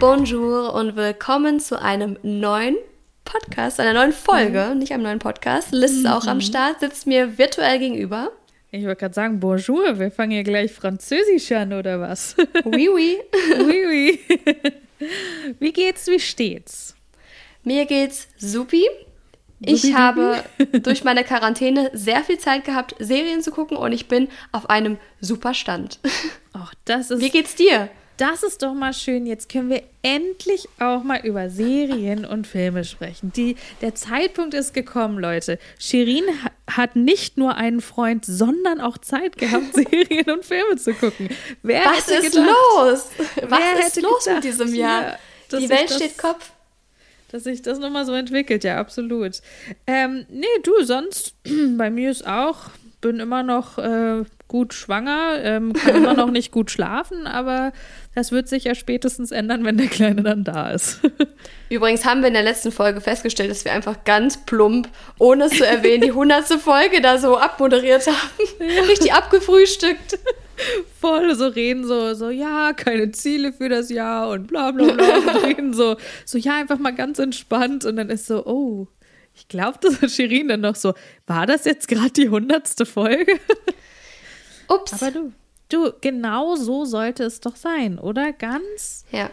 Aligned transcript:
bonjour 0.00 0.72
und 0.72 0.96
willkommen 0.96 1.60
zu 1.60 1.78
einem 1.78 2.18
neuen 2.22 2.74
Podcast, 3.26 3.78
einer 3.78 3.92
neuen 3.92 4.14
Folge, 4.14 4.74
nicht 4.74 4.92
einem 4.92 5.02
neuen 5.02 5.18
Podcast. 5.18 5.72
Liz 5.72 5.90
ist 5.90 6.06
auch 6.06 6.26
am 6.26 6.40
Start, 6.40 6.80
sitzt 6.80 7.06
mir 7.06 7.36
virtuell 7.36 7.78
gegenüber. 7.78 8.32
Ich 8.70 8.82
wollte 8.86 8.96
gerade 8.96 9.14
sagen, 9.14 9.40
bonjour, 9.40 9.98
wir 9.98 10.10
fangen 10.10 10.32
hier 10.32 10.42
gleich 10.42 10.72
Französisch 10.72 11.52
an, 11.52 11.74
oder 11.74 12.00
was? 12.00 12.34
Oui, 12.64 12.88
oui. 12.88 13.18
oui, 13.58 13.86
oui. 13.86 14.20
Wie 15.58 15.72
geht's, 15.72 16.06
wie 16.06 16.18
steht's? 16.18 16.96
Mir 17.62 17.84
geht's 17.84 18.26
supi. 18.38 18.86
Ich 19.60 19.94
habe 19.94 20.42
durch 20.82 21.04
meine 21.04 21.24
Quarantäne 21.24 21.90
sehr 21.92 22.24
viel 22.24 22.38
Zeit 22.38 22.64
gehabt, 22.64 22.94
Serien 22.98 23.42
zu 23.42 23.50
gucken 23.50 23.76
und 23.76 23.92
ich 23.92 24.08
bin 24.08 24.28
auf 24.50 24.70
einem 24.70 24.96
super 25.20 25.52
Stand. 25.52 26.00
Ach, 26.54 26.72
das 26.86 27.10
ist, 27.10 27.20
Wie 27.20 27.28
geht's 27.28 27.54
dir? 27.54 27.90
Das 28.20 28.42
ist 28.42 28.62
doch 28.62 28.74
mal 28.74 28.92
schön. 28.92 29.26
Jetzt 29.26 29.48
können 29.48 29.70
wir 29.70 29.82
endlich 30.02 30.68
auch 30.78 31.02
mal 31.02 31.20
über 31.24 31.48
Serien 31.50 32.24
und 32.24 32.46
Filme 32.46 32.84
sprechen. 32.84 33.32
Die, 33.34 33.56
der 33.80 33.94
Zeitpunkt 33.94 34.54
ist 34.54 34.74
gekommen, 34.74 35.18
Leute. 35.18 35.58
Shirin 35.78 36.24
ha- 36.44 36.50
hat 36.76 36.96
nicht 36.96 37.36
nur 37.38 37.54
einen 37.56 37.80
Freund, 37.80 38.24
sondern 38.24 38.80
auch 38.80 38.98
Zeit 38.98 39.38
gehabt, 39.38 39.64
Serien 39.74 40.30
und 40.30 40.44
Filme 40.44 40.76
zu 40.76 40.94
gucken. 40.94 41.28
Wer 41.62 41.84
Was 41.84 42.08
ist 42.08 42.32
gedacht, 42.32 42.46
los? 42.46 43.04
Was 43.48 43.86
ist 43.88 44.02
los 44.02 44.24
gedacht, 44.24 44.34
mit 44.36 44.44
diesem 44.44 44.74
Jahr? 44.74 45.02
ja, 45.50 45.58
Die 45.58 45.68
Welt 45.70 45.90
das- 45.90 45.96
steht 45.96 46.18
Kopf. 46.18 46.50
dass 47.32 47.44
sich 47.44 47.62
das 47.62 47.78
nochmal 47.78 48.04
so 48.06 48.12
entwickelt, 48.12 48.64
ja, 48.64 48.78
absolut. 48.78 49.40
Ähm, 49.86 50.26
nee, 50.28 50.46
du, 50.62 50.82
sonst 50.82 51.34
bei 51.76 51.90
mir 51.90 52.10
ist 52.10 52.26
auch, 52.26 52.70
bin 53.00 53.18
immer 53.20 53.42
noch 53.42 53.78
äh, 53.78 54.24
gut 54.50 54.74
schwanger, 54.74 55.36
ähm, 55.44 55.72
kann 55.72 55.94
immer 55.94 56.14
noch 56.14 56.32
nicht 56.32 56.50
gut 56.50 56.72
schlafen, 56.72 57.28
aber 57.28 57.72
das 58.16 58.32
wird 58.32 58.48
sich 58.48 58.64
ja 58.64 58.74
spätestens 58.74 59.30
ändern, 59.30 59.64
wenn 59.64 59.78
der 59.78 59.86
Kleine 59.86 60.24
dann 60.24 60.42
da 60.42 60.72
ist. 60.72 60.98
Übrigens 61.70 62.04
haben 62.04 62.20
wir 62.22 62.28
in 62.28 62.34
der 62.34 62.42
letzten 62.42 62.72
Folge 62.72 63.00
festgestellt, 63.00 63.48
dass 63.48 63.64
wir 63.64 63.72
einfach 63.72 64.02
ganz 64.02 64.44
plump, 64.44 64.88
ohne 65.20 65.44
es 65.44 65.52
zu 65.52 65.64
erwähnen, 65.64 66.02
die 66.02 66.10
hundertste 66.10 66.58
Folge 66.58 67.00
da 67.00 67.18
so 67.18 67.38
abmoderiert 67.38 68.08
haben. 68.08 68.88
Richtig 68.88 69.12
abgefrühstückt. 69.12 70.18
Voll 71.00 71.36
so 71.36 71.46
reden, 71.46 71.86
so, 71.86 72.14
so, 72.14 72.28
ja, 72.28 72.72
keine 72.72 73.12
Ziele 73.12 73.52
für 73.52 73.68
das 73.68 73.88
Jahr 73.88 74.30
und 74.30 74.48
bla 74.48 74.72
bla 74.72 74.92
bla. 74.92 75.16
Und 75.18 75.28
reden 75.44 75.74
so, 75.74 75.96
so, 76.24 76.38
ja, 76.38 76.56
einfach 76.56 76.80
mal 76.80 76.90
ganz 76.90 77.20
entspannt. 77.20 77.84
Und 77.84 77.94
dann 77.94 78.10
ist 78.10 78.26
so, 78.26 78.44
oh, 78.44 78.88
ich 79.32 79.46
glaube, 79.46 79.78
das 79.80 80.02
ist 80.02 80.16
Shirin 80.16 80.48
dann 80.48 80.62
noch 80.62 80.74
so, 80.74 80.94
war 81.28 81.46
das 81.46 81.66
jetzt 81.66 81.86
gerade 81.86 82.10
die 82.10 82.28
hundertste 82.28 82.84
Folge? 82.84 83.38
Ups. 84.70 84.92
Aber 84.94 85.10
du, 85.10 85.32
du, 85.68 85.92
genau 86.00 86.56
so 86.56 86.84
sollte 86.84 87.24
es 87.24 87.40
doch 87.40 87.56
sein, 87.56 87.98
oder? 87.98 88.32
Ganz 88.32 89.04
ja. 89.10 89.30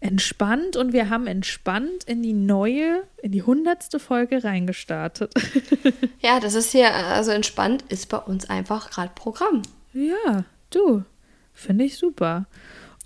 entspannt 0.00 0.76
und 0.76 0.92
wir 0.92 1.10
haben 1.10 1.26
entspannt 1.26 2.04
in 2.04 2.22
die 2.22 2.32
neue, 2.32 3.02
in 3.22 3.32
die 3.32 3.42
hundertste 3.42 3.98
Folge 3.98 4.44
reingestartet. 4.44 5.32
ja, 6.20 6.40
das 6.40 6.54
ist 6.54 6.72
hier, 6.72 6.94
also 6.94 7.30
entspannt 7.30 7.84
ist 7.88 8.08
bei 8.08 8.18
uns 8.18 8.48
einfach 8.48 8.90
gerade 8.90 9.10
Programm. 9.14 9.62
ja, 9.92 10.44
du, 10.70 11.04
finde 11.52 11.84
ich 11.84 11.96
super. 11.96 12.46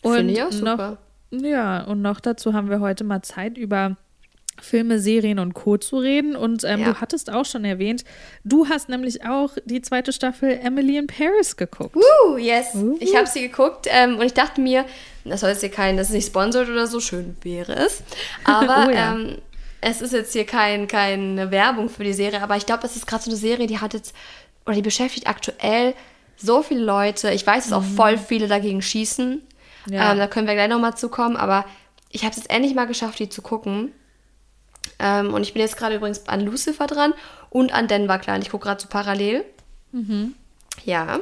Finde 0.03 0.33
ich 0.33 0.43
auch 0.43 0.51
super. 0.51 0.99
Noch, 1.31 1.45
ja, 1.45 1.85
und 1.85 2.03
noch 2.03 2.21
dazu 2.21 2.53
haben 2.53 2.69
wir 2.69 2.81
heute 2.81 3.05
mal 3.05 3.23
Zeit 3.23 3.57
über 3.57 3.97
Filme, 4.63 4.99
Serien 4.99 5.39
und 5.39 5.55
Co. 5.55 5.77
zu 5.77 5.99
reden. 5.99 6.35
Und 6.37 6.65
ähm, 6.65 6.81
Ja. 6.81 6.93
du 6.93 7.01
hattest 7.01 7.31
auch 7.31 7.45
schon 7.45 7.65
erwähnt, 7.65 8.05
du 8.45 8.69
hast 8.69 8.89
nämlich 8.89 9.25
auch 9.27 9.51
die 9.65 9.83
zweite 9.83 10.13
Staffel 10.13 10.59
Emily 10.63 10.97
in 10.97 11.07
Paris 11.07 11.57
geguckt. 11.57 11.97
Uh, 11.97 12.37
yes. 12.37 12.77
Ich 13.01 13.15
habe 13.17 13.27
sie 13.27 13.43
geguckt 13.43 13.87
ähm, 13.91 14.17
und 14.19 14.23
ich 14.25 14.35
dachte 14.35 14.61
mir, 14.61 14.85
das 15.25 15.41
soll 15.41 15.51
jetzt 15.51 15.61
hier 15.61 15.71
kein, 15.71 15.97
das 15.97 16.09
ist 16.09 16.15
nicht 16.15 16.27
sponsort 16.27 16.69
oder 16.69 16.87
so, 16.87 17.01
schön 17.01 17.37
wäre 17.43 17.75
es. 17.75 18.03
Aber 18.45 18.87
Oh 18.89 18.91
ja. 18.91 19.15
ähm, 19.15 19.39
es 19.81 20.01
ist 20.01 20.13
jetzt 20.13 20.33
hier 20.33 20.47
kein, 20.47 20.87
keine 20.89 21.51
Werbung 21.51 21.89
für 21.89 22.05
die 22.05 22.13
Serie, 22.13 22.41
aber 22.41 22.57
ich 22.57 22.67
glaube, 22.67 22.83
das 22.83 22.95
ist 22.95 23.05
gerade 23.07 23.25
so 23.25 23.31
eine 23.31 23.37
Serie, 23.39 23.67
die 23.67 23.81
hat 23.81 23.95
jetzt, 23.95 24.15
oder 24.65 24.77
die 24.77 24.83
beschäftigt 24.83 25.27
aktuell 25.27 25.95
so 26.37 26.63
viele 26.63 26.85
Leute. 26.85 27.33
Ich 27.33 27.45
weiß, 27.45 27.65
dass 27.65 27.73
auch 27.73 27.83
voll 27.83 28.17
viele 28.17 28.47
dagegen 28.47 28.81
schießen. 28.81 29.43
Mhm. 29.87 29.93
Ja. 29.93 30.13
Ähm, 30.13 30.19
da 30.19 30.29
können 30.29 30.47
wir 30.47 30.55
gleich 30.55 30.69
nochmal 30.69 30.97
zukommen, 30.97 31.37
aber 31.37 31.65
ich 32.11 32.23
habe 32.23 32.31
es 32.31 32.37
jetzt 32.37 32.51
endlich 32.51 32.75
mal 32.77 32.87
geschafft, 32.87 33.19
die 33.19 33.29
zu 33.29 33.43
gucken. 33.43 33.91
Ähm, 34.99 35.35
und 35.35 35.43
ich 35.43 35.53
bin 35.53 35.61
jetzt 35.63 35.77
gerade 35.77 35.97
übrigens 35.97 36.29
an 36.29 36.41
Lucifer 36.41 36.87
dran 36.87 37.13
und 37.51 37.73
an 37.75 37.89
Denver 37.89 38.19
Clan. 38.19 38.43
Ich 38.43 38.51
gucke 38.51 38.65
gerade 38.67 38.81
so 38.81 38.89
parallel. 38.89 39.45
Ja. 40.85 41.19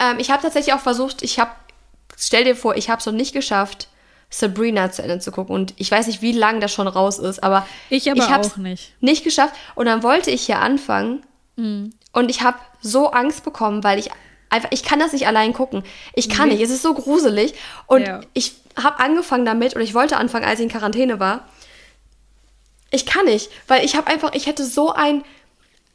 Ähm, 0.00 0.18
ich 0.18 0.30
habe 0.30 0.42
tatsächlich 0.42 0.74
auch 0.74 0.80
versucht, 0.80 1.22
ich 1.22 1.38
habe, 1.38 1.50
stell 2.16 2.44
dir 2.44 2.56
vor, 2.56 2.76
ich 2.76 2.90
habe 2.90 2.98
es 3.00 3.06
noch 3.06 3.12
nicht 3.12 3.32
geschafft, 3.32 3.88
Sabrina 4.30 4.90
zu 4.90 5.02
Ende 5.02 5.20
zu 5.20 5.30
gucken. 5.32 5.54
Und 5.54 5.74
ich 5.76 5.90
weiß 5.90 6.06
nicht, 6.06 6.20
wie 6.20 6.32
lange 6.32 6.60
das 6.60 6.72
schon 6.72 6.88
raus 6.88 7.18
ist, 7.18 7.42
aber 7.42 7.66
Ich 7.90 8.10
aber 8.10 8.28
hab's 8.28 8.52
auch 8.52 8.56
nicht. 8.58 8.92
Nicht 9.00 9.24
geschafft. 9.24 9.54
Und 9.74 9.86
dann 9.86 10.02
wollte 10.02 10.30
ich 10.30 10.42
hier 10.46 10.58
anfangen. 10.60 11.24
Mhm. 11.56 11.92
Und 12.12 12.28
ich 12.30 12.42
habe 12.42 12.58
so 12.80 13.10
Angst 13.12 13.44
bekommen, 13.44 13.84
weil 13.84 13.98
ich 13.98 14.10
einfach, 14.50 14.68
ich 14.72 14.82
kann 14.82 14.98
das 14.98 15.12
nicht 15.12 15.26
allein 15.26 15.52
gucken. 15.52 15.82
Ich 16.14 16.28
kann 16.28 16.48
Nee. 16.48 16.54
nicht. 16.54 16.64
Es 16.64 16.70
ist 16.70 16.82
so 16.82 16.92
gruselig. 16.94 17.54
Und 17.86 18.02
Ja. 18.06 18.20
ich 18.34 18.54
habe 18.82 18.98
angefangen 19.00 19.44
damit, 19.44 19.74
oder 19.76 19.84
ich 19.84 19.94
wollte 19.94 20.16
anfangen, 20.16 20.44
als 20.44 20.58
ich 20.60 20.64
in 20.64 20.70
Quarantäne 20.72 21.20
war. 21.20 21.44
Ich 22.90 23.06
kann 23.06 23.26
nicht, 23.26 23.50
weil 23.66 23.84
ich 23.84 23.96
habe 23.96 24.06
einfach, 24.06 24.32
ich 24.34 24.46
hätte 24.46 24.64
so 24.64 24.92
ein, 24.92 25.22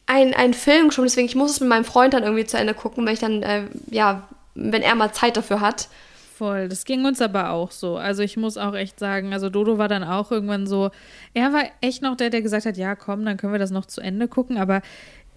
ein, 0.06 0.34
ein 0.34 0.54
Film 0.54 0.92
schon, 0.92 1.06
deswegen 1.06 1.28
ich 1.28 1.36
muss 1.36 1.52
es 1.52 1.60
mit 1.60 1.70
meinem 1.70 1.86
Freund 1.86 2.14
dann 2.14 2.24
irgendwie 2.24 2.46
zu 2.46 2.58
Ende 2.58 2.74
gucken, 2.74 3.06
wenn 3.06 3.14
ich 3.14 3.20
dann, 3.20 3.42
äh, 3.42 3.64
ja, 3.90 4.28
wenn 4.56 4.82
er 4.82 4.96
mal 4.96 5.12
Zeit 5.12 5.38
dafür 5.38 5.60
hat. 5.60 5.90
Voll, 6.36 6.68
das 6.68 6.86
ging 6.86 7.06
uns 7.06 7.22
aber 7.22 7.52
auch 7.52 7.72
so. 7.72 7.98
Also 7.98 8.22
ich 8.22 8.38
muss 8.38 8.58
auch 8.58 8.76
echt 8.76 9.00
sagen, 9.00 9.34
also 9.34 9.50
Dodo 9.50 9.78
war 9.78 9.88
dann 9.88 10.04
auch 10.04 10.32
irgendwann 10.32 10.68
so, 10.68 10.92
er 11.34 11.54
war 11.54 11.64
echt 11.82 12.02
noch 12.02 12.18
der, 12.18 12.30
der 12.30 12.42
gesagt 12.42 12.66
hat, 12.66 12.78
ja 12.78 12.96
komm, 12.96 13.24
dann 13.26 13.38
können 13.38 13.54
wir 13.54 13.60
das 13.60 13.72
noch 13.72 13.86
zu 13.86 14.02
Ende 14.02 14.28
gucken. 14.28 14.58
Aber 14.58 14.82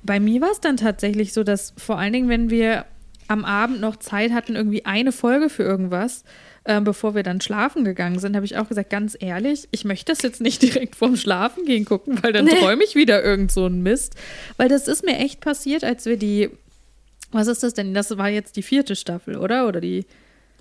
bei 0.02 0.20
mir 0.20 0.40
war 0.40 0.50
es 0.50 0.60
dann 0.60 0.76
tatsächlich 0.76 1.32
so, 1.32 1.42
dass 1.42 1.74
vor 1.76 1.98
allen 1.98 2.12
Dingen, 2.12 2.28
wenn 2.28 2.50
wir 2.50 2.86
am 3.28 3.44
Abend 3.44 3.80
noch 3.80 3.96
Zeit 3.96 4.32
hatten, 4.32 4.56
irgendwie 4.56 4.86
eine 4.86 5.12
Folge 5.12 5.50
für 5.50 5.64
irgendwas, 5.64 6.24
äh, 6.66 6.81
bevor 6.81 7.15
wir 7.15 7.22
dann 7.22 7.41
schlafen 7.41 7.84
gegangen 7.84 8.19
sind, 8.19 8.37
habe 8.37 8.44
ich 8.47 8.56
auch 8.56 8.69
gesagt, 8.69 8.91
ganz 8.91 9.16
ehrlich, 9.19 9.69
ich 9.71 9.84
möchte 9.84 10.12
das 10.12 10.22
jetzt 10.22 10.41
nicht 10.41 10.62
direkt 10.62 10.97
vorm 10.97 11.16
Schlafen 11.16 11.65
gehen 11.65 11.84
gucken, 11.84 12.22
weil 12.22 12.32
dann 12.32 12.44
Nee. 12.47 12.59
träume 12.60 12.84
ich 12.84 12.94
wieder 12.94 13.22
irgend 13.25 13.53
so 13.53 13.65
einen 13.66 13.82
Mist. 13.82 14.15
Weil 14.56 14.69
das 14.69 14.88
ist 14.88 15.04
mir 15.04 15.19
echt 15.19 15.41
passiert, 15.41 15.84
als 15.84 16.04
wir 16.06 16.16
die, 16.16 16.50
was 17.32 17.47
ist 17.49 17.62
das 17.62 17.75
denn? 17.75 17.94
Das 17.94 18.16
war 18.19 18.28
jetzt 18.28 18.56
die 18.56 18.62
vierte 18.62 18.97
Staffel, 18.97 19.37
oder? 19.37 19.66
Oder 19.69 19.81
die 19.81 20.04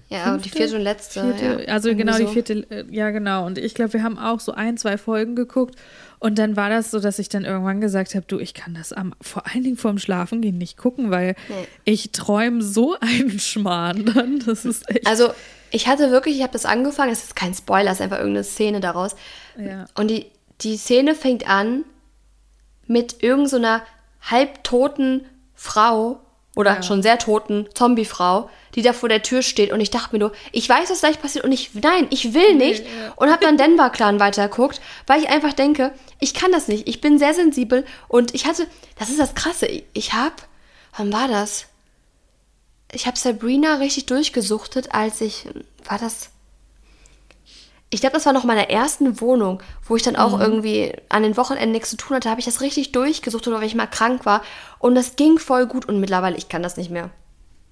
Ja, 0.10 0.34
und 0.34 0.46
die 0.46 0.50
Fünfte? 0.50 0.58
vierte 0.58 0.76
und 0.78 0.82
letzte. 0.84 1.22
Vierte, 1.22 1.64
ja, 1.68 1.74
also 1.74 1.90
irgendwie 1.90 2.06
genau, 2.06 2.18
die 2.18 2.26
so. 2.26 2.32
vierte, 2.32 2.54
äh, 2.70 2.86
ja 2.92 3.10
genau. 3.12 3.46
Und 3.46 3.58
ich 3.58 3.74
glaube, 3.74 3.94
wir 3.94 4.04
haben 4.04 4.18
auch 4.20 4.40
so 4.40 4.52
ein, 4.54 4.78
zwei 4.78 4.98
Folgen 4.98 5.36
geguckt. 5.36 5.76
Und 6.20 6.40
dann 6.40 6.56
war 6.56 6.70
das 6.70 6.92
so, 6.92 7.00
dass 7.00 7.20
ich 7.20 7.30
dann 7.30 7.44
irgendwann 7.46 7.82
gesagt 7.82 8.16
habe, 8.16 8.26
du, 8.28 8.40
ich 8.40 8.54
kann 8.54 8.74
das 8.74 8.94
am, 8.94 9.14
vor 9.22 9.44
allen 9.48 9.64
Dingen 9.64 9.78
vorm 9.78 9.98
Schlafengehen 10.00 10.58
nicht 10.58 10.78
gucken, 10.78 11.12
weil 11.12 11.36
Nee. 11.50 11.68
ich 11.84 12.12
träume 12.14 12.62
so 12.64 12.96
einen 13.00 13.40
Schmarrn 13.40 14.06
dann. 14.06 14.40
Das 14.46 14.66
ist 14.66 14.90
echt. 14.90 15.06
Also, 15.08 15.30
ich 15.76 15.88
hatte 15.88 16.10
wirklich, 16.12 16.38
ich 16.38 16.42
habe 16.42 16.54
das 16.54 16.66
angefangen, 16.66 17.12
es 17.12 17.24
ist 17.24 17.36
kein 17.36 17.54
Spoiler, 17.54 17.92
es 17.92 17.98
ist 17.98 18.02
einfach 18.02 18.18
irgendeine 18.18 18.44
Szene 18.46 18.80
daraus. 18.80 19.16
Ja. 19.58 19.86
Und 19.96 20.08
die, 20.10 20.32
die 20.62 20.78
Szene 20.78 21.16
fängt 21.16 21.48
an 21.50 21.84
mit 22.88 23.22
irgendeiner 23.24 23.50
so 23.50 23.58
einer 23.58 23.82
halbtoten 24.22 25.26
Frau 25.54 26.20
oder 26.56 26.76
Ja. 26.76 26.84
schon 26.84 27.04
sehr 27.04 27.18
toten 27.20 27.68
Zombie-Frau, 27.74 28.50
die 28.76 28.82
da 28.82 28.94
vor 28.94 29.10
der 29.10 29.22
Tür 29.22 29.42
steht. 29.42 29.74
Und 29.74 29.82
ich 29.82 29.90
dachte 29.92 30.14
mir 30.14 30.20
nur, 30.20 30.32
ich 30.54 30.68
weiß, 30.70 30.90
was 30.90 31.02
gleich 31.02 31.22
passiert 31.22 31.44
und 31.44 31.52
ich, 31.52 31.72
nein, 31.74 32.08
ich 32.10 32.34
will 32.34 32.56
nicht. 32.56 32.86
ja. 32.86 33.14
Und 33.18 33.30
habe 33.30 33.44
dann 33.46 33.58
Denver 33.58 33.90
Clan 33.90 34.20
weitergeguckt, 34.20 34.80
weil 35.08 35.22
ich 35.22 35.30
einfach 35.30 35.54
denke, 35.54 35.92
ich 36.20 36.34
kann 36.34 36.52
das 36.54 36.68
nicht. 36.70 36.88
Ich 36.88 37.02
bin 37.02 37.20
sehr 37.20 37.34
sensibel 37.34 37.86
und 38.08 38.34
ich 38.34 38.46
hatte, 38.46 38.68
das 38.98 39.10
ist 39.10 39.20
das 39.20 39.36
Krasse, 39.36 39.66
ich, 39.66 39.84
ich 39.94 40.14
habe, 40.14 40.36
wann 40.98 41.12
war 41.12 41.28
das? 41.28 41.66
Ich 42.96 43.08
habe 43.08 43.18
Sabrina 43.18 43.76
richtig 43.76 44.06
durchgesuchtet, 44.06 44.94
als 44.94 45.20
ich, 45.20 45.48
war 45.84 46.00
das, 46.00 46.30
ich 47.90 48.00
glaube, 48.00 48.14
das 48.14 48.26
war 48.26 48.32
noch 48.32 48.44
in 48.44 48.48
meiner 48.48 48.70
ersten 48.70 49.20
Wohnung, 49.20 49.62
wo 49.86 49.98
ich 49.98 50.02
dann 50.02 50.16
auch 50.16 50.40
irgendwie 50.40 50.94
an 51.10 51.24
den 51.24 51.36
Wochenenden 51.36 51.74
nichts 51.74 51.90
zu 51.90 51.98
tun 51.98 52.16
hatte, 52.16 52.30
habe 52.30 52.40
ich 52.40 52.46
das 52.46 52.62
richtig 52.62 52.94
durchgesucht 52.94 53.48
oder 53.48 53.58
weil 53.58 53.68
ich 53.68 53.76
mal 53.76 53.86
krank 53.86 54.26
war. 54.26 54.44
Und 54.80 54.96
das 54.96 55.18
ging 55.18 55.40
voll 55.40 55.68
gut 55.68 55.86
und 55.90 56.00
mittlerweile, 56.00 56.38
ich 56.38 56.48
kann 56.48 56.64
das 56.64 56.78
nicht 56.78 56.90
mehr. 56.90 57.10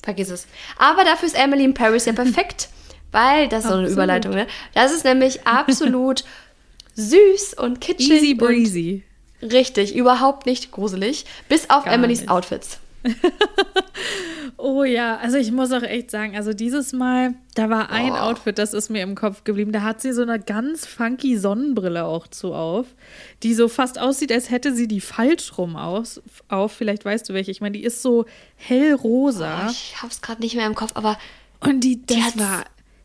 Vergiss 0.03 0.29
es. 0.29 0.45
Aber 0.77 1.05
dafür 1.05 1.27
ist 1.27 1.37
Emily 1.37 1.63
in 1.63 1.73
Paris 1.73 2.03
ja 2.05 2.11
perfekt, 2.13 2.67
weil, 3.13 3.47
das 3.47 3.63
ist 3.63 3.71
so 3.71 3.77
eine. 3.77 3.87
Überleitung, 3.87 4.33
ne? 4.33 4.47
Das 4.73 4.91
ist 4.91 5.05
nämlich 5.05 5.47
absolut 5.47 6.25
süß 6.95 7.53
und 7.53 7.79
kitschig. 7.79 8.11
Easy 8.11 8.33
breezy. 8.33 9.03
Richtig, 9.41 9.95
überhaupt 9.95 10.45
nicht 10.45 10.71
gruselig. 10.71 11.25
Bis 11.47 11.69
auf 11.69 11.85
Gar 11.85 11.93
Emilys 11.93 12.21
nicht. 12.21 12.29
Outfits. 12.29 12.79
Oh 14.57 14.83
ja, 14.83 15.17
also 15.17 15.37
ich 15.37 15.51
muss 15.51 15.71
auch 15.71 15.81
echt 15.83 16.09
sagen, 16.11 16.35
also 16.35 16.53
dieses 16.53 16.93
Mal, 16.93 17.33
da 17.55 17.69
war 17.69 17.89
ein 17.89 18.11
Oh. 18.11 18.15
Outfit, 18.15 18.57
das 18.57 18.73
ist 18.73 18.89
mir 18.89 19.01
im 19.03 19.15
Kopf 19.15 19.43
geblieben. 19.43 19.71
Da 19.71 19.81
hat 19.81 20.01
sie 20.01 20.13
so 20.13 20.21
eine 20.21 20.39
ganz 20.39 20.85
funky 20.85 21.37
Sonnenbrille 21.37 22.05
auch 22.05 22.27
zu 22.27 22.53
auf, 22.53 22.87
die 23.43 23.53
so 23.53 23.67
fast 23.67 23.99
aussieht, 23.99 24.31
als 24.31 24.49
hätte 24.49 24.73
sie 24.73 24.87
die 24.87 25.01
falsch 25.01 25.57
rum 25.57 25.75
aus, 25.75 26.21
auf. 26.47 26.71
Vielleicht 26.71 27.05
weißt 27.05 27.27
du 27.29 27.33
welche. 27.33 27.51
Ich 27.51 27.61
meine, 27.61 27.77
die 27.77 27.83
ist 27.83 28.01
so 28.01 28.25
hellrosa. 28.55 29.67
Oh, 29.67 29.71
ich 29.71 30.01
hab's 30.01 30.21
gerade 30.21 30.41
nicht 30.41 30.55
mehr 30.55 30.67
im 30.67 30.75
Kopf, 30.75 30.91
aber 30.95 31.17
Und 31.59 31.81
die, 31.81 32.05
das 32.05 32.17
hat's- 32.17 32.37
war 32.39 32.63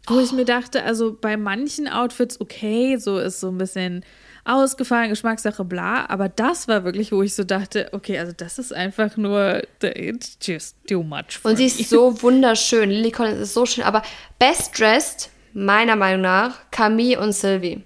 wo 0.08 0.20
ich 0.20 0.32
mir 0.32 0.44
dachte, 0.44 0.82
also 0.82 1.16
bei 1.18 1.36
manchen 1.36 1.88
Outfits 1.88 2.40
okay, 2.40 2.96
so 2.96 3.18
ist 3.18 3.40
so 3.40 3.48
ein 3.48 3.58
bisschen 3.58 4.04
ausgefallen, 4.48 5.10
Geschmackssache, 5.10 5.64
bla. 5.64 6.06
Aber 6.08 6.28
das 6.28 6.68
war 6.68 6.84
wirklich, 6.84 7.12
wo 7.12 7.22
ich 7.22 7.34
so 7.34 7.44
dachte, 7.44 7.90
okay, 7.92 8.18
also 8.18 8.32
das 8.36 8.58
ist 8.58 8.72
einfach 8.72 9.16
nur, 9.16 9.62
it's 9.82 10.38
just 10.40 10.76
too 10.88 11.02
much. 11.02 11.38
Und 11.42 11.56
sie 11.56 11.66
ist 11.66 11.78
me. 11.78 11.84
so 11.84 12.22
wunderschön. 12.22 12.90
Lily 12.90 13.10
Collins 13.10 13.40
ist 13.40 13.54
so 13.54 13.66
schön. 13.66 13.84
Aber 13.84 14.02
best 14.38 14.78
dressed, 14.78 15.30
meiner 15.52 15.96
Meinung 15.96 16.22
nach, 16.22 16.70
Camille 16.70 17.20
und 17.20 17.32
Sylvie. 17.32 17.82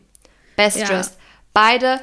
Best 0.56 0.78
ja. 0.78 0.86
dressed. 0.86 1.18
Beide, 1.52 2.00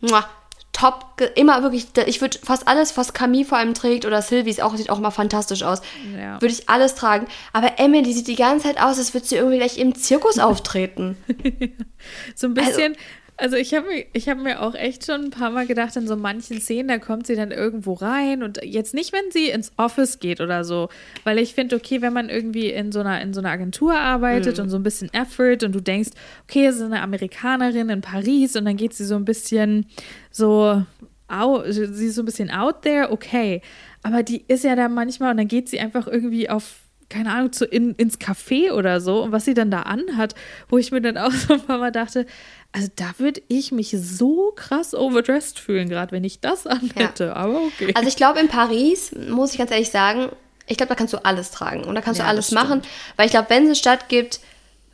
muah, 0.00 0.28
top, 0.74 1.22
immer 1.36 1.62
wirklich, 1.62 1.86
ich 2.06 2.20
würde 2.20 2.38
fast 2.42 2.68
alles, 2.68 2.96
was 2.98 3.14
Camille 3.14 3.46
vor 3.46 3.56
allem 3.56 3.72
trägt 3.72 4.04
oder 4.04 4.20
Sylvie 4.20 4.60
auch, 4.60 4.76
sieht 4.76 4.90
auch 4.90 4.98
mal 4.98 5.12
fantastisch 5.12 5.62
aus, 5.62 5.80
ja. 6.14 6.40
würde 6.42 6.52
ich 6.52 6.68
alles 6.68 6.94
tragen. 6.94 7.26
Aber 7.54 7.78
Emily 7.78 8.12
sieht 8.12 8.26
die 8.26 8.34
ganze 8.34 8.66
Zeit 8.66 8.82
aus, 8.82 8.98
als 8.98 9.14
würde 9.14 9.26
sie 9.26 9.36
irgendwie 9.36 9.58
gleich 9.58 9.78
im 9.78 9.94
Zirkus 9.94 10.38
auftreten. 10.38 11.16
so 12.34 12.48
ein 12.48 12.54
bisschen, 12.54 12.92
also, 12.92 13.00
also 13.36 13.56
ich 13.56 13.74
habe 13.74 13.86
mir, 13.88 14.04
hab 14.20 14.38
mir 14.38 14.62
auch 14.62 14.74
echt 14.74 15.06
schon 15.06 15.24
ein 15.24 15.30
paar 15.30 15.50
Mal 15.50 15.66
gedacht, 15.66 15.96
in 15.96 16.06
so 16.06 16.16
manchen 16.16 16.60
Szenen, 16.60 16.88
da 16.88 16.98
kommt 16.98 17.26
sie 17.26 17.34
dann 17.34 17.50
irgendwo 17.50 17.94
rein 17.94 18.42
und 18.42 18.60
jetzt 18.62 18.94
nicht, 18.94 19.12
wenn 19.12 19.30
sie 19.30 19.50
ins 19.50 19.72
Office 19.76 20.20
geht 20.20 20.40
oder 20.40 20.64
so, 20.64 20.88
weil 21.24 21.38
ich 21.38 21.54
finde, 21.54 21.76
okay, 21.76 22.00
wenn 22.00 22.12
man 22.12 22.28
irgendwie 22.28 22.70
in 22.70 22.92
so 22.92 23.00
einer, 23.00 23.20
in 23.20 23.34
so 23.34 23.40
einer 23.40 23.50
Agentur 23.50 23.94
arbeitet 23.94 24.58
mhm. 24.58 24.64
und 24.64 24.70
so 24.70 24.76
ein 24.76 24.84
bisschen 24.84 25.12
Effort 25.12 25.64
und 25.64 25.74
du 25.74 25.80
denkst, 25.80 26.10
okay, 26.44 26.70
sie 26.70 26.78
ist 26.78 26.82
eine 26.82 27.02
Amerikanerin 27.02 27.88
in 27.88 28.00
Paris 28.00 28.54
und 28.54 28.66
dann 28.66 28.76
geht 28.76 28.94
sie 28.94 29.04
so 29.04 29.16
ein 29.16 29.24
bisschen 29.24 29.86
so, 30.30 30.84
out, 31.26 31.64
sie 31.68 32.06
ist 32.06 32.14
so 32.14 32.22
ein 32.22 32.26
bisschen 32.26 32.50
out 32.50 32.82
there, 32.82 33.10
okay, 33.10 33.62
aber 34.02 34.22
die 34.22 34.44
ist 34.46 34.64
ja 34.64 34.76
da 34.76 34.88
manchmal 34.88 35.32
und 35.32 35.38
dann 35.38 35.48
geht 35.48 35.68
sie 35.68 35.80
einfach 35.80 36.06
irgendwie 36.06 36.48
auf 36.48 36.83
keine 37.08 37.32
Ahnung, 37.32 37.52
zu, 37.52 37.64
in, 37.64 37.94
ins 37.94 38.18
Café 38.18 38.72
oder 38.72 39.00
so 39.00 39.22
und 39.22 39.32
was 39.32 39.44
sie 39.44 39.54
dann 39.54 39.70
da 39.70 39.82
anhat, 39.82 40.34
wo 40.68 40.78
ich 40.78 40.90
mir 40.92 41.00
dann 41.00 41.18
auch 41.18 41.30
so 41.32 41.54
ein 41.54 41.60
paar 41.60 41.78
Mal 41.78 41.92
dachte, 41.92 42.26
also 42.72 42.88
da 42.96 43.14
würde 43.18 43.40
ich 43.48 43.70
mich 43.72 43.94
so 43.98 44.52
krass 44.56 44.94
overdressed 44.94 45.58
fühlen, 45.58 45.88
gerade 45.88 46.12
wenn 46.12 46.24
ich 46.24 46.40
das 46.40 46.66
anhätte. 46.66 47.26
Ja. 47.26 47.36
Aber 47.36 47.60
okay. 47.62 47.92
Also 47.94 48.08
ich 48.08 48.16
glaube, 48.16 48.40
in 48.40 48.48
Paris, 48.48 49.12
muss 49.12 49.52
ich 49.52 49.58
ganz 49.58 49.70
ehrlich 49.70 49.90
sagen, 49.90 50.30
ich 50.66 50.76
glaube, 50.76 50.88
da 50.88 50.94
kannst 50.94 51.12
du 51.12 51.24
alles 51.24 51.50
tragen 51.50 51.84
und 51.84 51.94
da 51.94 52.00
kannst 52.00 52.18
ja, 52.18 52.24
du 52.24 52.30
alles 52.30 52.50
machen. 52.50 52.82
Weil 53.16 53.26
ich 53.26 53.32
glaube, 53.32 53.50
wenn 53.50 53.64
es 53.64 53.68
eine 53.68 53.76
Stadt 53.76 54.08
gibt, 54.08 54.40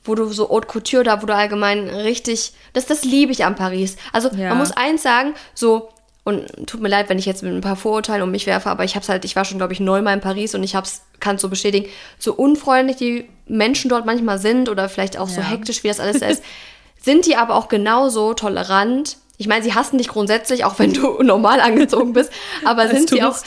wo 0.05 0.15
du 0.15 0.27
so 0.27 0.49
Haute 0.49 0.67
Couture 0.67 1.05
da, 1.05 1.23
wo 1.23 1.27
du 1.27 1.35
allgemein 1.35 1.89
richtig, 1.89 2.53
das, 2.73 2.87
das 2.87 3.05
liebe 3.05 3.33
ich 3.33 3.45
an 3.45 3.55
Paris. 3.55 3.97
Also 4.13 4.31
ja. 4.31 4.49
man 4.51 4.59
muss 4.59 4.73
eins 4.73 5.03
sagen, 5.03 5.35
so, 5.55 5.91
und 6.23 6.67
tut 6.67 6.81
mir 6.81 6.89
leid, 6.89 7.09
wenn 7.09 7.19
ich 7.19 7.27
jetzt 7.27 7.43
mit 7.43 7.53
ein 7.53 7.63
paar 7.63 7.77
Vorurteilen 7.77 8.23
um 8.23 8.31
mich 8.31 8.47
werfe, 8.47 8.69
aber 8.69 8.85
ich 8.85 8.95
hab's 8.95 9.09
halt, 9.09 9.25
ich 9.25 9.37
war 9.37 9.45
schon, 9.45 9.59
glaube 9.59 9.73
ich, 9.73 9.81
neunmal 9.81 10.15
in 10.15 10.21
Paris 10.21 10.55
und 10.55 10.63
ich 10.63 10.75
hab's, 10.75 11.03
kann 11.19 11.37
es 11.37 11.43
so 11.43 11.49
bestätigen, 11.49 11.89
so 12.19 12.35
unfreundlich 12.35 12.97
die 12.97 13.29
Menschen 13.47 13.89
dort 13.89 14.05
manchmal 14.05 14.39
sind 14.39 14.69
oder 14.69 14.89
vielleicht 14.89 15.19
auch 15.19 15.29
so 15.29 15.41
hektisch, 15.41 15.83
wie 15.83 15.89
das 15.89 16.01
alles 16.01 16.23
ist. 16.23 16.43
sind 17.03 17.27
die 17.27 17.37
aber 17.37 17.55
auch 17.55 17.69
genauso 17.69 18.35
tolerant. 18.35 19.17
Ich 19.39 19.49
meine, 19.49 19.65
sie 19.65 19.75
hassen 19.75 19.97
dich 19.97 20.09
grundsätzlich, 20.09 20.65
auch 20.65 20.79
wenn 20.79 20.93
du 20.93 21.23
normal 21.23 21.61
angezogen 21.61 22.13
bist, 22.13 22.31
aber 22.65 22.89
sind 22.89 23.09
sie 23.09 23.23
auch. 23.23 23.39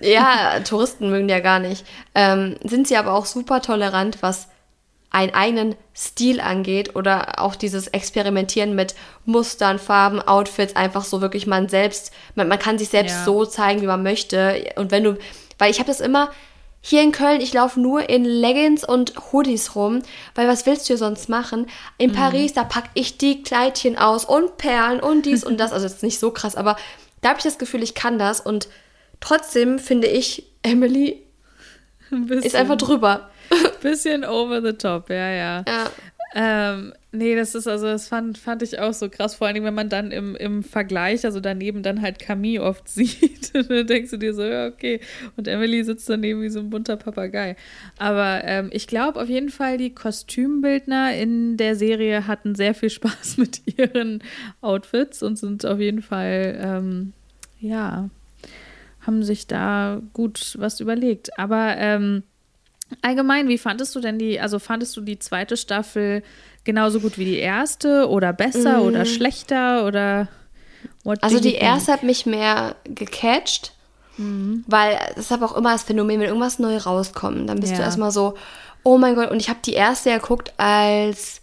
Ja, 0.00 0.58
Touristen 0.60 1.10
mögen 1.10 1.28
ja 1.28 1.38
gar 1.38 1.60
nicht. 1.60 1.86
Ähm, 2.14 2.56
sind 2.64 2.88
sie 2.88 2.96
aber 2.96 3.12
auch 3.12 3.26
super 3.26 3.62
tolerant, 3.62 4.18
was 4.20 4.48
einen 5.12 5.34
eigenen 5.34 5.76
Stil 5.94 6.40
angeht 6.40 6.96
oder 6.96 7.38
auch 7.38 7.54
dieses 7.54 7.86
Experimentieren 7.88 8.74
mit 8.74 8.94
Mustern, 9.26 9.78
Farben, 9.78 10.20
Outfits, 10.20 10.74
einfach 10.74 11.04
so 11.04 11.20
wirklich 11.20 11.46
man 11.46 11.68
selbst, 11.68 12.12
man, 12.34 12.48
man 12.48 12.58
kann 12.58 12.78
sich 12.78 12.88
selbst 12.88 13.16
ja. 13.16 13.24
so 13.24 13.44
zeigen, 13.44 13.82
wie 13.82 13.86
man 13.86 14.02
möchte. 14.02 14.72
Und 14.76 14.90
wenn 14.90 15.04
du, 15.04 15.18
weil 15.58 15.70
ich 15.70 15.78
habe 15.78 15.88
das 15.88 16.00
immer, 16.00 16.30
hier 16.80 17.02
in 17.02 17.12
Köln, 17.12 17.40
ich 17.40 17.52
laufe 17.52 17.78
nur 17.78 18.08
in 18.08 18.24
Leggings 18.24 18.82
und 18.82 19.12
Hoodies 19.30 19.76
rum, 19.76 20.02
weil 20.34 20.48
was 20.48 20.66
willst 20.66 20.90
du 20.90 20.96
sonst 20.96 21.28
machen? 21.28 21.68
In 21.96 22.10
mhm. 22.10 22.14
Paris, 22.14 22.54
da 22.54 22.64
packe 22.64 22.90
ich 22.94 23.18
die 23.18 23.42
Kleidchen 23.42 23.96
aus 23.96 24.24
und 24.24 24.56
Perlen 24.56 24.98
und 24.98 25.26
dies 25.26 25.44
und 25.44 25.60
das. 25.60 25.72
Also 25.72 25.86
jetzt 25.86 26.02
nicht 26.02 26.18
so 26.18 26.32
krass, 26.32 26.56
aber 26.56 26.76
da 27.20 27.28
habe 27.28 27.38
ich 27.38 27.44
das 27.44 27.58
Gefühl, 27.58 27.84
ich 27.84 27.94
kann 27.94 28.18
das 28.18 28.40
und 28.40 28.68
trotzdem 29.20 29.78
finde 29.78 30.08
ich, 30.08 30.44
Emily 30.62 31.22
ist 32.10 32.56
einfach 32.56 32.76
drüber. 32.76 33.30
Bisschen 33.82 34.24
over 34.24 34.62
the 34.62 34.72
top, 34.72 35.10
ja, 35.10 35.30
ja. 35.30 35.64
Ja. 35.66 35.90
Ähm, 36.34 36.94
nee, 37.10 37.36
das 37.36 37.54
ist 37.54 37.66
also, 37.66 37.86
das 37.86 38.08
fand, 38.08 38.38
fand 38.38 38.62
ich 38.62 38.78
auch 38.78 38.94
so 38.94 39.10
krass, 39.10 39.34
vor 39.34 39.48
allem, 39.48 39.64
wenn 39.64 39.74
man 39.74 39.90
dann 39.90 40.10
im, 40.10 40.34
im 40.36 40.62
Vergleich, 40.62 41.26
also 41.26 41.40
daneben 41.40 41.82
dann 41.82 42.00
halt 42.00 42.18
Camille 42.18 42.62
oft 42.62 42.88
sieht, 42.88 43.54
dann 43.54 43.86
denkst 43.86 44.10
du 44.12 44.16
dir 44.16 44.32
so, 44.32 44.42
ja, 44.42 44.66
okay. 44.66 45.00
Und 45.36 45.46
Emily 45.46 45.84
sitzt 45.84 46.08
daneben 46.08 46.40
wie 46.40 46.48
so 46.48 46.60
ein 46.60 46.70
bunter 46.70 46.96
Papagei. 46.96 47.56
Aber 47.98 48.42
ähm, 48.44 48.70
ich 48.72 48.86
glaube 48.86 49.20
auf 49.20 49.28
jeden 49.28 49.50
Fall, 49.50 49.76
die 49.76 49.94
Kostümbildner 49.94 51.14
in 51.16 51.58
der 51.58 51.76
Serie 51.76 52.26
hatten 52.26 52.54
sehr 52.54 52.74
viel 52.74 52.90
Spaß 52.90 53.36
mit 53.36 53.78
ihren 53.78 54.22
Outfits 54.62 55.22
und 55.22 55.36
sind 55.36 55.66
auf 55.66 55.80
jeden 55.80 56.02
Fall, 56.02 56.58
ähm, 56.62 57.12
ja, 57.60 58.08
haben 59.02 59.22
sich 59.22 59.48
da 59.48 60.00
gut 60.12 60.54
was 60.58 60.80
überlegt. 60.80 61.36
Aber 61.38 61.74
ähm, 61.76 62.22
Allgemein, 63.02 63.48
wie 63.48 63.58
fandest 63.58 63.94
du 63.94 64.00
denn 64.00 64.18
die, 64.18 64.40
also 64.40 64.58
fandest 64.58 64.96
du 64.96 65.00
die 65.00 65.18
zweite 65.18 65.56
Staffel 65.56 66.22
genauso 66.64 67.00
gut 67.00 67.18
wie 67.18 67.24
die 67.24 67.38
erste 67.38 68.08
oder 68.08 68.32
besser 68.32 68.78
mm. 68.78 68.86
oder 68.86 69.04
schlechter 69.04 69.86
oder 69.86 70.28
Also 71.20 71.40
die 71.40 71.54
erste 71.54 71.92
hat 71.92 72.02
mich 72.02 72.26
mehr 72.26 72.76
gecatcht, 72.84 73.72
mm. 74.18 74.60
weil 74.66 74.98
es 75.12 75.26
ist 75.26 75.32
aber 75.32 75.46
auch 75.46 75.56
immer 75.56 75.72
das 75.72 75.82
Phänomen, 75.82 76.20
wenn 76.20 76.28
irgendwas 76.28 76.58
neu 76.58 76.76
rauskommt, 76.76 77.48
dann 77.48 77.60
bist 77.60 77.72
ja. 77.72 77.78
du 77.78 77.84
erstmal 77.84 78.12
so, 78.12 78.34
oh 78.84 78.98
mein 78.98 79.14
Gott, 79.14 79.30
und 79.30 79.40
ich 79.40 79.48
habe 79.48 79.60
die 79.64 79.74
erste 79.74 80.10
ja 80.10 80.18
geguckt 80.18 80.52
als 80.56 81.42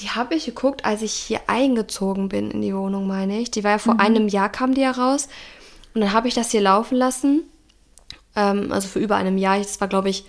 die 0.00 0.10
habe 0.10 0.34
ich 0.34 0.46
geguckt, 0.46 0.84
als 0.84 1.02
ich 1.02 1.12
hier 1.12 1.40
eingezogen 1.46 2.28
bin 2.28 2.50
in 2.50 2.62
die 2.62 2.74
Wohnung, 2.74 3.06
meine 3.06 3.40
ich. 3.40 3.50
Die 3.50 3.64
war 3.64 3.72
ja 3.72 3.78
vor 3.78 3.94
mhm. 3.94 4.00
einem 4.00 4.28
Jahr, 4.28 4.48
kam 4.48 4.74
die 4.74 4.82
ja 4.82 4.92
raus. 4.92 5.28
Und 5.94 6.00
dann 6.00 6.12
habe 6.12 6.28
ich 6.28 6.34
das 6.34 6.50
hier 6.50 6.60
laufen 6.60 6.96
lassen. 6.96 7.42
Ähm, 8.36 8.70
also 8.72 8.88
für 8.88 9.00
über 9.00 9.16
einem 9.16 9.38
Jahr. 9.38 9.58
Das 9.58 9.80
war, 9.80 9.88
glaube 9.88 10.08
ich, 10.08 10.24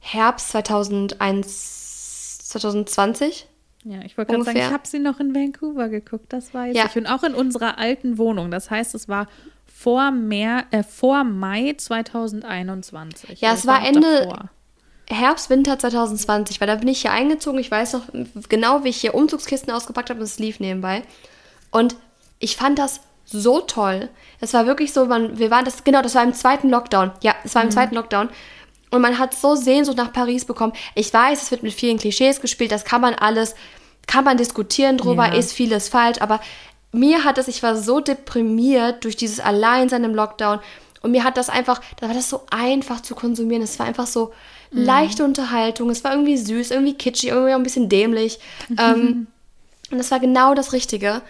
Herbst 0.00 0.50
2001, 0.50 2.38
2020. 2.48 3.46
Ja, 3.84 4.00
ich 4.04 4.18
wollte 4.18 4.32
gerade 4.32 4.44
sagen, 4.44 4.58
ich 4.58 4.70
habe 4.70 4.86
sie 4.86 4.98
noch 4.98 5.20
in 5.20 5.34
Vancouver 5.34 5.88
geguckt, 5.88 6.32
das 6.32 6.52
weiß 6.52 6.76
ja. 6.76 6.86
ich. 6.86 6.96
Und 6.96 7.06
auch 7.06 7.22
in 7.22 7.34
unserer 7.34 7.78
alten 7.78 8.18
Wohnung. 8.18 8.50
Das 8.50 8.70
heißt, 8.70 8.94
es 8.94 9.08
war 9.08 9.28
vor, 9.66 10.10
Meer, 10.10 10.64
äh, 10.70 10.82
vor 10.82 11.24
Mai 11.24 11.74
2021. 11.76 13.40
Ja, 13.40 13.50
also 13.50 13.60
es 13.60 13.66
war 13.66 13.86
Ende 13.86 14.24
davor. 14.24 14.50
Herbst, 15.08 15.48
Winter 15.48 15.78
2020, 15.78 16.60
weil 16.60 16.66
da 16.66 16.74
bin 16.74 16.88
ich 16.88 17.00
hier 17.00 17.12
eingezogen. 17.12 17.58
Ich 17.58 17.70
weiß 17.70 17.94
noch 17.94 18.02
genau, 18.48 18.84
wie 18.84 18.88
ich 18.88 19.00
hier 19.00 19.14
Umzugskisten 19.14 19.72
ausgepackt 19.72 20.10
habe 20.10 20.20
und 20.20 20.26
es 20.26 20.38
lief 20.38 20.60
nebenbei. 20.60 21.02
Und 21.70 21.96
ich 22.40 22.56
fand 22.56 22.78
das 22.78 23.00
so 23.24 23.60
toll. 23.60 24.08
Es 24.40 24.52
war 24.52 24.66
wirklich 24.66 24.92
so, 24.92 25.06
man, 25.06 25.38
wir 25.38 25.50
waren 25.50 25.64
das, 25.64 25.84
genau, 25.84 26.02
das 26.02 26.14
war 26.14 26.24
im 26.24 26.34
zweiten 26.34 26.68
Lockdown. 26.68 27.12
Ja, 27.22 27.34
es 27.44 27.54
war 27.54 27.62
im 27.62 27.68
mhm. 27.68 27.72
zweiten 27.72 27.94
Lockdown. 27.94 28.28
Und 28.90 29.02
man 29.02 29.18
hat 29.18 29.34
so 29.34 29.54
Sehnsucht 29.54 29.96
nach 29.96 30.12
Paris 30.12 30.44
bekommen. 30.44 30.72
Ich 30.94 31.12
weiß, 31.12 31.42
es 31.42 31.50
wird 31.50 31.62
mit 31.62 31.74
vielen 31.74 31.98
Klischees 31.98 32.40
gespielt, 32.40 32.72
das 32.72 32.84
kann 32.84 33.00
man 33.00 33.14
alles, 33.14 33.54
kann 34.06 34.24
man 34.24 34.36
diskutieren 34.36 34.96
drüber, 34.96 35.26
ja. 35.26 35.34
ist 35.34 35.52
vieles 35.52 35.88
falsch, 35.88 36.20
aber 36.20 36.40
mir 36.92 37.24
hat 37.24 37.36
es, 37.38 37.48
ich 37.48 37.62
war 37.62 37.76
so 37.76 38.00
deprimiert 38.00 39.04
durch 39.04 39.16
dieses 39.16 39.40
Alleinsein 39.40 40.04
im 40.04 40.14
Lockdown 40.14 40.60
und 41.02 41.12
mir 41.12 41.24
hat 41.24 41.36
das 41.36 41.48
einfach, 41.48 41.80
da 42.00 42.08
war 42.08 42.14
das 42.14 42.28
so 42.28 42.42
einfach 42.50 43.00
zu 43.00 43.14
konsumieren. 43.14 43.62
Es 43.62 43.78
war 43.78 43.86
einfach 43.86 44.06
so 44.06 44.32
mhm. 44.70 44.84
leichte 44.84 45.24
Unterhaltung, 45.24 45.90
es 45.90 46.02
war 46.04 46.12
irgendwie 46.12 46.36
süß, 46.36 46.70
irgendwie 46.70 46.94
kitschig, 46.94 47.30
irgendwie 47.30 47.52
ein 47.52 47.62
bisschen 47.62 47.88
dämlich. 47.88 48.40
ähm, 48.78 49.28
und 49.90 49.98
das 49.98 50.10
war 50.10 50.20
genau 50.20 50.54
das 50.54 50.72
Richtige. 50.72 51.22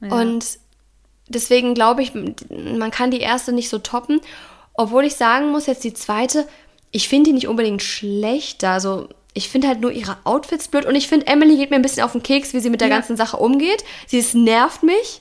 Ja. 0.00 0.20
Und 0.20 0.58
deswegen 1.28 1.74
glaube 1.74 2.02
ich, 2.02 2.12
man 2.14 2.90
kann 2.90 3.10
die 3.10 3.20
erste 3.20 3.52
nicht 3.52 3.68
so 3.68 3.78
toppen. 3.78 4.20
Obwohl 4.74 5.04
ich 5.04 5.14
sagen 5.14 5.52
muss, 5.52 5.66
jetzt 5.66 5.84
die 5.84 5.94
zweite, 5.94 6.48
ich 6.94 7.08
finde 7.08 7.30
die 7.30 7.34
nicht 7.34 7.48
unbedingt 7.48 7.82
schlechter. 7.82 8.70
Also 8.70 9.08
ich 9.34 9.48
finde 9.48 9.66
halt 9.66 9.80
nur 9.80 9.90
ihre 9.90 10.16
Outfits 10.22 10.68
blöd 10.68 10.86
und 10.86 10.94
ich 10.94 11.08
finde, 11.08 11.26
Emily 11.26 11.56
geht 11.56 11.70
mir 11.70 11.76
ein 11.76 11.82
bisschen 11.82 12.04
auf 12.04 12.12
den 12.12 12.22
Keks, 12.22 12.54
wie 12.54 12.60
sie 12.60 12.70
mit 12.70 12.80
der 12.80 12.88
ja. 12.88 12.94
ganzen 12.94 13.16
Sache 13.16 13.36
umgeht. 13.36 13.82
Sie 14.06 14.18
ist, 14.18 14.36
nervt 14.36 14.84
mich. 14.84 15.20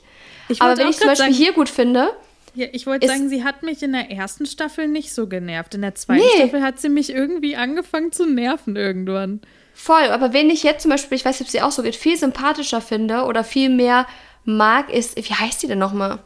Aber 0.59 0.77
wenn 0.77 0.87
ich 0.87 0.97
zum 0.97 1.07
Beispiel 1.07 1.25
sagen, 1.25 1.33
hier 1.33 1.51
gut 1.51 1.69
finde. 1.69 2.11
Ja, 2.53 2.67
ich 2.71 2.85
wollte 2.85 3.07
sagen, 3.07 3.27
sie 3.27 3.43
hat 3.43 3.63
mich 3.63 3.81
in 3.81 3.91
der 3.91 4.11
ersten 4.11 4.45
Staffel 4.45 4.87
nicht 4.87 5.15
so 5.15 5.25
genervt. 5.25 5.73
In 5.73 5.81
der 5.81 5.95
zweiten 5.95 6.21
nee. 6.21 6.41
Staffel 6.43 6.61
hat 6.61 6.79
sie 6.79 6.89
mich 6.89 7.09
irgendwie 7.09 7.55
angefangen 7.55 8.11
zu 8.11 8.27
nerven 8.27 8.75
irgendwann. 8.75 9.41
Voll, 9.73 10.11
aber 10.11 10.31
wenn 10.31 10.51
ich 10.51 10.61
jetzt 10.61 10.83
zum 10.83 10.91
Beispiel, 10.91 11.15
ich 11.15 11.25
weiß 11.25 11.39
nicht, 11.39 11.47
ob 11.47 11.51
sie 11.51 11.63
auch 11.63 11.71
so 11.71 11.81
geht, 11.81 11.95
viel 11.95 12.17
sympathischer 12.17 12.81
finde 12.81 13.23
oder 13.23 13.43
viel 13.43 13.69
mehr 13.69 14.05
mag, 14.45 14.93
ist, 14.93 15.17
wie 15.17 15.33
heißt 15.33 15.61
sie 15.61 15.67
denn 15.67 15.79
nochmal? 15.79 16.19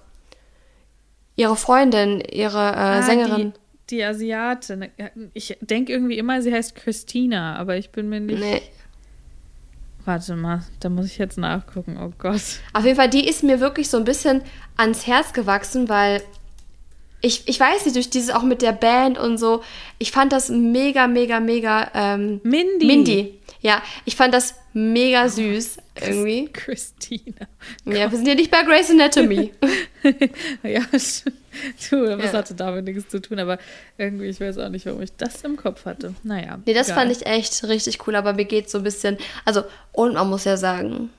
Ihre 1.38 1.56
Freundin, 1.56 2.20
ihre 2.20 2.58
äh, 2.58 2.76
ah, 2.76 3.02
Sängerin. 3.04 3.54
Die 3.54 3.67
die 3.90 4.04
Asiatin. 4.04 4.88
Ich 5.34 5.58
denke 5.62 5.94
irgendwie 5.94 6.18
immer, 6.18 6.42
sie 6.42 6.54
heißt 6.54 6.76
Christina, 6.76 7.56
aber 7.56 7.78
ich 7.78 7.92
bin 7.92 8.10
mir 8.10 8.20
nicht. 8.20 8.40
Nee. 8.40 8.62
Warte 10.06 10.36
mal, 10.36 10.64
da 10.80 10.90
muss 10.90 11.08
ich 11.08 11.18
jetzt 11.18 11.38
nachgucken. 11.38 11.98
Oh 12.02 12.14
Gott. 12.18 12.42
Auf 12.74 12.86
jeden 12.86 12.96
Fall, 12.96 13.10
die 13.10 13.28
ist 13.28 13.44
mir 13.44 13.60
wirklich 13.60 13.90
so 13.90 13.98
ein 13.98 14.06
bisschen 14.06 14.42
ans 14.78 15.06
Herz 15.06 15.34
gewachsen, 15.34 15.90
weil 15.90 16.22
ich, 17.22 17.48
ich 17.48 17.60
weiß 17.60 17.86
nicht, 17.86 17.96
durch 17.96 18.10
dieses 18.10 18.30
auch 18.30 18.44
mit 18.44 18.62
der 18.62 18.72
Band 18.72 19.18
und 19.18 19.38
so, 19.38 19.64
ich 19.98 20.12
fand 20.12 20.32
das 20.32 20.50
mega, 20.50 21.08
mega, 21.08 21.40
mega. 21.40 21.92
Ähm, 21.94 22.40
Mindy. 22.44 22.86
Mindy. 22.86 23.40
Ja, 23.68 23.82
ich 24.06 24.16
fand 24.16 24.34
das 24.34 24.56
mega 24.72 25.28
süß 25.28 25.78
irgendwie. 26.00 26.48
Christina. 26.54 27.48
Ja, 27.84 28.10
wir 28.10 28.18
sind 28.18 28.26
ja 28.26 28.34
nicht 28.34 28.50
bei 28.50 28.64
Grey's 28.64 28.90
Anatomy. 28.90 29.52
ja, 30.64 30.80
du, 30.90 32.18
was 32.18 32.32
Ja. 32.32 32.34
hatte 32.34 32.54
damit 32.56 32.86
nichts 32.86 33.10
zu 33.10 33.20
tun, 33.22 33.40
aber 33.40 33.58
irgendwie, 33.98 34.28
ich 34.28 34.40
weiß 34.40 34.58
auch 34.60 34.70
nicht, 34.70 34.86
warum 34.86 35.02
ich 35.02 35.12
das 35.18 35.42
im 35.44 35.58
Kopf 35.58 35.84
hatte. 35.84 36.14
Naja. 36.24 36.60
Nee, 36.66 36.74
das 36.74 36.88
egal. 36.88 37.02
fand 37.02 37.12
ich 37.12 37.26
echt 37.26 37.62
richtig 37.66 38.08
cool, 38.08 38.16
aber 38.16 38.32
mir 38.32 38.46
geht 38.46 38.70
so 38.70 38.78
ein 38.78 38.86
bisschen. 38.86 39.18
Also, 39.44 39.64
und 39.92 40.14
man 40.14 40.30
muss 40.30 40.46
ja 40.46 40.56
sagen, 40.56 41.10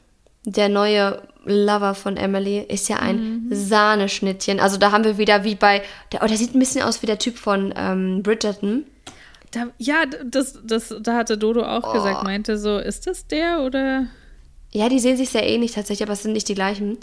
der 0.46 0.70
neue 0.70 1.20
Lover 1.44 1.94
von 1.94 2.16
Emily 2.16 2.60
ist 2.60 2.88
ja 2.88 2.96
ein 2.96 3.48
Sahneschnittchen. 3.50 4.58
Also, 4.58 4.78
da 4.78 4.90
haben 4.92 5.04
wir 5.04 5.18
wieder 5.18 5.44
wie 5.44 5.54
bei. 5.54 5.82
Der, 6.12 6.22
oh, 6.22 6.26
der 6.26 6.38
sieht 6.38 6.54
ein 6.54 6.58
bisschen 6.60 6.82
aus 6.82 7.02
wie 7.02 7.06
der 7.06 7.18
Typ 7.18 7.36
von 7.36 7.74
ähm, 7.76 8.22
Bridgerton. 8.22 8.84
Da, 9.50 9.68
ja, 9.78 10.04
das, 10.26 10.58
das, 10.64 10.94
da 11.00 11.16
hatte 11.16 11.38
Dodo 11.38 11.62
auch 11.64 11.88
Oh. 11.88 11.92
gesagt, 11.92 12.22
meinte 12.24 12.58
so, 12.58 12.78
ist 12.78 13.06
das 13.06 13.26
der 13.26 13.62
oder? 13.62 14.06
Ja, 14.72 14.88
die 14.90 14.98
sehen 14.98 15.16
sich 15.16 15.30
sehr 15.30 15.46
ähnlich 15.46 15.72
tatsächlich, 15.72 16.02
aber 16.06 16.12
es 16.12 16.22
sind 16.22 16.32
nicht 16.32 16.48
die 16.48 16.54
gleichen. 16.54 16.98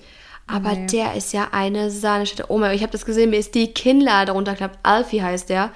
Aber 0.47 0.73
Nee. 0.73 0.85
der 0.87 1.15
ist 1.15 1.33
ja 1.33 1.47
eine 1.51 1.89
Sahneschnitte. 1.89 2.45
Oh 2.49 2.59
mein 2.59 2.69
Gott, 2.69 2.75
ich 2.75 2.83
habe 2.83 2.91
das 2.91 3.05
gesehen, 3.05 3.31
mir 3.31 3.39
ist 3.39 3.55
die 3.55 3.73
Kinnlade 3.73 4.31
runtergeklappt. 4.33 4.77
Alfie 4.83 5.23
heißt 5.23 5.49
der. 5.49 5.71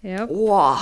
Ja, 0.00 0.26
Wow. 0.30 0.78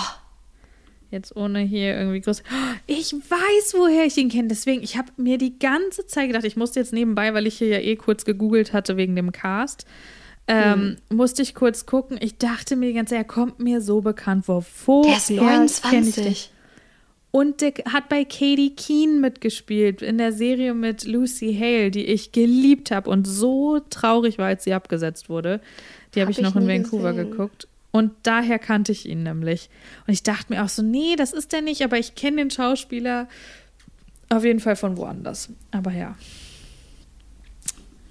jetzt 1.10 1.34
ohne 1.36 1.58
hier 1.60 1.96
irgendwie 1.98 2.20
groß. 2.20 2.42
Oh, 2.48 2.74
Ich 2.86 3.12
weiß, 3.12 3.74
woher 3.76 4.06
ich 4.06 4.16
ihn 4.16 4.28
kenne. 4.30 4.46
Deswegen, 4.48 4.82
ich 4.84 4.96
habe 4.96 5.08
mir 5.16 5.36
die 5.38 5.58
ganze 5.58 6.06
Zeit 6.06 6.28
gedacht, 6.28 6.44
ich 6.44 6.56
musste 6.56 6.78
jetzt 6.78 6.92
nebenbei, 6.92 7.34
weil 7.34 7.46
ich 7.48 7.58
hier 7.58 7.68
ja 7.68 7.78
eh 7.78 7.96
kurz 7.96 8.24
gegoogelt 8.24 8.72
hatte 8.72 8.96
wegen 8.96 9.16
dem 9.16 9.32
Cast, 9.32 9.84
ähm, 10.48 10.96
Hm. 11.08 11.16
musste 11.16 11.42
ich 11.42 11.54
kurz 11.54 11.86
gucken. 11.86 12.18
Ich 12.20 12.36
dachte 12.38 12.76
mir 12.76 12.86
die 12.88 12.94
ganze 12.94 13.10
Zeit, 13.14 13.20
er 13.22 13.28
kommt 13.28 13.60
mir 13.60 13.80
so 13.80 14.00
bekannt 14.00 14.46
vor. 14.46 14.64
Wo 14.86 15.02
Der 15.04 15.16
ist 15.16 15.28
kenn 15.28 15.66
ich 15.66 15.80
den? 15.82 16.24
29. 16.24 16.50
Und 17.30 17.62
der 17.62 17.72
hat 17.90 18.10
bei 18.10 18.24
Katie 18.24 18.74
Keene 18.76 19.14
mitgespielt 19.18 20.02
in 20.02 20.18
der 20.18 20.32
Serie 20.32 20.74
mit 20.74 21.04
Lucy 21.06 21.56
Hale, 21.58 21.90
die 21.90 22.04
ich 22.04 22.32
geliebt 22.32 22.90
habe 22.90 23.08
und 23.08 23.26
so 23.26 23.80
traurig 23.88 24.36
war, 24.36 24.48
als 24.48 24.64
sie 24.64 24.74
abgesetzt 24.74 25.30
wurde. 25.30 25.60
Die 26.14 26.20
habe 26.20 26.30
Hab 26.30 26.38
ich 26.38 26.44
noch 26.44 26.56
in 26.56 26.68
Vancouver 26.68 27.12
gesehen. 27.14 27.30
geguckt. 27.30 27.68
Und 27.90 28.12
daher 28.22 28.58
kannte 28.58 28.92
ich 28.92 29.08
ihn 29.08 29.22
nämlich. 29.22 29.70
Und 30.06 30.12
ich 30.12 30.22
dachte 30.22 30.52
mir 30.52 30.62
auch 30.62 30.68
so, 30.68 30.82
nee, 30.82 31.14
das 31.16 31.32
ist 31.32 31.52
der 31.52 31.62
nicht, 31.62 31.82
aber 31.82 31.98
ich 31.98 32.14
kenne 32.14 32.36
den 32.38 32.50
Schauspieler 32.50 33.28
auf 34.28 34.44
jeden 34.44 34.60
Fall 34.60 34.76
von 34.76 34.96
woanders. 34.98 35.48
Aber 35.70 35.92
ja. 35.92 36.16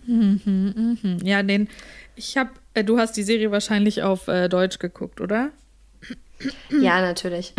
Mhm, 0.06 0.98
mhm. 1.02 1.18
Ja, 1.24 1.44
den, 1.44 1.68
ich 2.16 2.38
habe, 2.38 2.50
äh, 2.74 2.84
du 2.84 2.98
hast 2.98 3.14
die 3.18 3.24
Serie 3.24 3.52
wahrscheinlich 3.52 4.04
auf 4.04 4.28
äh, 4.28 4.50
Deutsch 4.50 4.80
geguckt, 4.80 5.22
oder? 5.22 5.52
Ja, 6.70 7.02
natürlich. 7.02 7.54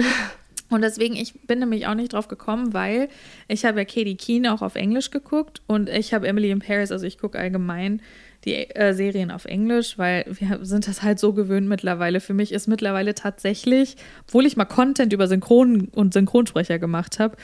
Und 0.69 0.81
deswegen, 0.81 1.17
ich 1.17 1.47
bin 1.47 1.59
nämlich 1.59 1.87
auch 1.87 1.95
nicht 1.95 2.15
drauf 2.15 2.29
gekommen, 2.29 2.73
weil 2.73 3.09
ich 3.47 3.65
habe 3.65 3.81
ja 3.81 3.85
Katie 3.85 4.17
Keene 4.17 4.55
auch 4.55 4.63
auf 4.63 4.75
Englisch 4.75 5.11
geguckt 5.11 5.61
und 5.67 5.89
ich 5.91 6.15
habe 6.15 6.27
Emily 6.27 6.51
in 6.51 6.61
Paris, 6.61 6.91
also 6.91 7.07
ich 7.07 7.19
gucke 7.19 7.39
allgemein 7.39 8.01
die 8.45 8.55
äh, 8.55 8.93
Serien 8.95 9.31
auf 9.31 9.45
Englisch, 9.45 9.99
weil 9.99 10.25
wir 10.29 10.61
sind 10.63 10.89
das 10.89 11.03
halt 11.03 11.19
so 11.19 11.33
gewöhnt 11.33 11.69
mittlerweile. 11.69 12.21
Für 12.21 12.35
mich 12.35 12.53
ist 12.53 12.67
mittlerweile 12.67 13.15
tatsächlich, 13.15 13.97
obwohl 14.27 14.47
ich 14.47 14.57
mal 14.57 14.65
Content 14.65 15.13
über 15.13 15.29
Synchron 15.29 15.89
und 15.89 16.13
Synchronsprecher 16.15 16.79
gemacht 16.79 17.19
habe, 17.19 17.37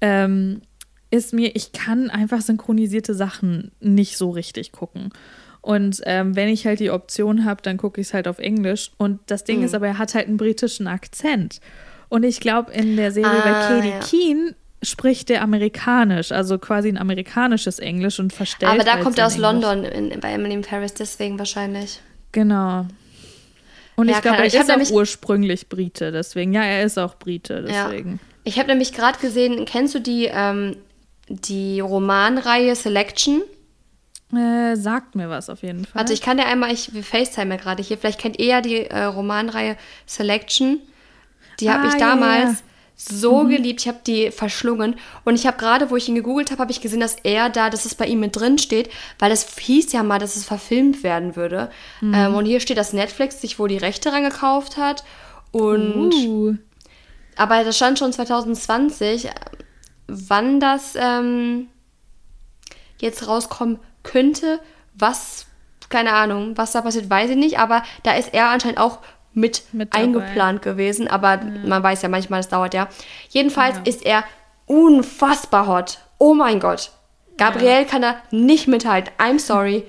ähm, 0.00 0.62
ist 1.10 1.32
mir, 1.32 1.54
ich 1.56 1.72
kann 1.72 2.10
einfach 2.10 2.40
synchronisierte 2.40 3.14
Sachen 3.14 3.70
nicht 3.80 4.16
so 4.18 4.30
richtig 4.30 4.72
gucken. 4.72 5.10
Und 5.60 6.00
ähm, 6.04 6.36
wenn 6.36 6.48
ich 6.48 6.66
halt 6.66 6.80
die 6.80 6.90
Option 6.90 7.44
habe, 7.44 7.62
dann 7.62 7.76
gucke 7.76 8.00
ich 8.00 8.08
es 8.08 8.14
halt 8.14 8.28
auf 8.28 8.38
Englisch. 8.38 8.92
Und 8.96 9.20
das 9.26 9.44
Ding 9.44 9.62
ist 9.62 9.74
aber, 9.74 9.86
er 9.88 9.98
hat 9.98 10.14
halt 10.14 10.28
einen 10.28 10.36
britischen 10.36 10.86
Akzent. 10.86 11.60
Und 12.08 12.24
ich 12.24 12.40
glaube, 12.40 12.72
in 12.72 12.96
der 12.96 13.10
Serie 13.12 13.40
bei 13.42 13.52
Ah, 13.54 13.68
Katie 13.68 13.88
ja. 13.90 13.98
Keene 14.00 14.54
spricht 14.82 15.28
der 15.28 15.42
amerikanisch, 15.42 16.30
also 16.30 16.58
quasi 16.58 16.88
ein 16.88 16.96
amerikanisches 16.96 17.80
Englisch 17.80 18.20
und 18.20 18.32
verstellt. 18.32 18.72
Aber 18.72 18.84
da 18.84 18.94
halt 18.94 19.02
kommt 19.02 19.18
er 19.18 19.26
aus 19.26 19.34
Englisch. 19.34 19.50
London 19.50 19.84
in, 19.84 20.20
bei 20.20 20.30
Emily 20.32 20.54
in 20.54 20.62
Paris, 20.62 20.94
deswegen 20.94 21.38
wahrscheinlich. 21.38 22.00
Genau. 22.32 22.86
Und 23.96 24.08
Ja, 24.08 24.16
ich 24.16 24.22
glaube, 24.22 24.38
er 24.38 24.44
ist 24.46 24.70
auch 24.70 24.90
ursprünglich 24.94 25.68
Brite, 25.68 26.12
deswegen. 26.12 26.52
Ja, 26.52 26.62
er 26.62 26.84
ist 26.84 26.98
auch 26.98 27.16
Brite, 27.16 27.64
Ja. 27.68 27.88
deswegen. 27.88 28.20
Ich 28.44 28.58
habe 28.58 28.68
nämlich 28.68 28.92
gerade 28.92 29.18
gesehen, 29.18 29.64
kennst 29.64 29.94
du 29.96 29.98
die, 29.98 30.30
ähm, 30.32 30.76
die 31.28 31.80
Romanreihe 31.80 32.74
Selection? 32.74 33.42
Äh, 34.34 34.76
sagt 34.76 35.14
mir 35.14 35.30
was 35.30 35.48
auf 35.48 35.62
jeden 35.62 35.84
Fall. 35.86 36.00
Warte, 36.00 36.12
ich 36.12 36.20
kann 36.20 36.36
dir 36.36 36.46
einmal, 36.46 36.72
ich 36.72 36.92
wir 36.92 37.02
FaceTime 37.02 37.54
ja 37.54 37.60
gerade 37.60 37.82
hier, 37.82 37.96
vielleicht 37.96 38.20
kennt 38.20 38.38
ihr 38.38 38.46
ja 38.46 38.60
die 38.60 38.84
äh, 38.84 39.04
Romanreihe 39.04 39.76
Selection. 40.06 40.80
Die 41.60 41.70
habe 41.70 41.88
Ah, 41.88 41.88
ich 41.88 41.94
damals 41.96 42.44
ja. 42.44 42.50
Mhm. 42.50 43.16
so 43.20 43.44
geliebt, 43.44 43.80
ich 43.80 43.88
habe 43.88 44.00
die 44.06 44.30
verschlungen. 44.30 44.96
Und 45.24 45.34
ich 45.34 45.46
habe 45.46 45.56
gerade, 45.56 45.90
wo 45.90 45.96
ich 45.96 46.08
ihn 46.08 46.14
gegoogelt 46.14 46.50
habe, 46.50 46.60
habe 46.60 46.72
ich 46.72 46.80
gesehen, 46.80 47.00
dass 47.00 47.16
er 47.22 47.48
da, 47.48 47.70
dass 47.70 47.84
es 47.86 47.94
bei 47.94 48.06
ihm 48.06 48.20
mit 48.20 48.36
drin 48.36 48.58
steht, 48.58 48.90
weil 49.18 49.32
es 49.32 49.46
hieß 49.56 49.92
ja 49.92 50.02
mal, 50.02 50.18
dass 50.18 50.36
es 50.36 50.44
verfilmt 50.44 51.02
werden 51.02 51.34
würde. 51.34 51.70
Mhm. 52.00 52.14
Ähm, 52.14 52.34
und 52.34 52.44
hier 52.44 52.60
steht, 52.60 52.76
dass 52.76 52.92
Netflix 52.92 53.40
sich 53.40 53.58
wohl 53.58 53.68
die 53.68 53.78
Rechte 53.78 54.12
rangekauft 54.12 54.76
hat. 54.76 55.04
Und 55.52 56.12
uh, 56.12 56.54
aber 57.36 57.64
das 57.64 57.76
stand 57.76 57.98
schon 57.98 58.12
2020. 58.12 59.30
Wann 60.08 60.58
das 60.58 60.94
ähm, 60.98 61.68
jetzt 62.98 63.28
rauskommen 63.28 63.78
könnte, 64.02 64.60
was, 64.94 65.46
keine 65.88 66.12
Ahnung, 66.14 66.56
was 66.56 66.72
da 66.72 66.80
passiert, 66.80 67.10
weiß 67.10 67.30
ich 67.30 67.36
nicht. 67.36 67.58
Aber 67.58 67.82
da 68.02 68.12
ist 68.12 68.34
er 68.34 68.48
anscheinend 68.48 68.80
auch 68.80 68.98
mit, 69.34 69.62
Mit 69.72 69.94
eingeplant 69.94 70.62
gewesen. 70.62 71.08
Aber 71.08 71.40
man 71.64 71.82
weiß 71.82 72.02
ja 72.02 72.08
manchmal, 72.08 72.40
es 72.40 72.48
dauert 72.48 72.74
ja. 72.74 72.88
Jedenfalls 73.28 73.78
ist 73.84 74.04
er 74.04 74.24
unfassbar 74.66 75.66
hot. 75.66 75.98
Oh 76.18 76.34
mein 76.34 76.58
Gott. 76.58 76.90
Gabriel 77.36 77.84
kann 77.84 78.02
da 78.02 78.16
nicht 78.30 78.66
mithalten. 78.66 79.12
I'm 79.18 79.38
sorry. 79.38 79.84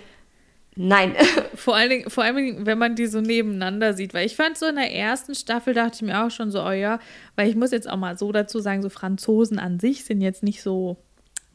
Nein. 0.82 1.14
vor, 1.56 1.76
allen 1.76 1.90
Dingen, 1.90 2.10
vor 2.10 2.24
allen 2.24 2.38
Dingen, 2.38 2.66
wenn 2.66 2.78
man 2.78 2.96
die 2.96 3.08
so 3.08 3.20
nebeneinander 3.20 3.94
sieht. 3.94 4.14
Weil 4.14 4.26
ich 4.26 4.38
fand 4.38 4.58
so 4.58 4.66
in 4.66 4.76
der 4.76 4.94
ersten 4.94 5.36
Staffel, 5.36 5.74
dachte 5.74 5.96
ich 5.96 6.02
mir 6.04 6.24
auch 6.24 6.32
schon 6.32 6.52
so, 6.52 6.64
oh 6.64 6.72
ja, 6.72 7.00
weil 7.36 7.50
ich 7.50 7.56
muss 7.56 7.72
jetzt 7.72 7.90
auch 7.90 7.98
mal 7.98 8.18
so 8.18 8.32
dazu 8.32 8.60
sagen, 8.60 8.82
so 8.82 8.88
Franzosen 8.88 9.60
an 9.60 9.80
sich 9.80 10.06
sind 10.06 10.22
jetzt 10.22 10.42
nicht 10.42 10.62
so 10.62 10.96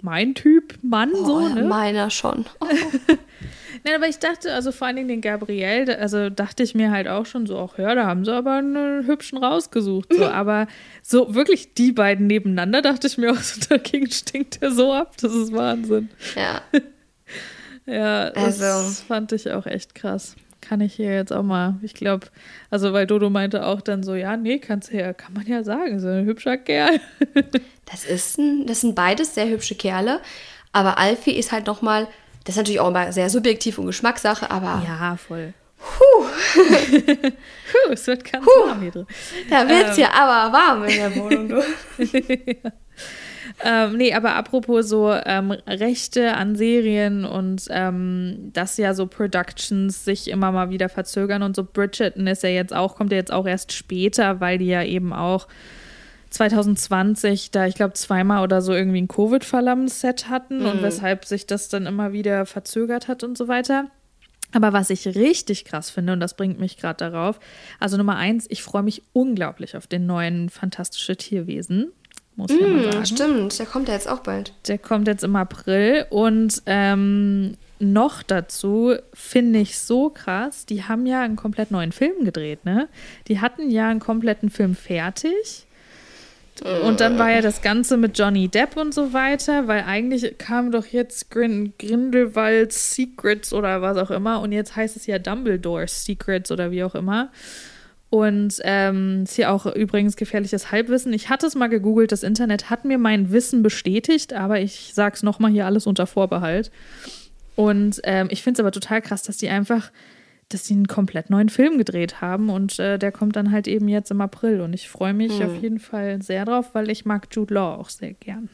mein 0.03 0.35
Typ 0.35 0.75
Mann, 0.83 1.11
so, 1.15 1.37
oh, 1.37 1.49
ne? 1.49 1.65
Meiner 1.65 2.11
schon. 2.11 2.45
Nein, 3.85 3.95
aber 3.95 4.07
ich 4.07 4.19
dachte, 4.19 4.53
also 4.53 4.73
vor 4.73 4.87
allen 4.87 4.97
Dingen 4.97 5.09
den 5.09 5.21
Gabriel, 5.23 5.91
also 5.91 6.29
dachte 6.29 6.63
ich 6.63 6.75
mir 6.75 6.91
halt 6.91 7.09
auch 7.09 7.25
schon 7.25 7.47
so, 7.47 7.59
ach 7.59 7.79
ja, 7.79 7.95
da 7.95 8.05
haben 8.05 8.27
sie 8.27 8.33
aber 8.35 8.57
einen 8.57 9.07
hübschen 9.07 9.39
rausgesucht. 9.39 10.13
So, 10.13 10.27
aber 10.29 10.67
so 11.03 11.35
wirklich 11.35 11.73
die 11.73 11.93
beiden 11.93 12.27
nebeneinander, 12.27 12.83
dachte 12.83 13.07
ich 13.07 13.17
mir 13.17 13.33
auch 13.33 13.39
so, 13.39 13.59
dagegen 13.67 14.11
stinkt 14.11 14.59
er 14.61 14.71
so 14.71 14.93
ab. 14.93 15.17
Das 15.19 15.33
ist 15.35 15.55
Wahnsinn. 15.55 16.11
Ja. 16.37 16.61
Ja, 17.87 18.31
das 18.31 18.61
Also. 18.63 19.05
fand 19.07 19.33
ich 19.33 19.51
auch 19.51 19.67
echt 19.67 19.95
krass. 19.95 20.37
Kann 20.61 20.81
ich 20.81 20.95
hier 20.95 21.13
jetzt 21.15 21.33
auch 21.33 21.43
mal, 21.43 21.75
ich 21.83 21.93
glaube, 21.93 22.29
also 22.71 22.95
weil 22.95 23.07
Dodo 23.07 23.29
meinte 23.29 23.67
auch 23.67 23.83
dann 23.83 24.03
so, 24.03 24.15
ja, 24.15 24.37
nee, 24.39 24.59
kannst 24.59 24.91
du 24.93 24.97
ja, 24.97 25.13
kann 25.13 25.35
man 25.35 25.47
ja 25.47 25.63
sagen, 25.63 26.01
so 26.01 26.09
ein 26.09 26.25
hübscher 26.25 26.57
Kerl. 26.57 27.01
Das 27.87 28.07
ist 28.07 28.39
ein, 28.39 28.67
das 28.67 28.81
sind 28.81 28.95
beides 28.95 29.35
sehr 29.35 29.47
hübsche 29.47 29.75
Kerle, 29.75 30.21
aber 30.73 30.97
Alfie 30.97 31.33
ist 31.37 31.53
halt 31.53 31.67
noch 31.67 31.83
mal, 31.83 32.09
das 32.45 32.55
ist 32.55 32.57
natürlich 32.57 32.81
auch 32.81 32.89
immer 32.89 33.13
sehr 33.13 33.29
subjektiv 33.29 33.77
und 33.79 33.85
Geschmackssache, 33.85 34.51
aber 34.51 34.83
Ja, 34.87 35.17
voll. 35.19 35.53
Puh. 35.79 36.25
es 37.91 38.07
wird 38.07 38.25
ganz 38.25 38.47
warm 38.47 38.81
hier 38.81 38.91
drin. 38.91 39.07
da 39.51 39.69
wird's 39.69 39.99
ja 39.99 40.09
aber 40.15 40.51
warm 40.57 40.85
in 40.85 40.97
der 40.97 41.15
Wohnung. 41.15 41.49
Du. 41.51 41.63
Ähm, 43.63 43.97
nee, 43.97 44.13
aber 44.13 44.35
apropos 44.35 44.89
so 44.89 45.13
ähm, 45.13 45.53
Rechte 45.67 46.35
an 46.35 46.57
Serien 46.57 47.25
und 47.25 47.67
ähm, 47.71 48.51
dass 48.53 48.77
ja 48.77 48.95
so 48.95 49.07
Productions 49.07 50.05
sich 50.05 50.29
immer 50.29 50.51
mal 50.51 50.71
wieder 50.71 50.89
verzögern 50.89 51.43
und 51.43 51.55
so 51.55 51.65
Bridgerton 51.65 52.27
ist 52.27 52.43
ja 52.43 52.49
jetzt 52.49 52.75
auch, 52.75 52.97
kommt 52.97 53.13
ja 53.13 53.19
jetzt 53.19 53.33
auch 53.33 53.47
erst 53.47 53.73
später, 53.73 54.41
weil 54.41 54.59
die 54.59 54.67
ja 54.67 54.83
eben 54.83 55.13
auch 55.13 55.47
2020 56.31 57.53
da, 57.53 57.67
ich 57.67 57.77
glaube, 57.77 57.95
zweimal 57.95 58.43
oder 58.43 58.61
so 58.61 58.73
irgendwie 58.73 59.01
ein 59.01 59.09
Covid-Fall 59.09 59.69
am 59.69 59.87
Set 59.87 60.29
hatten 60.29 60.67
und 60.67 60.83
weshalb 60.83 61.25
sich 61.25 61.47
das 61.47 61.69
dann 61.69 61.87
immer 61.87 62.13
wieder 62.13 62.45
verzögert 62.47 63.07
hat 63.07 63.23
und 63.23 63.39
so 63.39 63.47
weiter. 63.47 63.87
Aber 64.53 64.73
was 64.73 64.91
ich 64.91 65.07
richtig 65.07 65.65
krass 65.65 65.91
finde, 65.91 66.13
und 66.13 66.21
das 66.21 66.37
bringt 66.37 66.61
mich 66.61 66.77
gerade 66.77 67.11
darauf, 67.11 67.39
also 67.81 67.97
Nummer 67.97 68.17
eins, 68.17 68.47
ich 68.49 68.63
freue 68.63 68.83
mich 68.83 69.03
unglaublich 69.13 69.77
auf 69.77 69.87
den 69.87 70.07
neuen 70.07 70.49
Fantastische 70.49 71.17
Tierwesen. 71.17 71.93
Muss 72.37 72.51
ich 72.51 72.61
ja 72.61 72.67
mal 72.67 72.93
sagen. 72.93 73.07
Stimmt, 73.07 73.59
der 73.59 73.67
kommt 73.67 73.89
ja 73.89 73.95
jetzt 73.95 74.09
auch 74.09 74.21
bald. 74.21 74.53
Der 74.67 74.79
kommt 74.79 75.07
jetzt 75.07 75.23
im 75.23 75.37
April 75.37 76.07
und 76.11 76.63
ähm, 76.67 77.57
noch 77.79 78.23
dazu 78.23 78.95
finde 79.13 79.61
ich 79.61 79.79
so 79.79 80.11
krass, 80.11 80.67
die 80.67 80.85
haben 80.85 81.07
ja 81.07 81.23
einen 81.23 81.37
komplett 81.37 81.71
neuen 81.71 81.93
Film 81.93 82.25
gedreht, 82.25 82.65
ne? 82.65 82.89
Die 83.29 83.41
hatten 83.41 83.71
ja 83.71 83.89
einen 83.89 84.01
kompletten 84.01 84.51
Film 84.51 84.75
fertig. 84.75 85.67
Und 86.85 87.01
dann 87.01 87.19
war 87.19 87.33
ja 87.33 87.41
das 87.41 87.63
Ganze 87.63 87.97
mit 87.97 88.17
Johnny 88.17 88.47
Depp 88.47 88.77
und 88.77 88.95
so 88.95 89.13
weiter, 89.13 89.67
weil 89.67 89.83
eigentlich 89.83 90.39
kam 90.39 90.71
doch 90.71 90.87
jetzt 90.87 91.31
Grin 91.31 91.73
Grindelwalds 91.81 92.95
Secrets 92.95 93.53
oder 93.53 93.83
was 93.83 93.97
auch 93.97 94.13
immer 94.13 94.41
und 94.41 94.53
jetzt 94.53 94.77
heißt 94.77 94.97
es 94.97 95.07
ja 95.07 95.19
Dumbledore's 95.19 96.05
Secrets 96.05 96.53
oder 96.53 96.71
wie 96.71 96.85
auch 96.85 96.95
immer. 96.95 97.33
Und 98.15 98.61
ähm, 98.63 99.25
ist 99.25 99.35
hier 99.35 99.51
auch 99.51 99.67
übrigens 99.67 100.15
gefährliches 100.15 100.71
Halbwissen. 100.71 101.13
Ich 101.13 101.31
hatte 101.31 101.49
es 101.49 101.57
mal 101.57 101.67
gegoogelt, 101.67 102.13
das 102.13 102.23
Internet 102.23 102.71
hat 102.71 102.85
mir 102.85 102.97
mein 102.97 103.33
Wissen 103.33 103.65
bestätigt, 103.65 104.33
aber 104.35 104.61
ich 104.61 104.93
sag's 104.95 105.25
nochmal 105.25 105.51
hier 105.51 105.67
alles 105.67 105.89
unter 105.89 106.07
Vorbehalt. 106.07 106.71
Und 107.57 108.01
ähm, 108.05 108.29
ich 108.31 108.45
finde 108.45 108.59
es 108.59 108.61
aber 108.61 108.71
total 108.71 109.03
krass, 109.03 109.25
dass 109.25 109.37
die 109.37 109.49
einfach 109.49 109.91
dass 110.49 110.67
sie 110.67 110.75
einen 110.75 110.87
komplett 110.87 111.29
neuen 111.29 111.49
Film 111.49 111.77
gedreht 111.77 112.21
haben 112.21 112.51
und 112.51 112.79
äh, 112.79 112.99
der 112.99 113.11
kommt 113.11 113.35
dann 113.35 113.51
halt 113.51 113.67
eben 113.67 113.89
jetzt 113.89 114.13
im 114.13 114.21
April 114.21 114.61
und 114.61 114.75
ich 114.75 114.89
freue 114.89 115.15
mich 115.15 115.41
hm. 115.41 115.47
auf 115.47 115.61
jeden 115.61 115.81
Fall 115.81 116.23
sehr 116.23 116.45
drauf, 116.45 116.67
weil 116.75 116.91
ich 116.91 117.05
mag 117.05 117.27
Jude 117.33 117.55
Law 117.55 117.75
auch 117.81 117.89
sehr 117.89 118.13
gern. 118.13 118.49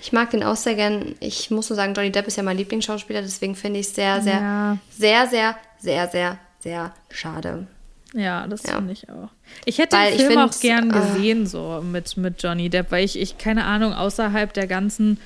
Ich 0.00 0.12
mag 0.12 0.30
den 0.30 0.42
auch 0.42 0.56
sehr 0.56 0.76
gern. 0.76 1.16
Ich 1.20 1.50
muss 1.50 1.68
nur 1.68 1.76
sagen, 1.76 1.92
Johnny 1.92 2.12
Depp 2.12 2.28
ist 2.28 2.36
ja 2.36 2.42
mein 2.42 2.56
Lieblingsschauspieler, 2.56 3.20
deswegen 3.20 3.56
finde 3.56 3.80
ich 3.80 3.88
es 3.88 3.94
sehr, 3.94 4.22
sehr, 4.22 4.40
ja. 4.40 4.78
sehr, 4.88 5.26
sehr, 5.26 5.56
sehr, 5.78 6.08
sehr, 6.08 6.38
sehr 6.60 6.94
schade. 7.10 7.66
Ja, 8.14 8.46
das 8.46 8.62
ja. 8.62 8.76
finde 8.76 8.92
ich 8.92 9.08
auch. 9.10 9.28
Ich 9.64 9.78
hätte 9.78 9.96
weil 9.96 10.16
den 10.16 10.26
Film 10.26 10.38
auch 10.38 10.60
gern 10.60 10.90
äh, 10.90 10.94
gesehen, 10.94 11.46
so 11.46 11.82
mit, 11.84 12.16
mit 12.16 12.42
Johnny 12.42 12.70
Depp, 12.70 12.90
weil 12.90 13.04
ich, 13.04 13.18
ich, 13.18 13.38
keine 13.38 13.64
Ahnung, 13.64 13.92
außerhalb 13.92 14.52
der 14.52 14.66
ganzen 14.66 15.20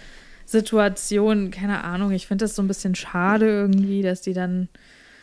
Situation, 0.47 1.51
keine 1.51 1.85
Ahnung, 1.85 2.11
ich 2.11 2.27
finde 2.27 2.47
das 2.47 2.57
so 2.57 2.63
ein 2.63 2.69
bisschen 2.69 2.95
schade 2.95 3.47
irgendwie, 3.47 4.03
dass 4.03 4.23
die 4.23 4.33
dann 4.33 4.69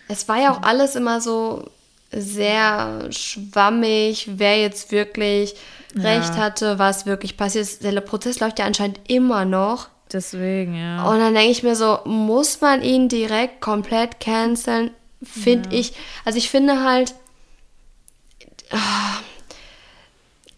es 0.08 0.28
war 0.28 0.40
ja 0.40 0.52
auch 0.52 0.62
alles 0.62 0.96
immer 0.96 1.22
so 1.22 1.70
sehr 2.12 3.08
schwammig, 3.12 4.30
wer 4.36 4.62
jetzt 4.62 4.92
wirklich 4.92 5.56
ja. 5.96 6.04
recht 6.04 6.34
hatte, 6.34 6.80
was 6.80 7.06
wirklich 7.06 7.38
passiert 7.38 7.64
ist. 7.64 7.84
Der 7.84 8.00
Prozess 8.02 8.40
läuft 8.40 8.60
ja 8.60 8.66
anscheinend 8.66 9.00
immer 9.08 9.46
noch. 9.46 9.90
Deswegen, 10.14 10.76
ja. 10.76 11.10
Und 11.10 11.20
dann 11.20 11.34
denke 11.34 11.52
ich 11.52 11.64
mir 11.64 11.76
so, 11.76 12.00
muss 12.06 12.62
man 12.62 12.84
ihn 12.84 13.10
direkt 13.10 13.60
komplett 13.60 14.20
canceln? 14.20 14.92
Finde 15.24 15.70
ja. 15.72 15.80
ich. 15.80 15.94
Also 16.24 16.38
ich 16.38 16.50
finde 16.50 16.84
halt, 16.84 17.16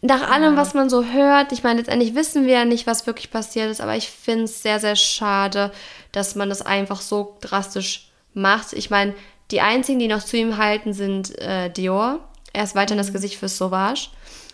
nach 0.01 0.29
allem, 0.29 0.55
was 0.55 0.73
man 0.73 0.89
so 0.89 1.05
hört, 1.05 1.51
ich 1.51 1.63
meine, 1.63 1.79
letztendlich 1.79 2.15
wissen 2.15 2.45
wir 2.45 2.53
ja 2.53 2.65
nicht, 2.65 2.87
was 2.87 3.07
wirklich 3.07 3.31
passiert 3.31 3.69
ist, 3.69 3.81
aber 3.81 3.95
ich 3.95 4.09
finde 4.09 4.45
es 4.45 4.61
sehr, 4.61 4.79
sehr 4.79 4.95
schade, 4.95 5.71
dass 6.11 6.35
man 6.35 6.49
das 6.49 6.61
einfach 6.61 7.01
so 7.01 7.37
drastisch 7.41 8.09
macht. 8.33 8.73
Ich 8.73 8.89
meine, 8.89 9.13
die 9.51 9.61
einzigen, 9.61 9.99
die 9.99 10.07
noch 10.07 10.23
zu 10.23 10.37
ihm 10.37 10.57
halten, 10.57 10.93
sind 10.93 11.37
äh, 11.39 11.69
Dior. 11.69 12.19
Er 12.53 12.63
ist 12.63 12.75
weiterhin 12.75 12.97
das 12.97 13.09
mhm. 13.09 13.13
Gesicht 13.13 13.37
für 13.37 13.49
Sauvage. 13.49 14.09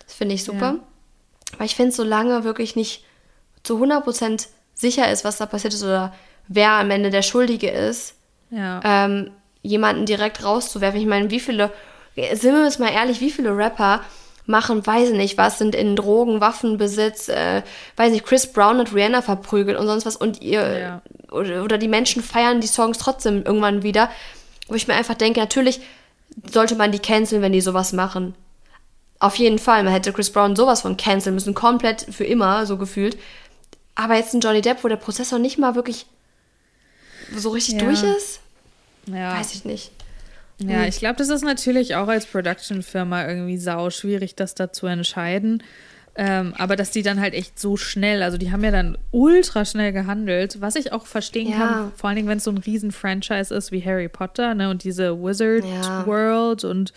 Das 0.05 0.13
finde 0.15 0.35
ich 0.35 0.43
super. 0.43 0.75
Ja. 0.75 1.57
Weil 1.57 1.65
ich 1.65 1.75
finde, 1.75 1.91
solange 1.91 2.43
wirklich 2.43 2.75
nicht 2.75 3.03
zu 3.63 3.81
100% 3.81 4.47
sicher 4.73 5.11
ist, 5.11 5.23
was 5.23 5.37
da 5.37 5.45
passiert 5.45 5.73
ist 5.73 5.83
oder 5.83 6.13
wer 6.47 6.71
am 6.71 6.91
Ende 6.91 7.09
der 7.09 7.21
Schuldige 7.21 7.69
ist, 7.69 8.15
ja. 8.49 8.81
ähm, 8.83 9.31
jemanden 9.61 10.05
direkt 10.05 10.43
rauszuwerfen. 10.43 10.99
Ich 10.99 11.07
meine, 11.07 11.29
wie 11.29 11.39
viele, 11.39 11.71
sind 12.15 12.55
wir 12.55 12.63
uns 12.63 12.79
mal 12.79 12.91
ehrlich, 12.91 13.19
wie 13.21 13.31
viele 13.31 13.55
Rapper 13.55 14.01
machen, 14.45 14.85
weiß 14.85 15.09
ich 15.09 15.17
nicht, 15.17 15.37
was 15.37 15.57
sind 15.57 15.73
in 15.73 15.95
Drogen, 15.95 16.41
Waffenbesitz, 16.41 17.29
äh, 17.29 17.63
weiß 17.95 18.11
nicht, 18.11 18.25
Chris 18.25 18.51
Brown 18.51 18.77
hat 18.77 18.93
Rihanna 18.93 19.21
verprügelt 19.21 19.77
und 19.77 19.87
sonst 19.87 20.05
was 20.05 20.15
und 20.15 20.41
ihr, 20.41 20.79
ja. 20.79 21.01
oder, 21.31 21.63
oder 21.63 21.77
die 21.77 21.87
Menschen 21.87 22.21
feiern 22.21 22.59
die 22.59 22.67
Songs 22.67 22.97
trotzdem 22.97 23.43
irgendwann 23.43 23.83
wieder. 23.83 24.09
Wo 24.67 24.75
ich 24.75 24.87
mir 24.87 24.95
einfach 24.95 25.15
denke, 25.15 25.39
natürlich 25.39 25.81
sollte 26.51 26.75
man 26.75 26.91
die 26.91 26.99
canceln, 26.99 27.41
wenn 27.41 27.51
die 27.51 27.61
sowas 27.61 27.93
machen. 27.93 28.35
Auf 29.19 29.35
jeden 29.37 29.59
Fall, 29.59 29.83
man 29.83 29.93
hätte 29.93 30.11
Chris 30.11 30.31
Brown 30.31 30.55
sowas 30.55 30.81
von 30.81 30.97
canceln 30.97 31.35
müssen, 31.35 31.53
komplett 31.53 32.05
für 32.11 32.25
immer, 32.25 32.65
so 32.65 32.77
gefühlt. 32.77 33.17
Aber 33.95 34.15
jetzt 34.15 34.33
ein 34.33 34.41
Johnny 34.41 34.61
Depp, 34.61 34.83
wo 34.83 34.87
der 34.87 34.97
Prozess 34.97 35.31
noch 35.31 35.39
nicht 35.39 35.57
mal 35.57 35.75
wirklich 35.75 36.05
so 37.35 37.51
richtig 37.51 37.75
ja. 37.75 37.85
durch 37.85 38.03
ist, 38.03 38.39
ja. 39.05 39.37
weiß 39.37 39.53
ich 39.53 39.65
nicht. 39.65 39.91
Ja, 40.69 40.85
ich 40.85 40.99
glaube, 40.99 41.15
das 41.17 41.29
ist 41.29 41.43
natürlich 41.43 41.95
auch 41.95 42.07
als 42.07 42.25
Production-Firma 42.25 43.27
irgendwie 43.27 43.57
sau 43.57 43.89
schwierig, 43.89 44.35
das 44.35 44.55
da 44.55 44.71
zu 44.71 44.87
entscheiden. 44.87 45.63
Ähm, 46.15 46.53
aber 46.57 46.75
dass 46.75 46.91
die 46.91 47.01
dann 47.01 47.19
halt 47.19 47.33
echt 47.33 47.59
so 47.59 47.75
schnell, 47.75 48.21
also 48.21 48.37
die 48.37 48.51
haben 48.51 48.63
ja 48.63 48.69
dann 48.69 48.97
ultra 49.09 49.65
schnell 49.65 49.91
gehandelt, 49.91 50.61
was 50.61 50.75
ich 50.75 50.93
auch 50.93 51.07
verstehen 51.07 51.49
ja. 51.49 51.57
kann, 51.57 51.91
vor 51.95 52.07
allen 52.07 52.17
Dingen, 52.17 52.27
wenn 52.27 52.37
es 52.37 52.43
so 52.43 52.51
ein 52.51 52.59
Riesen-Franchise 52.59 53.53
ist 53.53 53.71
wie 53.71 53.83
Harry 53.83 54.09
Potter, 54.09 54.53
ne, 54.53 54.69
und 54.69 54.83
diese 54.83 55.19
Wizard 55.23 55.65
ja. 55.65 56.05
World 56.05 56.65
und 56.65 56.93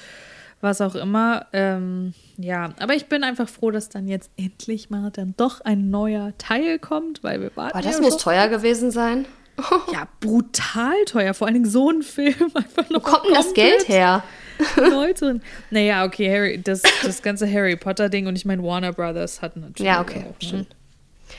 was 0.60 0.82
auch 0.82 0.94
immer. 0.94 1.46
Ähm, 1.52 2.12
ja, 2.36 2.74
aber 2.78 2.94
ich 2.94 3.06
bin 3.06 3.24
einfach 3.24 3.48
froh, 3.48 3.70
dass 3.70 3.88
dann 3.88 4.06
jetzt 4.06 4.30
endlich 4.36 4.90
mal 4.90 5.10
dann 5.10 5.34
doch 5.36 5.62
ein 5.62 5.90
neuer 5.90 6.34
Teil 6.36 6.78
kommt, 6.78 7.22
weil 7.22 7.40
wir 7.40 7.56
warten. 7.56 7.72
Aber 7.76 7.86
das 7.86 7.96
ja 7.96 8.02
muss 8.02 8.18
teuer 8.18 8.48
gewesen 8.48 8.90
sein. 8.90 9.24
ja, 9.92 10.08
brutal 10.20 11.04
teuer. 11.06 11.34
Vor 11.34 11.46
allen 11.46 11.54
Dingen 11.54 11.70
so 11.70 11.90
ein 11.90 12.02
Film 12.02 12.34
einfach 12.54 12.88
noch. 12.90 13.04
Wo 13.04 13.10
kommt 13.10 13.26
denn 13.26 13.34
das 13.34 13.54
Geld 13.54 13.88
her? 13.88 14.22
Leute. 14.76 15.40
Naja, 15.70 16.04
okay, 16.04 16.30
Harry, 16.30 16.60
das, 16.62 16.82
das 17.02 17.22
ganze 17.22 17.50
Harry 17.50 17.76
Potter-Ding 17.76 18.26
und 18.26 18.36
ich 18.36 18.44
meine, 18.44 18.62
Warner 18.62 18.92
Brothers 18.92 19.42
hat 19.42 19.56
natürlich. 19.56 19.86
Ja, 19.86 20.00
okay. 20.00 20.24
Auch, 20.28 20.52
ne? 20.52 20.66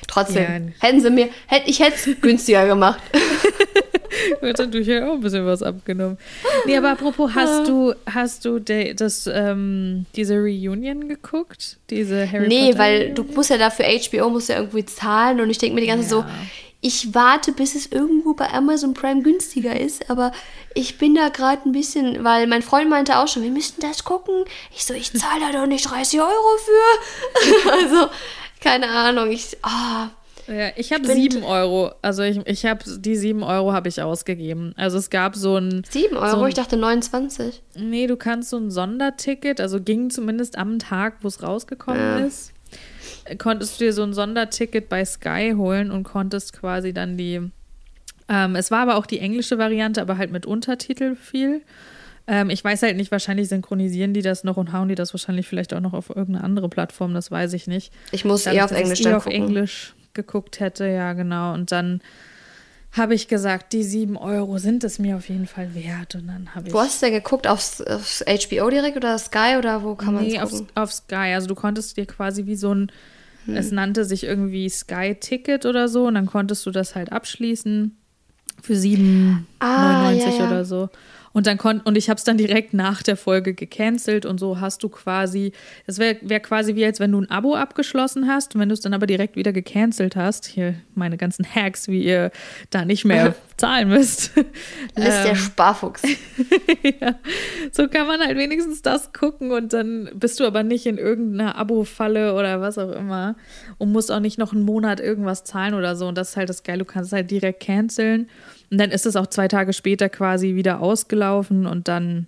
Trotzdem, 0.08 0.68
ja. 0.68 0.88
hätten 0.88 1.02
sie 1.02 1.10
mir, 1.10 1.30
hätte 1.48 1.70
ich 1.70 1.80
hätte 1.80 1.96
es 1.96 2.22
günstiger 2.22 2.68
gemacht. 2.68 3.02
Wird 4.42 4.58
natürlich 4.58 5.02
auch 5.02 5.14
ein 5.14 5.22
bisschen 5.22 5.46
was 5.46 5.64
abgenommen. 5.64 6.18
Nee, 6.66 6.78
aber 6.78 6.92
apropos, 6.92 7.32
hast 7.34 7.68
du, 7.68 7.94
hast 8.06 8.46
du 8.46 8.60
de, 8.60 8.94
das, 8.94 9.28
ähm, 9.32 10.06
diese 10.16 10.36
Reunion 10.36 11.08
geguckt? 11.08 11.78
Diese 11.90 12.30
Harry 12.30 12.48
nee, 12.48 12.72
Potter? 12.72 12.74
Nee, 12.74 12.80
weil 12.80 13.14
du 13.14 13.24
musst 13.24 13.50
ja 13.50 13.58
dafür 13.58 13.86
HBO 13.86 14.30
musst 14.30 14.50
ja 14.50 14.58
irgendwie 14.58 14.86
zahlen 14.86 15.42
und 15.42 15.50
ich 15.50 15.58
denke 15.58 15.76
mir 15.76 15.82
die 15.82 15.88
ganze 15.88 16.04
ja. 16.04 16.10
so, 16.10 16.26
ich 16.80 17.16
warte, 17.16 17.52
bis 17.52 17.76
es 17.76 17.88
irgendwo 17.88 18.34
bei 18.34 18.52
Amazon 18.54 18.94
Prime 18.94 19.24
günstiger 19.24 19.80
ist, 19.80 20.10
aber 20.10 20.32
ich 20.76 20.98
bin 20.98 21.16
da 21.16 21.30
gerade 21.30 21.68
ein 21.68 21.72
bisschen, 21.72 22.24
weil 22.24 22.46
mein 22.46 22.62
Freund 22.62 22.90
meinte 22.90 23.18
auch 23.18 23.28
schon, 23.28 23.44
wir 23.44 23.52
müssten 23.52 23.82
das 23.82 24.04
gucken. 24.04 24.46
Ich 24.76 24.86
so, 24.86 24.94
ich 24.94 25.12
zahle 25.12 25.42
da 25.52 25.60
doch 25.60 25.68
nicht 25.68 25.90
30 25.90 26.20
Euro 26.20 26.58
für. 26.58 27.72
also, 27.72 28.10
keine 28.62 28.90
Ahnung, 28.90 29.32
ich, 29.32 29.58
ah. 29.64 30.10
Ja, 30.48 30.70
ich 30.78 30.94
habe 30.94 31.06
sieben 31.06 31.44
Euro. 31.44 31.92
Also 32.02 32.24
ich, 32.24 32.38
ich 32.46 32.66
habe 32.66 32.82
die 33.00 33.18
sieben 33.18 33.44
Euro 33.44 33.74
habe 33.74 33.90
ich 33.90 34.02
ausgegeben. 34.02 34.74
Also 34.78 34.98
es 34.98 35.10
gab 35.10 35.36
so 35.36 35.58
ein 35.58 35.84
sieben 35.90 36.16
Euro. 36.16 36.30
So 36.30 36.42
ein, 36.44 36.48
ich 36.48 36.54
dachte 36.56 36.78
29. 36.78 37.62
Nee, 37.76 38.08
du 38.08 38.16
kannst 38.16 38.52
so 38.52 38.58
ein 38.58 38.72
Sonderticket. 38.72 39.60
Also 39.60 39.82
ging 39.82 40.10
zumindest 40.10 40.58
am 40.58 40.80
Tag, 40.80 41.18
wo 41.22 41.28
es 41.28 41.44
rausgekommen 41.44 42.00
ja. 42.00 42.20
ist 42.20 42.54
konntest 43.38 43.80
du 43.80 43.86
dir 43.86 43.94
so 43.94 44.04
ein 44.04 44.14
Sonderticket 44.14 44.90
bei 44.90 45.04
Sky 45.06 45.54
holen 45.56 45.92
und 45.92 46.04
konntest 46.04 46.54
quasi 46.54 46.94
dann 46.94 47.18
die. 47.18 47.42
Ähm, 48.30 48.56
es 48.56 48.72
war 48.72 48.80
aber 48.80 48.96
auch 48.98 49.06
die 49.06 49.20
englische 49.20 49.58
Variante, 49.58 50.02
aber 50.02 50.18
halt 50.18 50.32
mit 50.32 50.46
Untertitel 50.46 51.16
viel. 51.16 51.62
Ähm, 52.28 52.50
ich 52.50 52.64
weiß 52.64 52.84
halt 52.84 52.98
nicht, 52.98 53.12
wahrscheinlich 53.12 53.48
synchronisieren 53.48 54.14
die 54.14 54.22
das 54.22 54.44
noch 54.44 54.58
und 54.58 54.74
hauen 54.74 54.90
die 54.90 54.96
das 54.96 55.14
wahrscheinlich 55.14 55.48
vielleicht 55.48 55.74
auch 55.74 55.80
noch 55.80 55.94
auf 55.94 56.10
irgendeine 56.10 56.44
andere 56.44 56.68
Plattform, 56.68 57.14
das 57.14 57.32
weiß 57.32 57.54
ich 57.54 57.68
nicht. 57.68 57.94
Ich 58.12 58.26
muss 58.26 58.44
Dadurch, 58.44 58.58
eher 58.58 58.66
auf 58.66 58.72
Englisch 58.72 59.00
ich 59.00 59.06
eher 59.06 59.18
auf 59.18 59.28
Englisch 59.28 59.96
geguckt 60.14 60.60
hätte, 60.60 60.88
ja, 60.88 61.14
genau. 61.14 61.54
Und 61.54 61.72
dann 61.72 62.02
habe 62.92 63.14
ich 63.14 63.28
gesagt, 63.28 63.74
die 63.74 63.84
sieben 63.84 64.18
Euro 64.18 64.58
sind 64.58 64.84
es 64.84 65.00
mir 65.00 65.18
auf 65.18 65.30
jeden 65.30 65.48
Fall 65.48 65.74
wert. 65.76 66.16
Und 66.16 66.28
dann 66.28 66.54
habe 66.56 66.68
ich. 66.68 66.74
Wo 66.74 66.80
hast 66.80 67.02
du 67.02 67.06
denn 67.06 67.16
geguckt? 67.16 67.48
Aufs, 67.48 67.82
aufs 67.82 68.24
HBO 68.26 68.70
direkt 68.70 68.98
oder 68.98 69.18
Sky 69.18 69.56
oder 69.58 69.84
wo 69.84 69.96
kann 69.96 70.16
man 70.16 70.26
Nee, 70.26 70.40
auf, 70.40 70.52
auf 70.76 70.92
Sky. 70.92 71.34
Also 71.34 71.48
du 71.48 71.56
konntest 71.56 71.96
dir 71.96 72.06
quasi 72.06 72.46
wie 72.46 72.56
so 72.56 72.74
ein 72.74 72.92
hm. 73.48 73.56
Es 73.56 73.72
nannte 73.72 74.06
sich 74.06 74.24
irgendwie 74.24 74.70
Sky 74.70 75.16
Ticket 75.20 75.66
oder 75.66 75.88
so 75.88 76.06
und 76.06 76.16
dann 76.16 76.26
konntest 76.26 76.66
du 76.66 76.72
das 76.72 76.96
halt 76.96 77.12
abschließen 77.12 77.98
für 78.62 78.74
7,99 78.74 79.40
ah, 79.60 80.12
ja, 80.12 80.30
ja. 80.30 80.48
oder 80.48 80.66
so. 80.66 80.90
Und 81.38 81.46
dann 81.46 81.60
kon 81.60 81.82
und 81.82 81.96
ich 82.00 82.10
habe 82.10 82.18
es 82.18 82.24
dann 82.24 82.40
direkt 82.40 82.74
nach 82.74 83.04
der 83.04 83.16
Folge 83.16 83.54
gecancelt 83.54 84.26
und 84.26 84.40
so 84.40 84.60
hast 84.60 84.82
du 84.82 84.90
quasi, 84.90 85.52
es 85.86 86.00
wäre 86.00 86.18
wär 86.24 86.40
quasi 86.40 86.74
wie 86.74 86.84
als 86.84 87.00
wenn 87.00 87.12
du 87.12 87.22
ein 87.22 87.30
Abo 87.30 87.54
abgeschlossen 87.54 88.28
hast 88.28 88.56
und 88.56 88.62
wenn 88.62 88.70
du 88.70 88.74
es 88.74 88.82
dann 88.82 88.96
aber 88.96 89.06
direkt 89.06 89.36
wieder 89.36 89.54
gecancelt 89.54 90.16
hast, 90.16 90.48
hier 90.48 90.74
meine 90.96 91.16
ganzen 91.16 91.46
Hacks, 91.46 91.90
wie 91.90 92.04
ihr 92.04 92.32
da 92.72 92.86
nicht 92.86 93.06
mehr 93.06 93.36
zahlen 93.58 93.90
müsst. 93.90 94.36
Ist 94.36 94.46
der 94.96 95.28
ähm, 95.28 95.36
Sparfuchs. 95.36 96.02
ja. 97.00 97.20
So 97.72 97.88
kann 97.88 98.08
man 98.08 98.20
halt 98.20 98.36
wenigstens 98.36 98.82
das 98.82 99.14
gucken 99.14 99.52
und 99.52 99.74
dann 99.74 100.10
bist 100.16 100.40
du 100.40 100.44
aber 100.44 100.64
nicht 100.64 100.88
in 100.88 100.98
irgendeiner 100.98 101.56
Abo-Falle 101.56 102.34
oder 102.34 102.62
was 102.62 102.80
auch 102.80 102.94
immer 102.94 103.36
und 103.78 103.92
musst 103.92 104.12
auch 104.12 104.22
nicht 104.22 104.40
noch 104.40 104.54
einen 104.54 104.64
Monat 104.64 105.00
irgendwas 105.00 105.44
zahlen 105.44 105.76
oder 105.76 105.96
so. 105.96 106.08
Und 106.08 106.18
das 106.18 106.30
ist 106.30 106.38
halt 106.38 106.50
das 106.50 106.64
Geile, 106.64 106.80
du 106.80 106.86
kannst 106.86 107.10
es 107.10 107.14
halt 107.14 107.30
direkt 107.30 107.60
canceln. 107.60 108.28
Und 108.70 108.80
dann 108.80 108.92
ist 108.92 109.06
es 109.06 109.16
auch 109.16 109.28
zwei 109.28 109.48
Tage 109.48 109.74
später 109.74 110.10
quasi 110.10 110.56
wieder 110.56 110.82
ausgelaufen 110.82 111.66
und 111.66 111.88
dann 111.88 112.28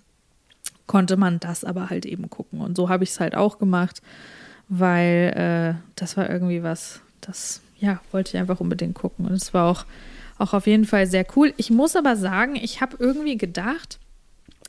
konnte 0.86 1.16
man 1.16 1.38
das 1.38 1.64
aber 1.64 1.90
halt 1.90 2.06
eben 2.06 2.28
gucken. 2.30 2.60
Und 2.60 2.76
so 2.76 2.88
habe 2.88 3.04
ich 3.04 3.10
es 3.10 3.20
halt 3.20 3.34
auch 3.34 3.58
gemacht, 3.58 4.02
weil 4.68 5.76
äh, 5.76 5.80
das 5.96 6.16
war 6.16 6.28
irgendwie 6.30 6.62
was, 6.62 7.00
das, 7.20 7.60
ja, 7.78 8.00
wollte 8.10 8.34
ich 8.34 8.40
einfach 8.40 8.60
unbedingt 8.60 8.94
gucken. 8.94 9.26
Und 9.26 9.34
es 9.34 9.52
war 9.54 9.70
auch, 9.70 9.84
auch 10.38 10.54
auf 10.54 10.66
jeden 10.66 10.86
Fall 10.86 11.06
sehr 11.06 11.26
cool. 11.36 11.52
Ich 11.58 11.70
muss 11.70 11.94
aber 11.94 12.16
sagen, 12.16 12.56
ich 12.56 12.80
habe 12.80 12.96
irgendwie 12.98 13.36
gedacht, 13.36 13.98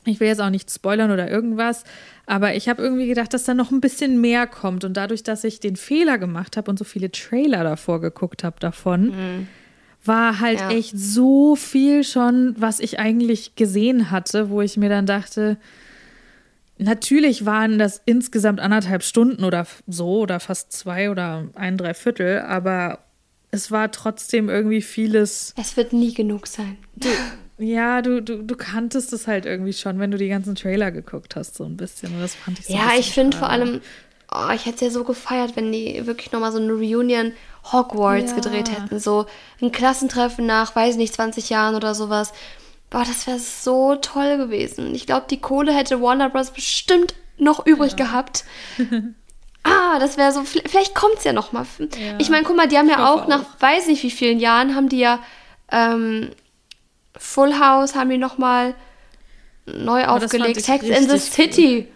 Ich 0.04 0.18
will 0.18 0.26
jetzt 0.26 0.40
auch 0.40 0.50
nicht 0.50 0.70
spoilern 0.70 1.12
oder 1.12 1.30
irgendwas, 1.30 1.84
aber 2.26 2.54
ich 2.54 2.68
habe 2.68 2.82
irgendwie 2.82 3.06
gedacht, 3.06 3.32
dass 3.34 3.44
da 3.44 3.54
noch 3.54 3.70
ein 3.70 3.80
bisschen 3.80 4.20
mehr 4.20 4.46
kommt. 4.48 4.84
Und 4.84 4.96
dadurch, 4.96 5.22
dass 5.22 5.44
ich 5.44 5.60
den 5.60 5.76
Fehler 5.76 6.18
gemacht 6.18 6.56
habe 6.56 6.70
und 6.70 6.78
so 6.78 6.84
viele 6.84 7.10
Trailer 7.12 7.62
davor 7.62 8.00
geguckt 8.00 8.42
habe 8.42 8.56
davon, 8.58 9.04
mhm. 9.06 9.48
War 10.04 10.40
halt 10.40 10.60
ja. 10.60 10.70
echt 10.70 10.98
so 10.98 11.56
viel 11.56 12.04
schon, 12.04 12.54
was 12.58 12.80
ich 12.80 12.98
eigentlich 12.98 13.54
gesehen 13.54 14.10
hatte, 14.10 14.50
wo 14.50 14.60
ich 14.60 14.76
mir 14.76 14.88
dann 14.88 15.06
dachte, 15.06 15.58
natürlich 16.78 17.46
waren 17.46 17.78
das 17.78 18.02
insgesamt 18.04 18.60
anderthalb 18.60 19.02
Stunden 19.02 19.44
oder 19.44 19.66
so 19.86 20.20
oder 20.20 20.40
fast 20.40 20.72
zwei 20.72 21.10
oder 21.10 21.48
ein 21.54 21.76
Dreiviertel, 21.76 22.40
aber 22.40 22.98
es 23.50 23.70
war 23.70 23.92
trotzdem 23.92 24.48
irgendwie 24.48 24.82
vieles. 24.82 25.54
Es 25.56 25.76
wird 25.76 25.92
nie 25.92 26.14
genug 26.14 26.46
sein. 26.46 26.78
Du, 26.96 27.08
ja, 27.58 28.02
du, 28.02 28.22
du, 28.22 28.42
du 28.42 28.56
kanntest 28.56 29.12
es 29.12 29.26
halt 29.26 29.46
irgendwie 29.46 29.74
schon, 29.74 29.98
wenn 29.98 30.10
du 30.10 30.16
die 30.16 30.28
ganzen 30.28 30.54
Trailer 30.54 30.90
geguckt 30.90 31.36
hast, 31.36 31.54
so 31.54 31.64
ein 31.64 31.76
bisschen. 31.76 32.14
Und 32.14 32.20
das 32.20 32.34
fand 32.34 32.58
ich 32.58 32.66
so 32.66 32.72
Ja, 32.74 32.92
ich 32.98 33.12
finde 33.12 33.36
vor 33.36 33.50
allem, 33.50 33.82
oh, 34.34 34.50
ich 34.54 34.66
hätte 34.66 34.76
es 34.76 34.80
ja 34.80 34.90
so 34.90 35.04
gefeiert, 35.04 35.56
wenn 35.56 35.72
die 35.72 36.06
wirklich 36.06 36.32
nochmal 36.32 36.52
so 36.52 36.58
eine 36.58 36.72
Reunion 36.72 37.32
Hogwarts 37.70 38.30
ja. 38.30 38.36
gedreht 38.36 38.70
hätten. 38.70 38.98
So 38.98 39.26
ein 39.60 39.72
Klassentreffen 39.72 40.46
nach, 40.46 40.74
weiß 40.74 40.96
nicht, 40.96 41.14
20 41.14 41.50
Jahren 41.50 41.74
oder 41.74 41.94
sowas. 41.94 42.32
Boah, 42.90 43.04
das 43.04 43.26
wäre 43.26 43.38
so 43.38 43.96
toll 43.96 44.36
gewesen. 44.36 44.94
Ich 44.94 45.06
glaube, 45.06 45.26
die 45.30 45.40
Kohle 45.40 45.72
hätte 45.72 46.02
Warner 46.02 46.28
Bros. 46.28 46.50
bestimmt 46.50 47.14
noch 47.38 47.66
übrig 47.66 47.92
ja. 47.92 48.04
gehabt. 48.04 48.44
ah, 49.62 49.98
das 49.98 50.16
wäre 50.16 50.32
so, 50.32 50.42
vielleicht 50.44 50.94
kommt 50.94 51.18
es 51.18 51.24
ja 51.24 51.32
nochmal. 51.32 51.66
Ja. 51.78 52.18
Ich 52.18 52.28
meine, 52.28 52.44
guck 52.44 52.56
mal, 52.56 52.68
die 52.68 52.78
haben 52.78 52.88
ja 52.88 53.10
auch, 53.10 53.22
auch 53.22 53.28
nach 53.28 53.44
weiß 53.60 53.86
nicht 53.86 54.02
wie 54.02 54.10
vielen 54.10 54.40
Jahren, 54.40 54.74
haben 54.74 54.88
die 54.88 54.98
ja 54.98 55.20
ähm, 55.70 56.30
Full 57.16 57.58
House 57.58 57.94
haben 57.94 58.10
die 58.10 58.18
nochmal 58.18 58.74
neu 59.66 60.04
aufgelegt. 60.06 60.62
Sex 60.62 60.84
in 60.84 61.08
the 61.08 61.18
City 61.18 61.88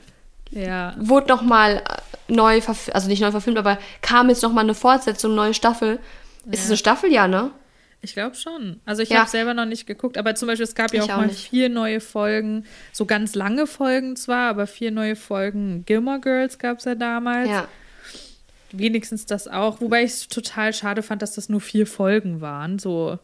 ja. 0.51 0.94
wurde 0.99 1.29
nochmal 1.29 1.77
äh, 1.77 1.83
neu 2.28 2.60
verfilmt, 2.60 2.94
also 2.94 3.08
nicht 3.08 3.20
neu 3.20 3.30
verfilmt, 3.30 3.58
aber 3.58 3.78
kam 4.02 4.28
jetzt 4.28 4.42
nochmal 4.42 4.64
eine 4.64 4.74
Fortsetzung, 4.74 5.34
neue 5.34 5.54
Staffel. 5.54 5.98
Ja. 6.44 6.52
Ist 6.52 6.64
es 6.64 6.66
eine 6.66 6.76
Staffel, 6.76 7.12
ja, 7.12 7.28
ne? 7.28 7.50
Ich 8.02 8.12
glaube 8.12 8.36
schon. 8.36 8.80
Also 8.84 9.02
ich 9.02 9.08
ja. 9.08 9.20
habe 9.20 9.30
selber 9.30 9.54
noch 9.54 9.64
nicht 9.64 9.86
geguckt, 9.86 10.18
aber 10.18 10.34
zum 10.34 10.48
Beispiel 10.48 10.64
es 10.64 10.74
gab 10.74 10.92
ja 10.92 11.02
auch, 11.02 11.08
auch, 11.08 11.16
mal 11.16 11.26
nicht. 11.26 11.48
vier 11.48 11.68
neue 11.68 12.00
Folgen, 12.00 12.64
so 12.92 13.04
ganz 13.04 13.34
lange 13.34 13.66
Folgen 13.66 14.16
zwar, 14.16 14.50
aber 14.50 14.66
vier 14.66 14.90
neue 14.90 15.16
Folgen 15.16 15.84
Gilmore 15.86 16.20
Girls 16.20 16.58
gab 16.58 16.78
es 16.78 16.84
ja 16.84 16.94
damals. 16.94 17.48
Ja. 17.48 17.68
Wenigstens 18.70 19.26
das 19.26 19.48
auch, 19.48 19.80
wobei 19.80 20.04
ich 20.04 20.12
es 20.12 20.28
total 20.28 20.72
schade 20.72 21.02
fand, 21.02 21.22
dass 21.22 21.34
das 21.34 21.48
nur 21.48 21.60
vier 21.60 21.86
Folgen 21.86 22.40
waren. 22.40 22.78
So 22.78 23.18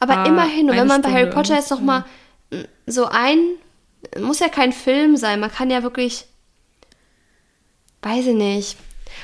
aber 0.00 0.18
ah, 0.18 0.26
immerhin, 0.26 0.68
wenn 0.68 0.86
man 0.86 1.02
bei 1.02 1.12
Harry 1.12 1.30
Potter 1.30 1.56
jetzt 1.56 1.70
noch 1.70 1.80
mal 1.80 2.04
so 2.86 3.04
ein, 3.04 3.38
muss 4.18 4.40
ja 4.40 4.48
kein 4.48 4.72
Film 4.72 5.16
sein, 5.16 5.40
man 5.40 5.52
kann 5.52 5.70
ja 5.70 5.82
wirklich, 5.82 6.26
weiß 8.02 8.26
ich 8.26 8.34
nicht. 8.34 8.76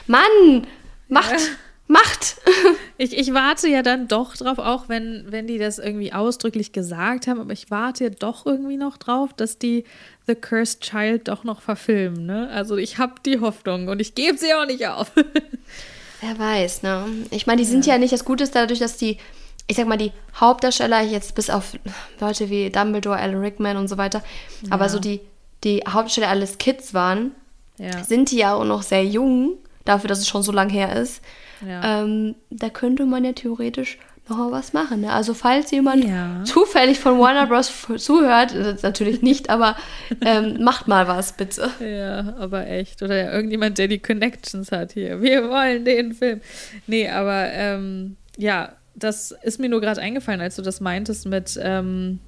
Mann, 0.06 0.66
macht, 1.08 1.32
ja. 1.32 1.38
macht. 1.86 2.36
Ich, 2.98 3.14
ich 3.14 3.34
warte 3.34 3.68
ja 3.68 3.82
dann 3.82 4.08
doch 4.08 4.34
drauf, 4.38 4.58
auch 4.58 4.88
wenn, 4.88 5.26
wenn 5.28 5.46
die 5.46 5.58
das 5.58 5.78
irgendwie 5.78 6.14
ausdrücklich 6.14 6.72
gesagt 6.72 7.26
haben, 7.26 7.38
aber 7.38 7.52
ich 7.52 7.70
warte 7.70 8.04
ja 8.04 8.10
doch 8.10 8.46
irgendwie 8.46 8.78
noch 8.78 8.96
drauf, 8.96 9.34
dass 9.34 9.58
die 9.58 9.84
The 10.26 10.34
Cursed 10.34 10.80
Child 10.80 11.28
doch 11.28 11.44
noch 11.44 11.60
verfilmen. 11.60 12.24
Ne? 12.24 12.48
Also 12.48 12.78
ich 12.78 12.96
habe 12.96 13.16
die 13.26 13.38
Hoffnung 13.38 13.88
und 13.88 14.00
ich 14.00 14.14
gebe 14.14 14.38
sie 14.38 14.54
auch 14.54 14.64
nicht 14.64 14.86
auf. 14.86 15.12
Wer 16.22 16.38
weiß, 16.38 16.84
ne? 16.84 17.04
Ich 17.30 17.46
meine, 17.46 17.60
die 17.60 17.68
sind 17.68 17.84
ja. 17.84 17.92
ja 17.92 17.98
nicht 17.98 18.14
das 18.14 18.24
Gute 18.24 18.48
dadurch, 18.48 18.78
dass 18.78 18.96
die 18.96 19.18
ich 19.66 19.76
sag 19.76 19.86
mal, 19.86 19.98
die 19.98 20.12
Hauptdarsteller, 20.36 21.02
jetzt 21.02 21.34
bis 21.34 21.50
auf 21.50 21.72
Leute 22.20 22.50
wie 22.50 22.70
Dumbledore, 22.70 23.18
Alan 23.18 23.40
Rickman 23.40 23.76
und 23.76 23.88
so 23.88 23.98
weiter, 23.98 24.22
ja. 24.62 24.70
aber 24.70 24.88
so 24.88 24.98
die, 24.98 25.20
die 25.64 25.80
Hauptdarsteller 25.80 26.28
alles 26.28 26.58
Kids 26.58 26.94
waren, 26.94 27.32
ja. 27.78 28.04
sind 28.04 28.30
die 28.30 28.38
ja 28.38 28.54
auch 28.54 28.64
noch 28.64 28.82
sehr 28.82 29.04
jung, 29.04 29.58
dafür, 29.84 30.08
dass 30.08 30.18
es 30.18 30.28
schon 30.28 30.42
so 30.42 30.52
lang 30.52 30.68
her 30.68 30.96
ist. 30.96 31.22
Ja. 31.66 32.02
Ähm, 32.02 32.34
da 32.50 32.68
könnte 32.68 33.06
man 33.06 33.24
ja 33.24 33.32
theoretisch 33.32 33.98
noch 34.28 34.38
mal 34.38 34.52
was 34.52 34.72
machen. 34.72 35.02
Ne? 35.02 35.12
Also 35.12 35.34
falls 35.34 35.70
jemand 35.70 36.04
ja. 36.04 36.42
zufällig 36.44 36.98
von 36.98 37.18
Warner 37.18 37.46
Bros. 37.46 37.72
zuhört, 37.96 38.54
natürlich 38.82 39.22
nicht, 39.22 39.50
aber 39.50 39.76
ähm, 40.20 40.62
macht 40.62 40.88
mal 40.88 41.08
was, 41.08 41.32
bitte. 41.32 41.70
Ja, 41.80 42.34
aber 42.38 42.66
echt. 42.66 43.02
Oder 43.02 43.16
ja, 43.16 43.32
irgendjemand, 43.32 43.78
der 43.78 43.88
die 43.88 43.98
Connections 43.98 44.72
hat 44.72 44.92
hier. 44.92 45.22
Wir 45.22 45.48
wollen 45.48 45.84
den 45.84 46.12
Film. 46.12 46.40
Nee, 46.86 47.08
aber 47.08 47.52
ähm, 47.52 48.16
ja, 48.36 48.72
das 48.94 49.32
ist 49.42 49.60
mir 49.60 49.68
nur 49.68 49.80
gerade 49.80 50.00
eingefallen, 50.00 50.40
als 50.40 50.56
du 50.56 50.62
das 50.62 50.80
meintest 50.80 51.26
mit, 51.26 51.58
ähm, 51.62 52.18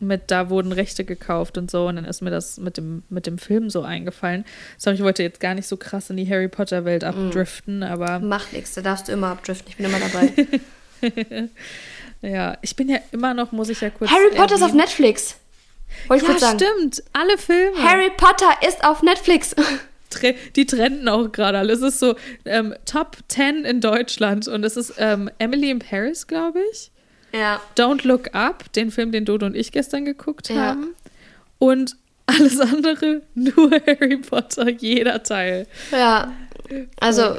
mit 0.00 0.30
da 0.30 0.50
wurden 0.50 0.72
Rechte 0.72 1.04
gekauft 1.04 1.58
und 1.58 1.70
so. 1.70 1.86
Und 1.86 1.96
dann 1.96 2.04
ist 2.04 2.20
mir 2.20 2.30
das 2.30 2.58
mit 2.58 2.76
dem, 2.76 3.02
mit 3.08 3.26
dem 3.26 3.38
Film 3.38 3.70
so 3.70 3.82
eingefallen. 3.82 4.44
Sorry, 4.76 4.96
ich 4.96 5.02
wollte 5.02 5.22
jetzt 5.22 5.40
gar 5.40 5.54
nicht 5.54 5.66
so 5.66 5.76
krass 5.76 6.10
in 6.10 6.16
die 6.16 6.28
Harry 6.28 6.48
Potter-Welt 6.48 7.02
mm. 7.02 7.06
abdriften, 7.06 7.82
aber. 7.82 8.20
Macht 8.20 8.52
nichts, 8.52 8.74
da 8.74 8.82
darfst 8.82 9.08
du 9.08 9.12
immer 9.12 9.28
abdriften. 9.28 9.68
Ich 9.70 9.76
bin 9.76 9.86
immer 9.86 9.98
dabei. 10.00 11.48
ja, 12.28 12.58
ich 12.62 12.76
bin 12.76 12.88
ja 12.88 12.98
immer 13.12 13.34
noch, 13.34 13.52
muss 13.52 13.68
ich 13.68 13.80
ja 13.80 13.90
kurz. 13.90 14.10
Harry 14.10 14.34
Potter 14.34 14.56
ist 14.56 14.62
auf 14.62 14.72
Netflix. 14.72 15.36
Wollte 16.06 16.22
ich 16.22 16.28
ja, 16.28 16.34
kurz 16.34 16.40
sagen. 16.42 16.58
stimmt. 16.58 17.02
Alle 17.12 17.38
Filme. 17.38 17.82
Harry 17.82 18.10
Potter 18.16 18.50
ist 18.66 18.84
auf 18.84 19.02
Netflix 19.02 19.54
die 20.56 20.66
trenden 20.66 21.08
auch 21.08 21.30
gerade 21.32 21.58
alle. 21.58 21.72
Es 21.72 21.82
ist 21.82 21.98
so 21.98 22.16
ähm, 22.44 22.74
Top 22.84 23.16
10 23.28 23.64
in 23.64 23.80
Deutschland 23.80 24.48
und 24.48 24.64
es 24.64 24.76
ist 24.76 24.94
ähm, 24.98 25.30
Emily 25.38 25.70
in 25.70 25.78
Paris, 25.78 26.26
glaube 26.26 26.60
ich. 26.72 26.90
Ja. 27.32 27.60
Don't 27.76 28.06
Look 28.06 28.34
Up, 28.34 28.72
den 28.72 28.90
Film, 28.90 29.12
den 29.12 29.24
Dodo 29.24 29.46
und 29.46 29.56
ich 29.56 29.72
gestern 29.72 30.04
geguckt 30.04 30.48
ja. 30.48 30.56
haben. 30.56 30.94
Und 31.58 31.96
alles 32.26 32.60
andere 32.60 33.22
nur 33.34 33.70
Harry 33.86 34.18
Potter, 34.18 34.68
jeder 34.68 35.22
Teil. 35.22 35.66
Ja. 35.90 36.32
Also, 37.00 37.36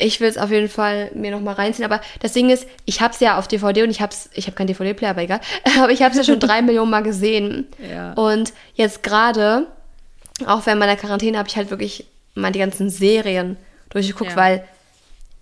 ich 0.00 0.20
will 0.20 0.28
es 0.28 0.38
auf 0.38 0.50
jeden 0.50 0.68
Fall 0.68 1.10
mir 1.14 1.30
nochmal 1.30 1.54
reinziehen. 1.54 1.84
Aber 1.84 2.00
das 2.20 2.32
Ding 2.32 2.48
ist, 2.50 2.66
ich 2.86 3.00
habe 3.00 3.12
es 3.12 3.20
ja 3.20 3.38
auf 3.38 3.48
DVD 3.48 3.82
und 3.82 3.90
ich 3.90 4.00
habe 4.00 4.14
ich 4.32 4.46
habe 4.46 4.56
keinen 4.56 4.68
DVD-Player, 4.68 5.10
aber 5.10 5.22
egal. 5.22 5.40
Aber 5.78 5.92
ich 5.92 6.02
habe 6.02 6.12
es 6.12 6.16
ja 6.16 6.24
schon 6.24 6.40
drei 6.40 6.62
Millionen 6.62 6.90
Mal 6.90 7.02
gesehen. 7.02 7.66
Ja. 7.90 8.12
Und 8.14 8.52
jetzt 8.74 9.02
gerade 9.02 9.66
auch 10.46 10.64
während 10.64 10.80
meiner 10.80 10.96
Quarantäne 10.96 11.36
habe 11.36 11.48
ich 11.48 11.56
halt 11.56 11.70
wirklich 11.70 12.06
mal 12.34 12.50
die 12.50 12.58
ganzen 12.58 12.88
Serien 12.88 13.58
durchgeguckt, 13.90 14.30
ja. 14.30 14.36
weil 14.36 14.64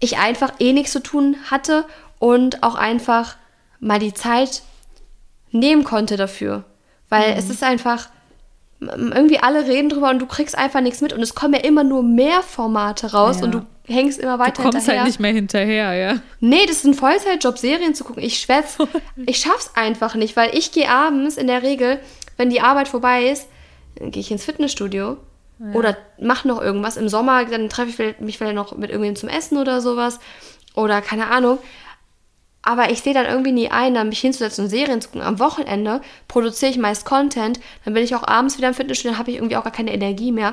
ich 0.01 0.19
einfach 0.19 0.53
eh 0.59 0.73
nichts 0.73 0.93
zu 0.93 1.01
tun 1.01 1.37
hatte 1.51 1.85
und 2.19 2.63
auch 2.63 2.75
einfach 2.75 3.37
mal 3.81 3.99
die 3.99 4.15
Zeit 4.15 4.63
nehmen 5.51 5.85
konnte 5.85 6.17
dafür. 6.17 6.65
Weil 7.09 7.33
mhm. 7.33 7.39
es 7.39 7.51
ist 7.51 7.63
einfach, 7.63 8.09
irgendwie 8.81 9.41
alle 9.41 9.67
reden 9.67 9.89
drüber 9.89 10.11
und 10.11 10.21
du 10.21 10.27
kriegst 10.27 10.57
einfach 10.57 10.81
nichts 10.81 11.01
mit 11.01 11.13
und 11.13 11.21
es 11.21 11.35
kommen 11.35 11.55
ja 11.55 11.61
immer 11.61 11.85
nur 11.85 12.03
mehr 12.03 12.43
Formate 12.43 13.13
raus 13.13 13.39
ja. 13.39 13.45
und 13.45 13.53
du 13.53 13.67
hängst 13.87 14.19
immer 14.19 14.39
weiter 14.39 14.53
du 14.53 14.63
kommst 14.63 14.79
hinterher. 14.79 15.01
halt 15.01 15.09
nicht 15.09 15.21
mehr 15.21 15.33
hinterher, 15.33 15.95
ja. 15.95 16.21
Nee, 16.41 16.65
das 16.67 16.79
ist 16.79 16.85
ein 16.85 16.95
Vollzeitjob, 16.95 17.59
Serien 17.59 17.95
zu 17.95 18.05
gucken. 18.05 18.23
Ich 18.23 18.39
schwär's, 18.39 18.79
ich 19.27 19.39
schaff's 19.39 19.73
einfach 19.75 20.15
nicht, 20.15 20.37
weil 20.37 20.57
ich 20.57 20.73
gehe 20.73 20.89
abends 20.89 21.37
in 21.37 21.47
der 21.47 21.63
Regel, 21.63 21.99
wenn 22.37 22.51
die 22.51 22.61
Arbeit 22.61 22.89
vorbei 22.89 23.31
ist, 23.31 23.49
gehe 23.97 24.21
ich 24.21 24.31
ins 24.31 24.45
Fitnessstudio 24.45 25.17
ja. 25.59 25.73
oder 25.73 25.97
mache 26.21 26.47
noch 26.47 26.63
irgendwas. 26.63 26.97
Im 26.97 27.09
Sommer, 27.09 27.45
dann 27.47 27.69
treffe 27.69 28.03
ich 28.03 28.21
mich 28.21 28.39
vielleicht 28.39 28.55
noch 28.55 28.73
mit 28.77 28.91
irgendjemandem 28.91 29.17
zum 29.17 29.29
Essen 29.29 29.59
oder 29.59 29.81
sowas. 29.81 30.21
Oder 30.75 31.03
keine 31.03 31.29
Ahnung. 31.29 31.59
Aber 32.69 32.91
ich 32.91 33.01
sehe 33.01 33.15
dann 33.15 33.25
irgendwie 33.25 33.53
nie 33.53 33.71
ein, 33.71 33.95
dann 33.95 34.11
mich 34.11 34.21
hinzusetzen 34.21 34.65
und 34.65 34.71
Serien 34.71 35.01
zu 35.01 35.09
gucken. 35.09 35.23
Am 35.23 35.39
Wochenende 35.39 36.03
produziere 36.29 36.71
ich 36.71 36.77
meist 36.77 37.07
Content. 37.07 37.59
Dann 37.87 37.95
bin 37.95 38.05
ich 38.05 38.15
auch 38.15 38.29
abends 38.29 38.59
wieder 38.59 38.69
im 38.69 38.75
Fitnessstudio, 38.75 39.13
dann 39.13 39.19
habe 39.19 39.31
ich 39.31 39.39
irgendwie 39.39 39.57
auch 39.57 39.65
gar 39.65 39.73
keine 39.73 39.91
Energie 39.91 40.33
mehr. 40.33 40.53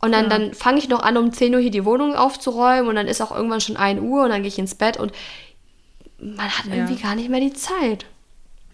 Und 0.00 0.12
dann, 0.12 0.30
ja. 0.30 0.38
dann 0.38 0.54
fange 0.54 0.78
ich 0.78 0.88
noch 0.88 1.02
an, 1.02 1.16
um 1.16 1.32
10 1.32 1.52
Uhr 1.52 1.60
hier 1.60 1.72
die 1.72 1.84
Wohnung 1.84 2.14
aufzuräumen 2.14 2.88
und 2.88 2.94
dann 2.94 3.08
ist 3.08 3.20
auch 3.20 3.34
irgendwann 3.34 3.60
schon 3.60 3.76
1 3.76 4.00
Uhr 4.00 4.22
und 4.22 4.28
dann 4.30 4.42
gehe 4.42 4.50
ich 4.50 4.58
ins 4.60 4.76
Bett 4.76 4.98
und 4.98 5.10
man 6.20 6.48
hat 6.48 6.66
ja. 6.66 6.74
irgendwie 6.74 7.02
gar 7.02 7.16
nicht 7.16 7.28
mehr 7.28 7.40
die 7.40 7.52
Zeit. 7.52 8.06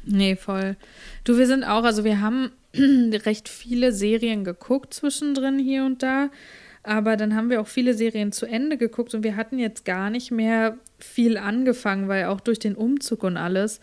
Nee, 0.04 0.36
voll. 0.36 0.76
Du, 1.24 1.38
wir 1.38 1.46
sind 1.46 1.64
auch, 1.64 1.84
also 1.84 2.04
wir 2.04 2.20
haben 2.20 2.52
recht 2.74 3.48
viele 3.48 3.92
Serien 3.92 4.44
geguckt 4.44 4.92
zwischendrin 4.92 5.58
hier 5.58 5.86
und 5.86 6.02
da. 6.02 6.28
Aber 6.82 7.16
dann 7.16 7.34
haben 7.34 7.48
wir 7.48 7.62
auch 7.62 7.66
viele 7.66 7.94
Serien 7.94 8.30
zu 8.30 8.44
Ende 8.44 8.76
geguckt 8.76 9.14
und 9.14 9.24
wir 9.24 9.36
hatten 9.36 9.58
jetzt 9.58 9.86
gar 9.86 10.10
nicht 10.10 10.30
mehr 10.30 10.76
viel 11.04 11.36
angefangen, 11.36 12.08
weil 12.08 12.26
auch 12.26 12.40
durch 12.40 12.58
den 12.58 12.74
Umzug 12.74 13.22
und 13.22 13.36
alles. 13.36 13.80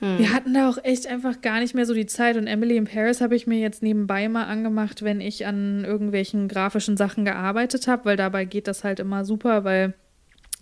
Hm. 0.00 0.18
Wir 0.18 0.32
hatten 0.32 0.54
da 0.54 0.68
auch 0.68 0.78
echt 0.82 1.06
einfach 1.06 1.40
gar 1.40 1.60
nicht 1.60 1.74
mehr 1.74 1.86
so 1.86 1.94
die 1.94 2.06
Zeit. 2.06 2.36
Und 2.36 2.46
Emily 2.46 2.76
in 2.76 2.84
Paris 2.84 3.20
habe 3.20 3.36
ich 3.36 3.46
mir 3.46 3.58
jetzt 3.58 3.82
nebenbei 3.82 4.28
mal 4.28 4.44
angemacht, 4.44 5.02
wenn 5.02 5.20
ich 5.20 5.46
an 5.46 5.84
irgendwelchen 5.84 6.48
grafischen 6.48 6.96
Sachen 6.96 7.24
gearbeitet 7.24 7.86
habe, 7.88 8.04
weil 8.04 8.16
dabei 8.16 8.44
geht 8.44 8.66
das 8.66 8.84
halt 8.84 9.00
immer 9.00 9.24
super, 9.24 9.64
weil 9.64 9.94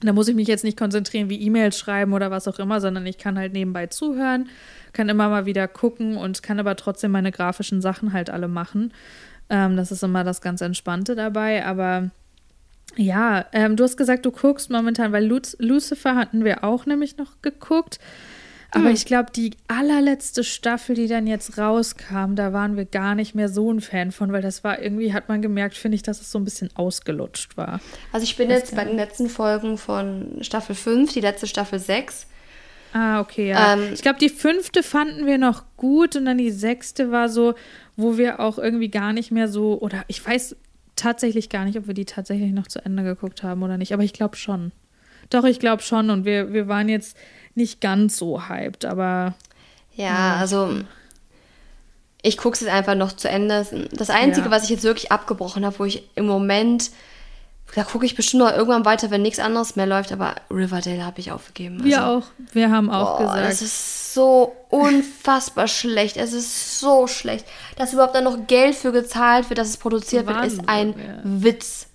da 0.01 0.13
muss 0.13 0.29
ich 0.29 0.37
mich 0.37 0.47
jetzt 0.47 0.63
nicht 0.63 0.79
konzentrieren, 0.79 1.29
wie 1.29 1.41
E-Mails 1.41 1.77
schreiben 1.77 2.13
oder 2.13 2.31
was 2.31 2.47
auch 2.47 2.61
immer, 2.61 2.81
sondern 2.81 3.05
ich 3.07 3.19
kann 3.19 3.37
halt 3.37 3.53
nebenbei 3.53 3.87
zuhören 3.87 4.49
kann 4.93 5.09
immer 5.09 5.29
mal 5.29 5.47
wieder 5.47 5.69
gucken 5.69 6.17
und 6.17 6.43
kann 6.43 6.61
aber 6.61 6.77
trotzdem 6.77 7.11
meine 7.11 7.33
grafischen 7.33 7.81
Sachen 7.81 8.13
halt 8.13 8.31
alle 8.31 8.49
machen. 8.49 8.93
Ähm, 9.51 9.77
das 9.77 9.93
ist 9.93 10.03
immer 10.03 10.25
das 10.25 10.41
ganz 10.41 10.61
Entspannte 10.61 11.15
dabei. 11.15 11.65
Aber 11.65 12.11
ja, 12.99 13.47
ähm, 13.53 13.77
du 13.77 13.85
hast 13.85 13.97
gesagt, 13.97 14.27
du 14.27 14.33
guckst 14.33 14.71
momentan, 14.71 15.13
weil 15.13 15.25
Luc 15.25 15.43
Lucifer 15.59 16.17
hatten 16.17 16.45
wir 16.45 16.65
auch 16.65 16.85
nämlich 16.85 17.17
noch 17.17 17.41
geguckt. 17.43 18.01
Aber 18.71 18.89
hm. 18.89 18.95
ich 18.95 19.07
glaube, 19.07 19.31
die 19.35 19.53
allerletzte 19.69 20.45
Staffel, 20.45 20.95
die 20.95 21.07
dann 21.07 21.27
jetzt 21.27 21.57
rauskam, 21.57 22.35
da 22.35 22.53
waren 22.53 22.77
wir 22.77 22.85
gar 22.85 23.15
nicht 23.15 23.35
mehr 23.35 23.49
so 23.49 23.73
ein 23.73 23.81
Fan 23.81 24.13
von, 24.13 24.31
weil 24.33 24.43
das 24.43 24.63
war 24.63 24.83
irgendwie, 24.83 25.15
hat 25.15 25.29
man 25.29 25.41
gemerkt, 25.41 25.75
finde 25.77 25.95
ich, 25.95 26.03
dass 26.03 26.21
es 26.21 26.31
so 26.31 26.39
ein 26.39 26.45
bisschen 26.45 26.71
ausgelutscht 26.75 27.57
war. 27.57 27.81
Also 28.13 28.25
ich 28.25 28.37
bin 28.37 28.51
jetzt 28.51 28.77
bei 28.77 28.85
den 28.85 28.97
letzten 28.97 29.31
Folgen 29.31 29.79
von 29.79 30.39
Staffel 30.43 30.75
5, 30.75 31.15
die 31.15 31.21
letzte 31.21 31.47
Staffel 31.47 31.79
6. 31.79 32.27
Ah, 32.93 33.21
okay, 33.21 33.51
ja. 33.51 33.75
Ähm, 33.75 33.91
ich 33.95 34.03
glaube, 34.03 34.19
die 34.19 34.29
fünfte 34.29 34.83
fanden 34.83 35.25
wir 35.25 35.39
noch 35.39 35.65
gut 35.77 36.17
und 36.17 36.27
dann 36.27 36.39
die 36.39 36.51
sechste 36.51 37.11
war 37.11 37.29
so, 37.29 37.55
wo 37.97 38.19
wir 38.19 38.41
auch 38.41 38.59
irgendwie 38.59 38.91
gar 38.91 39.13
nicht 39.13 39.31
mehr 39.31 39.49
so, 39.49 39.81
oder 39.81 40.05
ich 40.09 40.25
weiß 40.25 40.57
tatsächlich 40.99 41.49
gar 41.49 41.65
nicht, 41.65 41.79
ob 41.79 41.87
wir 41.87 41.95
die 41.95 42.05
tatsächlich 42.05 42.53
noch 42.53 42.67
zu 42.67 42.85
Ende 42.85 43.03
geguckt 43.03 43.43
haben 43.43 43.63
oder 43.63 43.79
nicht, 43.79 43.93
aber 43.93 44.03
ich 44.03 44.13
glaube 44.13 44.37
schon. 44.37 44.73
Doch, 45.31 45.45
ich 45.45 45.61
glaube 45.61 45.83
schon 45.83 46.11
und 46.11 46.25
wir, 46.25 46.53
wir 46.53 46.69
waren 46.69 46.89
jetzt 46.89 47.17
nicht 47.55 47.81
ganz 47.81 48.17
so 48.17 48.49
hyped, 48.49 48.85
aber. 48.85 49.35
Ja, 49.95 50.05
ja. 50.05 50.37
also 50.37 50.75
ich 52.23 52.37
gucke 52.37 52.55
es 52.55 52.61
jetzt 52.61 52.71
einfach 52.71 52.95
noch 52.95 53.13
zu 53.13 53.29
Ende. 53.29 53.67
Das 53.93 54.11
Einzige, 54.11 54.47
ja. 54.47 54.51
was 54.51 54.65
ich 54.65 54.71
jetzt 54.71 54.85
wirklich 54.85 55.13
abgebrochen 55.13 55.65
habe, 55.65 55.79
wo 55.79 55.85
ich 55.85 56.09
im 56.15 56.27
Moment 56.27 56.91
da 57.75 57.85
gucke 57.85 58.07
ich 58.07 58.15
bestimmt 58.15 58.43
noch 58.45 58.53
irgendwann 58.53 58.85
weiter, 58.85 59.11
wenn 59.11 59.23
nichts 59.23 59.39
anderes 59.39 59.77
mehr 59.77 59.87
läuft, 59.87 60.13
aber 60.13 60.37
Riverdale 60.51 61.05
habe 61.05 61.21
ich 61.21 61.33
aufgegeben. 61.33 61.77
Also, 61.77 61.89
wir 61.89 62.07
auch. 62.07 62.23
Wir 62.53 62.71
haben 62.71 62.91
auch 62.91 63.19
boah, 63.19 63.27
gesagt. 63.27 63.53
Es 63.53 63.63
ist 63.63 64.15
so 64.15 64.57
unfassbar 64.71 65.69
schlecht. 65.69 66.17
Es 66.17 66.33
ist 66.33 66.81
so 66.81 67.07
schlecht. 67.07 67.47
Dass 67.77 67.93
überhaupt 67.93 68.15
dann 68.15 68.25
noch 68.25 68.47
Geld 68.47 68.75
für 68.75 68.93
gezahlt 68.93 69.51
wird, 69.51 69.59
dass 69.59 69.69
es 69.69 69.77
produziert 69.77 70.27
Wahnsinn, 70.27 70.43
wird, 70.43 70.63
ist 70.63 70.69
ein 70.69 70.89
ja. 70.89 71.21
Witz. 71.25 71.88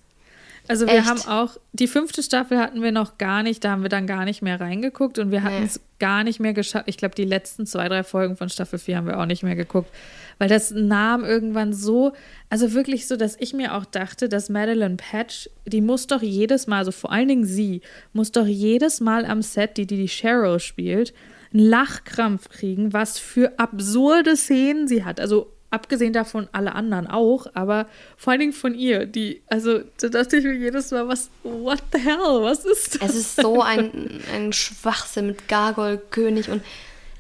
Also 0.68 0.88
wir 0.88 0.94
Echt? 0.94 1.08
haben 1.08 1.22
auch, 1.28 1.58
die 1.74 1.88
fünfte 1.88 2.24
Staffel 2.24 2.58
hatten 2.58 2.82
wir 2.82 2.94
noch 2.94 3.18
gar 3.18 3.44
nicht, 3.44 3.64
da 3.64 3.72
haben 3.72 3.82
wir 3.82 3.90
dann 3.90 4.08
gar 4.08 4.24
nicht 4.24 4.42
mehr 4.42 4.62
reingeguckt 4.62 5.20
und 5.20 5.30
wir 5.30 5.44
hatten 5.44 5.64
es 5.64 5.78
nee. 5.78 5.84
gar 6.00 6.24
nicht 6.24 6.40
mehr 6.40 6.54
geschafft. 6.54 6.86
Ich 6.88 6.96
glaube, 6.96 7.16
die 7.16 7.26
letzten 7.26 7.66
zwei, 7.66 7.90
drei 7.90 8.04
Folgen 8.04 8.38
von 8.38 8.48
Staffel 8.48 8.80
4 8.80 8.98
haben 8.98 9.08
wir 9.08 9.20
auch 9.20 9.26
nicht 9.26 9.44
mehr 9.44 9.58
geguckt, 9.58 9.90
weil 10.38 10.48
das 10.48 10.72
nahm 10.72 11.26
irgendwann 11.26 11.74
so, 11.74 12.14
also 12.50 12.74
wirklich 12.74 13.08
so, 13.08 13.18
dass 13.18 13.36
ich 13.40 13.54
mir 13.54 13.76
auch 13.76 13.84
dachte, 13.84 14.30
dass 14.30 14.50
Madeline 14.50 14.96
Patch, 14.96 15.50
die 15.66 15.82
muss 15.82 16.08
doch 16.08 16.22
jedes 16.22 16.66
Mal, 16.66 16.78
also 16.78 16.92
vor 16.92 17.12
allen 17.12 17.28
Dingen 17.28 17.46
sie, 17.46 17.82
muss 18.14 18.32
doch 18.32 18.48
jedes 18.48 19.02
Mal 19.02 19.26
am 19.26 19.42
Set, 19.42 19.76
die 19.76 19.86
die, 19.86 19.98
die 19.98 20.08
Cheryl 20.08 20.60
spielt, 20.60 21.14
einen 21.54 21.66
Lachkrampf 21.66 22.48
kriegen, 22.48 22.94
was 22.94 23.20
für 23.20 23.60
absurde 23.60 24.38
Szenen 24.38 24.88
sie 24.88 25.04
hat. 25.04 25.20
Also 25.20 25.52
abgesehen 25.74 26.14
davon 26.14 26.48
alle 26.52 26.76
anderen 26.76 27.08
auch, 27.08 27.48
aber 27.56 27.88
vor 28.16 28.32
allen 28.32 28.40
Dingen 28.40 28.54
von 28.54 28.76
ihr, 28.76 29.08
die, 29.08 29.42
also 29.50 29.80
da 30.00 30.10
dachte 30.10 30.38
ich 30.38 30.44
mir 30.44 30.54
jedes 30.54 30.92
Mal, 30.92 31.08
was, 31.08 31.32
what 31.42 31.82
the 31.92 32.00
hell, 32.00 32.42
was 32.42 32.64
ist 32.64 33.02
das? 33.02 33.10
Es 33.10 33.16
ist 33.16 33.36
so 33.38 33.62
ein, 33.62 34.22
ein 34.34 34.54
Schwachsinn 34.54 35.28
mit 35.28 35.48
Gargoyle-König 35.48 36.50
und 36.50 36.62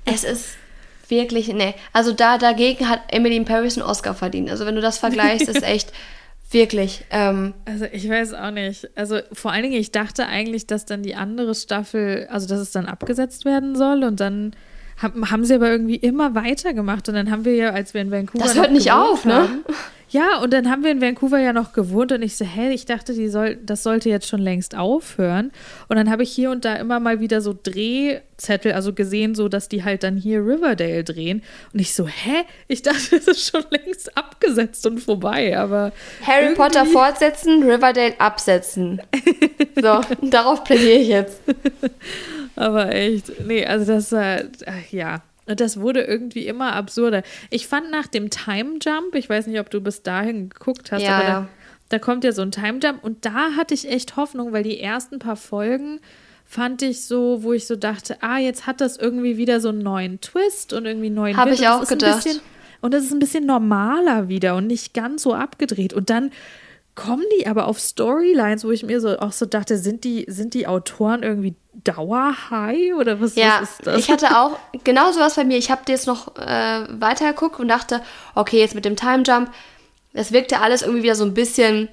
es 0.06 0.24
ist 0.24 0.50
wirklich, 1.08 1.48
nee, 1.48 1.74
also 1.94 2.12
da 2.12 2.38
dagegen 2.38 2.88
hat 2.88 3.02
Emily 3.08 3.36
in 3.36 3.46
Paris 3.46 3.78
einen 3.78 3.88
Oscar 3.88 4.14
verdient. 4.14 4.52
Also 4.52 4.68
wenn 4.68 4.76
du 4.76 4.82
das 4.82 5.00
vergleichst, 5.00 5.50
ist 5.50 5.64
echt 5.64 5.92
wirklich. 6.52 7.06
Ähm, 7.10 7.56
also 7.66 7.86
ich 7.92 8.08
weiß 8.08 8.34
auch 8.36 8.52
nicht. 8.52 8.88
Also 8.96 9.20
vor 9.32 9.52
allen 9.52 9.64
Dingen, 9.64 9.80
ich 9.80 9.92
dachte 9.92 10.28
eigentlich, 10.28 10.68
dass 10.68 10.86
dann 10.86 11.02
die 11.02 11.16
andere 11.16 11.56
Staffel, 11.56 12.28
also 12.30 12.48
dass 12.48 12.60
es 12.60 12.72
dann 12.72 12.86
abgesetzt 12.86 13.46
werden 13.46 13.76
soll 13.76 14.04
und 14.04 14.20
dann 14.20 14.56
haben, 14.98 15.32
haben 15.32 15.46
sie 15.46 15.56
aber 15.56 15.70
irgendwie 15.70 15.96
immer 15.96 16.36
weitergemacht. 16.36 17.08
Und 17.10 17.16
dann 17.16 17.32
haben 17.32 17.46
wir 17.46 17.56
ja, 17.56 17.72
als 17.72 17.94
wir 17.94 18.02
in 18.02 18.12
Vancouver. 18.12 18.44
Das 18.44 18.56
hört 18.56 18.72
nicht 18.72 18.92
auf, 18.92 19.26
ne? 19.26 19.64
Ja, 20.14 20.38
und 20.44 20.54
dann 20.54 20.70
haben 20.70 20.84
wir 20.84 20.92
in 20.92 21.02
Vancouver 21.02 21.40
ja 21.40 21.54
noch 21.54 21.74
gewohnt 21.74 22.12
und 22.12 22.22
ich 22.22 22.38
so, 22.38 22.46
hä, 22.46 22.72
ich 22.72 22.86
dachte, 22.86 23.16
die 23.16 23.30
soll, 23.30 23.56
das 23.56 23.82
sollte 23.82 24.10
jetzt 24.10 24.28
schon 24.28 24.42
längst 24.42 24.78
aufhören. 24.78 25.52
Und 25.88 25.96
dann 25.96 26.12
habe 26.12 26.22
ich 26.22 26.32
hier 26.32 26.52
und 26.52 26.66
da 26.66 26.76
immer 26.76 27.00
mal 27.00 27.20
wieder 27.20 27.42
so 27.42 27.58
Drehzettel, 27.64 28.74
also 28.74 28.94
gesehen, 28.94 29.34
so 29.34 29.50
dass 29.50 29.70
die 29.70 29.84
halt 29.84 30.04
dann 30.04 30.16
hier 30.16 30.46
Riverdale 30.46 31.04
drehen. 31.04 31.42
Und 31.74 31.80
ich 31.80 31.96
so, 31.96 32.08
hä? 32.08 32.44
Ich 32.68 32.84
dachte, 32.84 33.00
das 33.10 33.28
ist 33.28 33.50
schon 33.50 33.64
längst 33.72 34.16
abgesetzt 34.16 34.86
und 34.86 35.00
vorbei, 35.00 35.58
aber. 35.58 35.92
Harry 36.22 36.44
irgendwie... 36.44 36.62
Potter 36.62 36.86
fortsetzen, 36.86 37.64
Riverdale 37.64 38.14
absetzen. 38.20 39.02
so, 39.82 40.02
darauf 40.22 40.64
plädiere 40.64 41.00
ich 41.00 41.08
jetzt. 41.08 41.42
aber 42.56 42.94
echt, 42.94 43.46
nee, 43.46 43.66
also 43.66 43.86
das 43.86 44.12
war, 44.12 44.42
ja, 44.92 45.22
und 45.46 45.60
das 45.60 45.80
wurde 45.80 46.02
irgendwie 46.02 46.48
immer 46.48 46.74
absurder. 46.74 47.24
Ich 47.50 47.68
fand 47.68 47.92
nach 47.92 48.08
dem 48.08 48.30
Time 48.30 48.80
Jump, 48.82 49.16
ich 49.16 49.30
weiß 49.30 49.48
nicht, 49.48 49.60
ob 49.60 49.70
du 49.70 49.82
bis 49.82 50.04
dahin 50.04 50.50
geguckt 50.50 50.92
hast, 50.92 51.02
ja, 51.02 51.18
aber 51.18 51.28
da, 51.28 51.48
da, 51.90 52.00
kommt 52.00 52.24
ja 52.24 52.32
so 52.32 52.42
ein 52.42 52.52
Time 52.52 52.80
Jump 52.82 53.04
und 53.04 53.26
da 53.26 53.52
hatte 53.58 53.74
ich 53.74 53.90
echt 53.90 54.16
Hoffnung, 54.16 54.54
weil 54.54 54.64
die 54.64 54.80
ersten 54.80 55.20
paar 55.20 55.36
Folgen 55.36 56.00
fand 56.46 56.82
ich 56.82 57.06
so, 57.06 57.44
wo 57.44 57.54
ich 57.54 57.68
so 57.68 57.76
dachte, 57.76 58.18
ah, 58.22 58.38
jetzt 58.38 58.68
hat 58.68 58.80
das 58.80 58.98
irgendwie 58.98 59.38
wieder 59.38 59.60
so 59.60 59.70
einen 59.70 59.80
neuen 59.80 60.22
Twist 60.22 60.74
und 60.74 60.86
irgendwie 60.86 61.08
einen 61.08 61.16
neuen 61.16 61.38
Habe 61.38 61.52
ich 61.52 61.68
auch 61.68 61.88
gedacht. 61.88 62.24
Bisschen, 62.24 62.42
und 62.82 62.94
das 62.94 63.04
ist 63.04 63.12
ein 63.12 63.20
bisschen 63.20 63.46
normaler 63.46 64.30
wieder 64.30 64.56
und 64.56 64.68
nicht 64.68 64.94
ganz 64.94 65.24
so 65.24 65.34
abgedreht. 65.34 65.94
Und 65.94 66.10
dann 66.10 66.32
kommen 66.96 67.24
die 67.40 67.48
aber 67.48 67.68
auf 67.68 67.80
Storylines, 67.80 68.64
wo 68.66 68.72
ich 68.72 68.84
mir 68.84 69.02
so 69.02 69.18
auch 69.20 69.32
so 69.32 69.46
dachte, 69.46 69.78
sind 69.78 70.04
die, 70.04 70.26
sind 70.28 70.54
die 70.54 70.68
Autoren 70.68 71.24
irgendwie 71.24 71.56
Dauerhigh 71.74 72.94
oder 72.96 73.20
was, 73.20 73.36
ja, 73.36 73.60
was 73.62 73.72
ist 73.72 73.88
das? 73.88 74.00
Ich 74.00 74.12
hatte 74.12 74.38
auch 74.38 74.58
genau 74.84 75.12
sowas 75.12 75.36
bei 75.36 75.44
mir. 75.44 75.58
Ich 75.58 75.72
habe 75.72 75.82
jetzt 75.88 76.06
noch 76.06 76.36
äh, 76.38 76.86
weitergeguckt 76.90 77.60
und 77.60 77.68
dachte, 77.68 78.02
okay, 78.36 78.60
jetzt 78.60 78.76
mit 78.76 78.86
dem 78.86 78.96
Time 78.96 79.24
Jump, 79.26 79.52
das 80.14 80.32
wirkte 80.32 80.60
alles 80.62 80.84
irgendwie 80.84 81.04
wieder 81.04 81.16
so 81.16 81.26
ein 81.26 81.34
bisschen. 81.34 81.90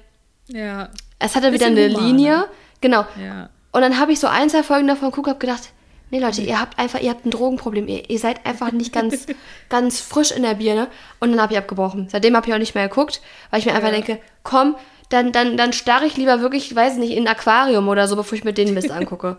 Ja. 0.47 0.89
Es 1.17 1.35
hatte 1.35 1.51
wieder 1.51 1.67
eine 1.67 1.87
humaner. 1.87 2.05
Linie. 2.05 2.45
Genau. 2.81 3.05
Ja. 3.19 3.49
Und 3.71 3.81
dann 3.81 3.99
habe 3.99 4.11
ich 4.11 4.19
so 4.19 4.27
ein, 4.27 4.49
zwei 4.49 4.63
Folgen 4.63 4.87
davon 4.87 5.09
geguckt 5.09 5.27
und 5.27 5.33
habe 5.33 5.39
gedacht, 5.39 5.69
nee 6.11 6.19
Leute, 6.19 6.41
ihr 6.41 6.59
habt 6.59 6.77
einfach, 6.77 6.99
ihr 6.99 7.09
habt 7.09 7.25
ein 7.25 7.31
Drogenproblem. 7.31 7.87
Ihr, 7.87 8.09
ihr 8.09 8.19
seid 8.19 8.45
einfach 8.45 8.71
nicht 8.71 8.93
ganz, 8.93 9.25
ganz 9.69 9.99
frisch 9.99 10.31
in 10.31 10.43
der 10.43 10.55
Birne. 10.55 10.87
Und 11.19 11.31
dann 11.31 11.41
habe 11.41 11.53
ich 11.53 11.59
abgebrochen. 11.59 12.07
Seitdem 12.09 12.35
habe 12.35 12.47
ich 12.47 12.53
auch 12.53 12.59
nicht 12.59 12.75
mehr 12.75 12.87
geguckt, 12.87 13.21
weil 13.49 13.59
ich 13.59 13.65
mir 13.65 13.73
einfach 13.73 13.89
denke, 13.89 14.19
komm, 14.43 14.75
dann, 15.11 15.31
dann, 15.31 15.57
dann 15.57 15.73
starre 15.73 16.05
ich 16.05 16.17
lieber 16.17 16.41
wirklich, 16.41 16.75
weiß 16.75 16.97
nicht, 16.97 17.11
in 17.11 17.27
ein 17.27 17.35
Aquarium 17.35 17.87
oder 17.87 18.07
so, 18.07 18.15
bevor 18.15 18.37
ich 18.37 18.43
mir 18.43 18.53
den 18.53 18.73
Mist 18.73 18.91
angucke. 18.91 19.37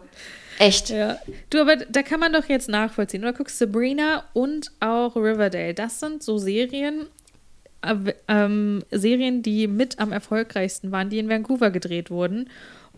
Echt. 0.59 0.91
Ja. 0.91 1.19
Du, 1.51 1.61
aber 1.61 1.77
da 1.77 2.03
kann 2.03 2.21
man 2.21 2.33
doch 2.33 2.49
jetzt 2.49 2.69
nachvollziehen. 2.69 3.23
Du 3.23 3.33
guckst 3.33 3.59
Sabrina 3.59 4.25
und 4.33 4.71
auch 4.81 5.17
Riverdale. 5.17 5.75
Das 5.75 5.99
sind 5.99 6.23
so 6.23 6.39
Serien, 6.39 7.07
äh, 7.81 8.13
ähm, 8.29 8.85
Serien, 8.91 9.43
die 9.43 9.67
mit 9.67 9.99
am 9.99 10.13
erfolgreichsten 10.13 10.93
waren, 10.93 11.11
die 11.11 11.19
in 11.19 11.29
Vancouver 11.29 11.71
gedreht 11.71 12.11
wurden. 12.11 12.49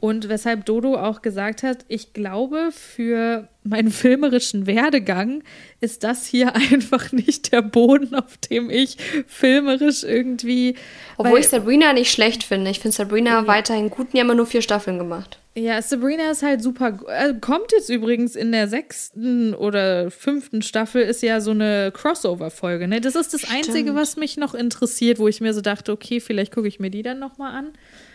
Und 0.05 0.29
weshalb 0.29 0.67
Dodo 0.67 0.97
auch 0.97 1.23
gesagt 1.23 1.63
hat, 1.63 1.87
ich 1.89 2.13
glaube, 2.13 2.69
für 2.73 3.49
meinen 3.63 3.91
filmerischen 3.91 4.67
Werdegang 4.67 5.43
ist 5.81 6.05
das 6.05 6.27
hier 6.27 6.55
einfach 6.73 7.11
nicht 7.11 7.53
der 7.53 7.63
Boden, 7.63 8.15
auf 8.15 8.37
dem 8.37 8.69
ich 8.69 8.99
filmerisch 9.27 10.05
irgendwie. 10.05 10.75
Obwohl 11.17 11.39
ich 11.39 11.49
Sabrina 11.49 11.95
nicht 11.95 12.13
schlecht 12.13 12.43
finde. 12.43 12.71
Ich 12.71 12.81
finde 12.81 12.95
Sabrina 12.95 13.31
ja. 13.31 13.47
weiterhin 13.47 13.89
gut. 13.89 14.09
Die 14.13 14.21
haben 14.21 14.29
ja 14.29 14.35
nur 14.35 14.45
vier 14.45 14.61
Staffeln 14.61 14.99
gemacht. 14.99 15.39
Ja, 15.55 15.81
Sabrina 15.81 16.33
ist 16.33 16.43
halt 16.43 16.63
super. 16.63 16.99
Äh, 17.09 17.33
kommt 17.41 17.73
jetzt 17.73 17.89
übrigens 17.89 18.37
in 18.37 18.53
der 18.53 18.69
sechsten 18.69 19.55
oder 19.55 20.11
fünften 20.11 20.61
Staffel, 20.61 21.01
ist 21.01 21.23
ja 21.23 21.41
so 21.41 21.53
eine 21.53 21.93
Crossover-Folge. 21.95 22.89
Ne? 22.89 23.01
Das 23.01 23.15
ist 23.15 23.33
das 23.33 23.41
Stimmt. 23.41 23.57
Einzige, 23.57 23.95
was 23.95 24.19
mich 24.19 24.37
noch 24.37 24.53
interessiert, 24.53 25.19
wo 25.19 25.29
ich 25.29 25.41
mir 25.41 25.55
so 25.55 25.63
dachte, 25.63 25.93
okay, 25.93 26.21
vielleicht 26.21 26.53
gucke 26.53 26.69
ich 26.69 26.79
mir 26.79 26.91
die 26.91 27.03
dann 27.03 27.19
nochmal 27.19 27.55
an. 27.55 27.73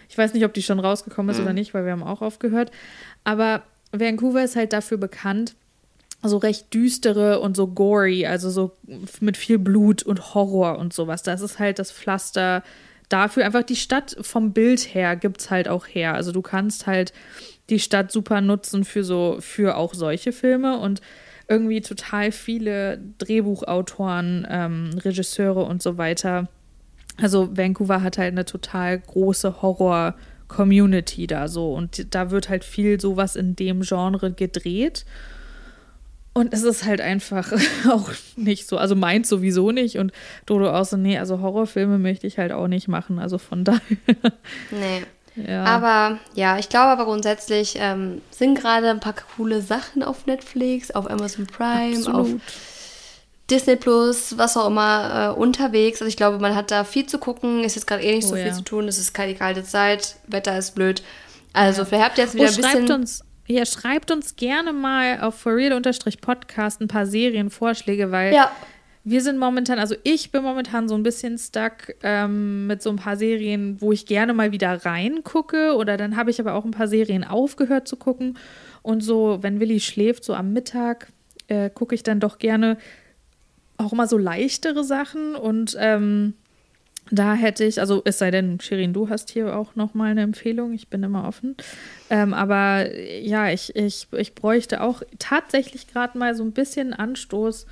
Ich 0.09 0.17
weiß 0.17 0.33
nicht, 0.33 0.43
ob 0.43 0.53
die 0.53 0.63
schon 0.63 0.79
rausgekommen 0.79 1.29
ist 1.29 1.37
mhm. 1.37 1.45
oder 1.45 1.53
nicht, 1.53 1.73
weil 1.73 1.85
wir 1.85 1.91
haben 1.91 2.03
auch 2.03 2.21
aufgehört. 2.21 2.71
Aber 3.23 3.63
Vancouver 3.91 4.43
ist 4.43 4.55
halt 4.55 4.73
dafür 4.73 4.97
bekannt, 4.97 5.55
so 6.21 6.37
recht 6.37 6.73
düstere 6.73 7.39
und 7.39 7.55
so 7.55 7.67
gory, 7.67 8.25
also 8.25 8.49
so 8.49 8.73
mit 9.21 9.37
viel 9.37 9.57
Blut 9.57 10.03
und 10.03 10.33
Horror 10.33 10.77
und 10.77 10.93
sowas. 10.93 11.23
Das 11.23 11.41
ist 11.41 11.59
halt 11.59 11.79
das 11.79 11.91
Pflaster 11.91 12.63
dafür. 13.07 13.45
Einfach 13.45 13.63
die 13.63 13.77
Stadt 13.77 14.17
vom 14.21 14.51
Bild 14.51 14.93
her 14.93 15.15
gibt 15.15 15.39
es 15.39 15.49
halt 15.49 15.69
auch 15.69 15.87
her. 15.87 16.15
Also 16.15 16.31
du 16.31 16.41
kannst 16.41 16.87
halt 16.87 17.13
die 17.69 17.79
Stadt 17.79 18.11
super 18.11 18.41
nutzen 18.41 18.83
für 18.83 19.03
so, 19.03 19.37
für 19.39 19.77
auch 19.77 19.93
solche 19.93 20.31
Filme 20.31 20.79
und 20.79 21.01
irgendwie 21.47 21.81
total 21.81 22.31
viele 22.31 22.99
Drehbuchautoren, 23.17 24.45
ähm, 24.49 24.91
Regisseure 25.03 25.63
und 25.63 25.81
so 25.81 25.97
weiter 25.97 26.47
also 27.21 27.55
Vancouver 27.55 28.01
hat 28.01 28.17
halt 28.17 28.31
eine 28.31 28.45
total 28.45 28.99
große 28.99 29.61
Horror-Community 29.61 31.27
da 31.27 31.47
so 31.47 31.73
und 31.73 32.13
da 32.13 32.31
wird 32.31 32.49
halt 32.49 32.63
viel 32.63 32.99
sowas 32.99 33.35
in 33.35 33.55
dem 33.55 33.81
Genre 33.81 34.31
gedreht. 34.31 35.05
Und 36.33 36.53
es 36.53 36.63
ist 36.63 36.85
halt 36.85 37.01
einfach 37.01 37.51
auch 37.89 38.11
nicht 38.35 38.67
so, 38.67 38.77
also 38.77 38.95
meint 38.95 39.27
sowieso 39.27 39.71
nicht 39.71 39.97
und 39.97 40.11
Dodo 40.45 40.71
auch 40.71 40.85
so, 40.85 40.95
nee, 40.95 41.17
also 41.17 41.41
Horrorfilme 41.41 41.97
möchte 41.97 42.27
ich 42.27 42.37
halt 42.37 42.51
auch 42.51 42.67
nicht 42.67 42.87
machen, 42.87 43.19
also 43.19 43.37
von 43.37 43.63
daher. 43.65 43.81
Nee. 44.71 45.03
Ja. 45.47 45.63
Aber 45.63 46.19
ja, 46.33 46.57
ich 46.57 46.69
glaube 46.69 46.87
aber 46.87 47.05
grundsätzlich 47.05 47.75
ähm, 47.79 48.21
sind 48.31 48.59
gerade 48.59 48.89
ein 48.89 48.99
paar 48.99 49.15
coole 49.35 49.61
Sachen 49.61 50.03
auf 50.03 50.25
Netflix, 50.25 50.91
auf 50.91 51.09
Amazon 51.09 51.47
Prime, 51.47 51.97
Absolut. 51.97 52.15
auf 52.15 52.29
Disney 53.49 53.75
Plus, 53.75 54.37
was 54.37 54.55
auch 54.57 54.67
immer, 54.67 55.33
äh, 55.35 55.39
unterwegs. 55.39 56.01
Also 56.01 56.09
ich 56.09 56.17
glaube, 56.17 56.39
man 56.39 56.55
hat 56.55 56.71
da 56.71 56.83
viel 56.83 57.05
zu 57.05 57.17
gucken. 57.17 57.63
Ist 57.63 57.75
jetzt 57.75 57.87
gerade 57.87 58.03
eh 58.03 58.15
nicht 58.15 58.25
oh, 58.25 58.29
so 58.29 58.35
viel 58.35 58.47
ja. 58.47 58.53
zu 58.53 58.63
tun. 58.63 58.87
Es 58.87 58.97
ist 58.97 59.13
keine 59.13 59.35
kalte 59.35 59.63
Zeit. 59.63 60.15
Wetter 60.27 60.57
ist 60.57 60.75
blöd. 60.75 61.01
Also 61.53 61.81
ja. 61.81 61.85
vielleicht 61.85 62.05
habt 62.05 62.17
ihr 62.17 62.23
jetzt 62.25 62.35
wieder 62.35 62.45
oh, 62.45 62.47
ein 62.47 62.55
bisschen. 62.55 62.91
Uns, 62.91 63.23
Ja, 63.47 63.65
schreibt 63.65 64.11
uns 64.11 64.35
gerne 64.35 64.73
mal 64.73 65.21
auf 65.21 65.35
forreal-podcast 65.35 66.81
ein 66.81 66.87
paar 66.87 67.05
Serienvorschläge, 67.05 68.11
weil 68.11 68.33
Ja. 68.33 68.51
wir 69.03 69.21
sind 69.21 69.39
momentan, 69.39 69.79
also 69.79 69.95
ich 70.03 70.31
bin 70.31 70.43
momentan 70.43 70.87
so 70.87 70.95
ein 70.95 71.03
bisschen 71.03 71.37
stuck 71.37 71.95
ähm, 72.03 72.67
mit 72.67 72.83
so 72.83 72.91
ein 72.91 72.97
paar 72.97 73.17
Serien, 73.17 73.81
wo 73.81 73.91
ich 73.91 74.05
gerne 74.05 74.33
mal 74.33 74.51
wieder 74.51 74.85
reingucke 74.85 75.75
oder 75.75 75.97
dann 75.97 76.15
habe 76.15 76.29
ich 76.29 76.39
aber 76.39 76.53
auch 76.53 76.65
ein 76.65 76.71
paar 76.71 76.87
Serien 76.87 77.23
aufgehört 77.23 77.87
zu 77.87 77.95
gucken 77.95 78.37
und 78.83 79.01
so, 79.01 79.39
wenn 79.41 79.59
Willi 79.59 79.79
schläft, 79.79 80.23
so 80.23 80.35
am 80.35 80.53
Mittag, 80.53 81.07
äh, 81.47 81.69
gucke 81.71 81.95
ich 81.95 82.03
dann 82.03 82.19
doch 82.19 82.37
gerne 82.37 82.77
auch 83.79 83.93
mal 83.93 84.07
so 84.07 84.17
leichtere 84.17 84.83
Sachen 84.83 85.35
und 85.35 85.75
ähm, 85.79 86.33
da 87.11 87.33
hätte 87.33 87.63
ich, 87.65 87.79
also 87.79 88.01
es 88.05 88.19
sei 88.19 88.29
denn, 88.29 88.59
Shirin, 88.59 88.93
du 88.93 89.09
hast 89.09 89.31
hier 89.31 89.55
auch 89.57 89.75
noch 89.75 89.95
mal 89.95 90.11
eine 90.11 90.21
Empfehlung, 90.21 90.73
ich 90.73 90.89
bin 90.89 91.01
immer 91.01 91.27
offen. 91.27 91.55
Ähm, 92.11 92.35
aber 92.35 92.93
ja, 93.19 93.49
ich, 93.49 93.75
ich, 93.75 94.07
ich 94.15 94.35
bräuchte 94.35 94.81
auch 94.81 95.01
tatsächlich 95.17 95.87
gerade 95.87 96.17
mal 96.19 96.35
so 96.35 96.43
ein 96.43 96.51
bisschen 96.51 96.93
Anstoß, 96.93 97.65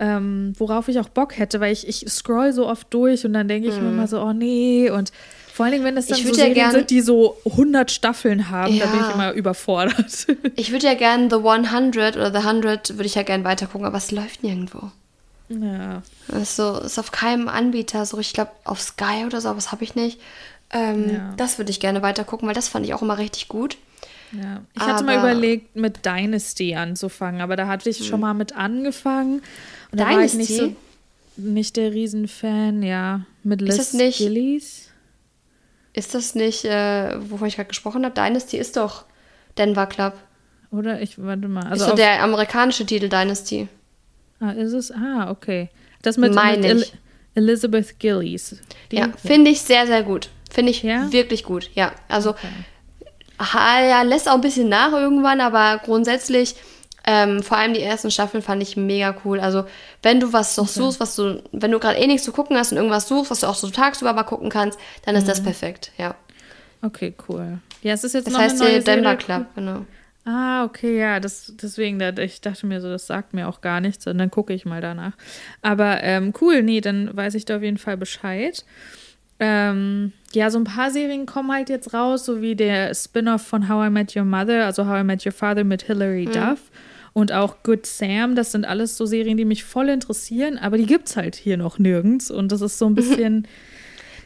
ähm, 0.00 0.54
worauf 0.58 0.88
ich 0.88 0.98
auch 0.98 1.08
Bock 1.08 1.38
hätte, 1.38 1.60
weil 1.60 1.72
ich, 1.72 1.86
ich 1.86 2.04
scroll 2.10 2.52
so 2.52 2.66
oft 2.66 2.92
durch 2.92 3.24
und 3.24 3.32
dann 3.34 3.46
denke 3.46 3.68
ich 3.68 3.80
mir 3.80 3.90
immer 3.90 4.08
so, 4.08 4.20
oh 4.20 4.32
nee, 4.32 4.90
und 4.90 5.12
vor 5.52 5.66
allen 5.66 5.72
Dingen, 5.74 5.84
wenn 5.84 5.96
es 5.96 6.06
dann 6.06 6.18
Ich 6.18 6.24
so 6.24 6.30
ja 6.30 6.34
Serien 6.34 6.54
gern- 6.54 6.70
sind, 6.72 6.90
die 6.90 7.00
so 7.02 7.36
100 7.44 7.90
Staffeln 7.92 8.50
haben, 8.50 8.76
da 8.78 8.86
bin 8.86 8.98
Ja. 9.00 9.08
ich 9.08 9.14
immer 9.14 9.32
überfordert. 9.34 10.26
Ich 10.56 10.72
würde 10.72 10.86
ja 10.86 10.94
gern 10.94 11.28
The 11.30 11.36
100 11.36 12.16
oder 12.16 12.32
The 12.32 12.38
100 12.46 12.94
würde 12.94 13.04
ich 13.06 13.14
ja 13.14 13.22
gern 13.22 13.44
weitergucken, 13.44 13.86
aber 13.86 13.98
es 13.98 14.10
läuft 14.10 14.42
nirgendwo. 14.42 14.90
Ja. 15.50 16.02
Das 16.28 16.42
ist, 16.42 16.56
so, 16.56 16.78
ist 16.78 16.98
auf 16.98 17.12
keinem 17.12 17.48
Anbieter 17.48 18.06
so. 18.06 18.18
Ich 18.18 18.32
glaube, 18.32 18.52
auf 18.64 18.80
Sky 18.80 19.24
oder 19.26 19.40
so, 19.40 19.48
aber 19.48 19.56
das 19.56 19.72
habe 19.72 19.84
ich 19.84 19.94
nicht. 19.94 20.20
Ähm, 20.72 21.10
Ja. 21.12 21.34
Das 21.36 21.58
würde 21.58 21.70
ich 21.70 21.80
gerne 21.80 22.00
weitergucken, 22.02 22.46
weil 22.48 22.54
das 22.54 22.68
fand 22.68 22.86
ich 22.86 22.94
auch 22.94 23.02
immer 23.02 23.18
richtig 23.18 23.48
gut. 23.48 23.76
Ja, 24.32 24.60
ich 24.74 24.80
hatte 24.82 25.02
mal 25.02 25.18
Aber- 25.18 25.32
überlegt, 25.32 25.74
mit 25.74 26.06
Dynasty 26.06 26.76
anzufangen, 26.76 27.40
aber 27.40 27.56
da 27.56 27.66
hatte 27.66 27.90
ich 27.90 28.06
schon 28.06 28.20
mal 28.20 28.32
mit 28.34 28.54
angefangen. 28.54 29.42
Und 29.90 29.98
da 30.00 30.08
war 30.08 30.20
ich 30.24 30.34
nicht 30.34 30.54
so 30.54 30.66
Dynasty? 30.68 30.76
nicht 31.36 31.76
der 31.76 31.92
Riesenfan, 31.92 32.82
ja. 32.84 33.22
Mit 33.42 33.60
Liz 33.60 33.76
das 33.76 33.92
nicht- 33.92 34.18
Gillies. 34.18 34.86
Ist 35.92 36.14
das 36.14 36.36
nicht, 36.36 36.64
äh, 36.64 37.16
wovon 37.28 37.48
ich 37.48 37.56
gerade 37.56 37.68
gesprochen 37.68 38.04
habe? 38.04 38.14
Dynasty 38.14 38.56
ist 38.56 38.76
doch 38.76 39.04
Denver 39.58 39.86
Club. 39.86 40.14
Oder 40.70 41.02
ich, 41.02 41.20
warte 41.20 41.48
mal. 41.48 41.62
ist 41.64 41.70
Also 41.72 41.84
so 41.86 41.90
auf, 41.92 41.96
der 41.96 42.22
amerikanische 42.22 42.86
Titel 42.86 43.08
Dynasty. 43.08 43.66
Ah, 44.40 44.50
ist 44.52 44.72
es? 44.72 44.90
Ah, 44.92 45.30
okay. 45.30 45.68
Das 46.02 46.16
mit, 46.16 46.34
Meine 46.34 46.56
mit 46.58 46.66
El 46.66 46.80
ich. 46.82 46.92
Elizabeth 47.34 47.98
Gillies. 47.98 48.56
Die- 48.90 48.96
Ja, 48.96 49.08
finde 49.24 49.50
ich 49.50 49.60
sehr, 49.62 49.86
sehr 49.86 50.02
gut. 50.02 50.30
Finde 50.50 50.70
ich 50.72 50.82
Ja? 50.82 51.10
wirklich 51.12 51.44
gut. 51.44 51.70
Ja, 51.74 51.92
also 52.08 52.30
Okay. 52.30 52.48
ja, 53.38 54.02
lässt 54.02 54.28
auch 54.28 54.34
ein 54.34 54.40
bisschen 54.40 54.68
nach 54.68 54.92
irgendwann, 54.92 55.40
aber 55.40 55.80
grundsätzlich, 55.84 56.56
ähm, 57.06 57.42
vor 57.42 57.56
allem 57.56 57.72
die 57.72 57.80
ersten 57.82 58.10
Staffeln 58.10 58.42
fand 58.42 58.62
ich 58.62 58.76
mega 58.76 59.16
cool. 59.24 59.40
Also, 59.40 59.64
wenn 60.02 60.20
du 60.20 60.32
was 60.32 60.56
noch 60.56 60.68
suchst, 60.68 61.00
was 61.00 61.16
du, 61.16 61.42
wenn 61.52 61.70
du 61.70 61.78
gerade 61.78 61.98
eh 61.98 62.06
nichts 62.06 62.24
zu 62.24 62.32
gucken 62.32 62.56
hast 62.56 62.72
und 62.72 62.78
irgendwas 62.78 63.08
suchst, 63.08 63.30
was 63.30 63.40
du 63.40 63.46
auch 63.46 63.54
so 63.54 63.70
tagsüber 63.70 64.12
mal 64.12 64.24
gucken 64.24 64.50
kannst, 64.50 64.78
dann 65.04 65.14
ist 65.16 65.24
Mhm. 65.24 65.28
das 65.28 65.42
perfekt, 65.42 65.92
ja. 65.98 66.14
Okay, 66.82 67.14
cool. 67.28 67.58
Ja, 67.82 67.94
es 67.94 68.04
ist 68.04 68.14
jetzt 68.14 68.26
Das 68.26 68.34
noch 68.34 68.40
heißt 68.40 68.60
eine 68.60 68.70
neue 68.72 68.80
Denver 68.82 69.02
Serie. 69.10 69.16
Club, 69.16 69.46
genau. 69.54 69.86
Ah, 70.24 70.64
okay, 70.64 70.98
ja, 70.98 71.18
das, 71.18 71.54
deswegen, 71.60 72.00
ich 72.18 72.40
dachte 72.40 72.66
mir 72.66 72.80
so, 72.80 72.88
das 72.88 73.06
sagt 73.06 73.32
mir 73.32 73.48
auch 73.48 73.62
gar 73.62 73.80
nichts 73.80 74.06
und 74.06 74.18
dann 74.18 74.30
gucke 74.30 74.52
ich 74.52 74.66
mal 74.66 74.80
danach. 74.80 75.12
Aber 75.62 76.02
ähm, 76.02 76.34
cool, 76.40 76.62
nee, 76.62 76.80
dann 76.80 77.16
weiß 77.16 77.34
ich 77.34 77.46
da 77.46 77.56
auf 77.56 77.62
jeden 77.62 77.78
Fall 77.78 77.96
Bescheid. 77.96 78.64
Ähm, 79.38 80.12
ja, 80.32 80.50
so 80.50 80.58
ein 80.58 80.64
paar 80.64 80.90
Serien 80.90 81.24
kommen 81.24 81.50
halt 81.50 81.70
jetzt 81.70 81.94
raus, 81.94 82.26
so 82.26 82.42
wie 82.42 82.54
der 82.54 82.94
Spin-off 82.94 83.46
von 83.46 83.68
How 83.70 83.86
I 83.86 83.90
Met 83.90 84.14
Your 84.14 84.24
Mother, 84.24 84.66
also 84.66 84.86
How 84.86 85.00
I 85.00 85.04
Met 85.04 85.24
Your 85.24 85.32
Father 85.32 85.64
mit 85.64 85.82
Hilary 85.82 86.26
Duff 86.26 86.60
und 87.14 87.32
auch 87.32 87.62
Good 87.62 87.86
Sam. 87.86 88.36
Das 88.36 88.52
sind 88.52 88.66
alles 88.66 88.98
so 88.98 89.06
Serien, 89.06 89.38
die 89.38 89.46
mich 89.46 89.64
voll 89.64 89.88
interessieren, 89.88 90.58
aber 90.58 90.76
die 90.76 90.86
gibt's 90.86 91.16
halt 91.16 91.36
hier 91.36 91.56
noch 91.56 91.78
nirgends 91.78 92.30
und 92.30 92.52
das 92.52 92.60
ist 92.60 92.78
so 92.78 92.86
ein 92.86 92.94
bisschen. 92.94 93.48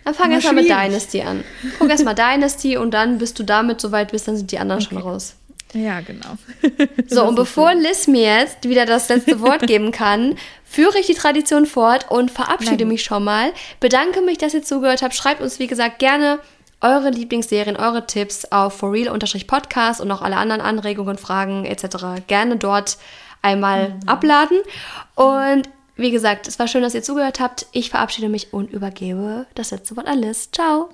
Dann 0.04 0.14
fang 0.14 0.30
Na, 0.30 0.34
erst 0.34 0.46
mal 0.46 0.54
mit. 0.54 0.64
Dynasty 0.64 1.22
an. 1.22 1.44
Guck 1.78 1.88
erst 1.88 2.04
mal 2.04 2.14
Dynasty 2.14 2.76
und 2.76 2.92
dann, 2.92 3.18
bis 3.18 3.32
du 3.34 3.44
damit 3.44 3.80
soweit 3.80 4.10
bist, 4.10 4.26
dann 4.26 4.36
sind 4.36 4.50
die 4.50 4.58
anderen 4.58 4.82
schon 4.82 4.98
raus. 4.98 5.36
Ja, 5.74 6.00
genau. 6.00 6.36
So, 7.08 7.24
und 7.24 7.34
bevor 7.34 7.74
Liz 7.74 8.06
mir 8.06 8.38
jetzt 8.38 8.68
wieder 8.68 8.86
das 8.86 9.08
letzte 9.08 9.40
Wort 9.40 9.60
geben 9.66 9.92
kann, 9.92 10.36
führe 10.64 10.98
ich 10.98 11.06
die 11.06 11.14
Tradition 11.14 11.66
fort 11.66 12.10
und 12.10 12.30
verabschiede 12.30 12.84
gut. 12.84 12.92
mich 12.92 13.04
schon 13.04 13.24
mal. 13.24 13.52
Bedanke 13.80 14.22
mich, 14.22 14.38
dass 14.38 14.54
ihr 14.54 14.62
zugehört 14.62 15.02
habt. 15.02 15.14
Schreibt 15.14 15.40
uns, 15.40 15.58
wie 15.58 15.66
gesagt, 15.66 15.98
gerne 15.98 16.38
eure 16.80 17.10
Lieblingsserien, 17.10 17.76
eure 17.76 18.06
Tipps 18.06 18.44
auf 18.46 18.74
forreal-podcast 18.74 20.00
und 20.00 20.10
auch 20.10 20.22
alle 20.22 20.36
anderen 20.36 20.60
Anregungen, 20.60 21.18
Fragen 21.18 21.64
etc. 21.64 22.26
gerne 22.26 22.56
dort 22.56 22.98
einmal 23.42 23.94
abladen. 24.06 24.58
Und 25.14 25.68
wie 25.96 26.10
gesagt, 26.10 26.48
es 26.48 26.58
war 26.58 26.66
schön, 26.66 26.82
dass 26.82 26.94
ihr 26.94 27.02
zugehört 27.02 27.40
habt. 27.40 27.66
Ich 27.72 27.90
verabschiede 27.90 28.28
mich 28.28 28.52
und 28.52 28.70
übergebe 28.70 29.46
das 29.54 29.70
letzte 29.70 29.96
Wort 29.96 30.06
an 30.06 30.18
Liz. 30.18 30.50
Ciao. 30.50 30.90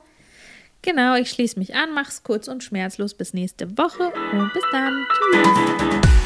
Genau, 0.83 1.14
ich 1.14 1.31
schließe 1.31 1.59
mich 1.59 1.75
an, 1.75 1.93
mach's 1.93 2.23
kurz 2.23 2.49
und 2.49 2.64
schmerzlos 2.64 3.14
bis 3.14 3.35
nächste 3.35 3.77
Woche 3.77 4.12
und 4.33 4.53
bis 4.53 4.64
dann. 4.73 5.07
Tschüss. 5.33 6.19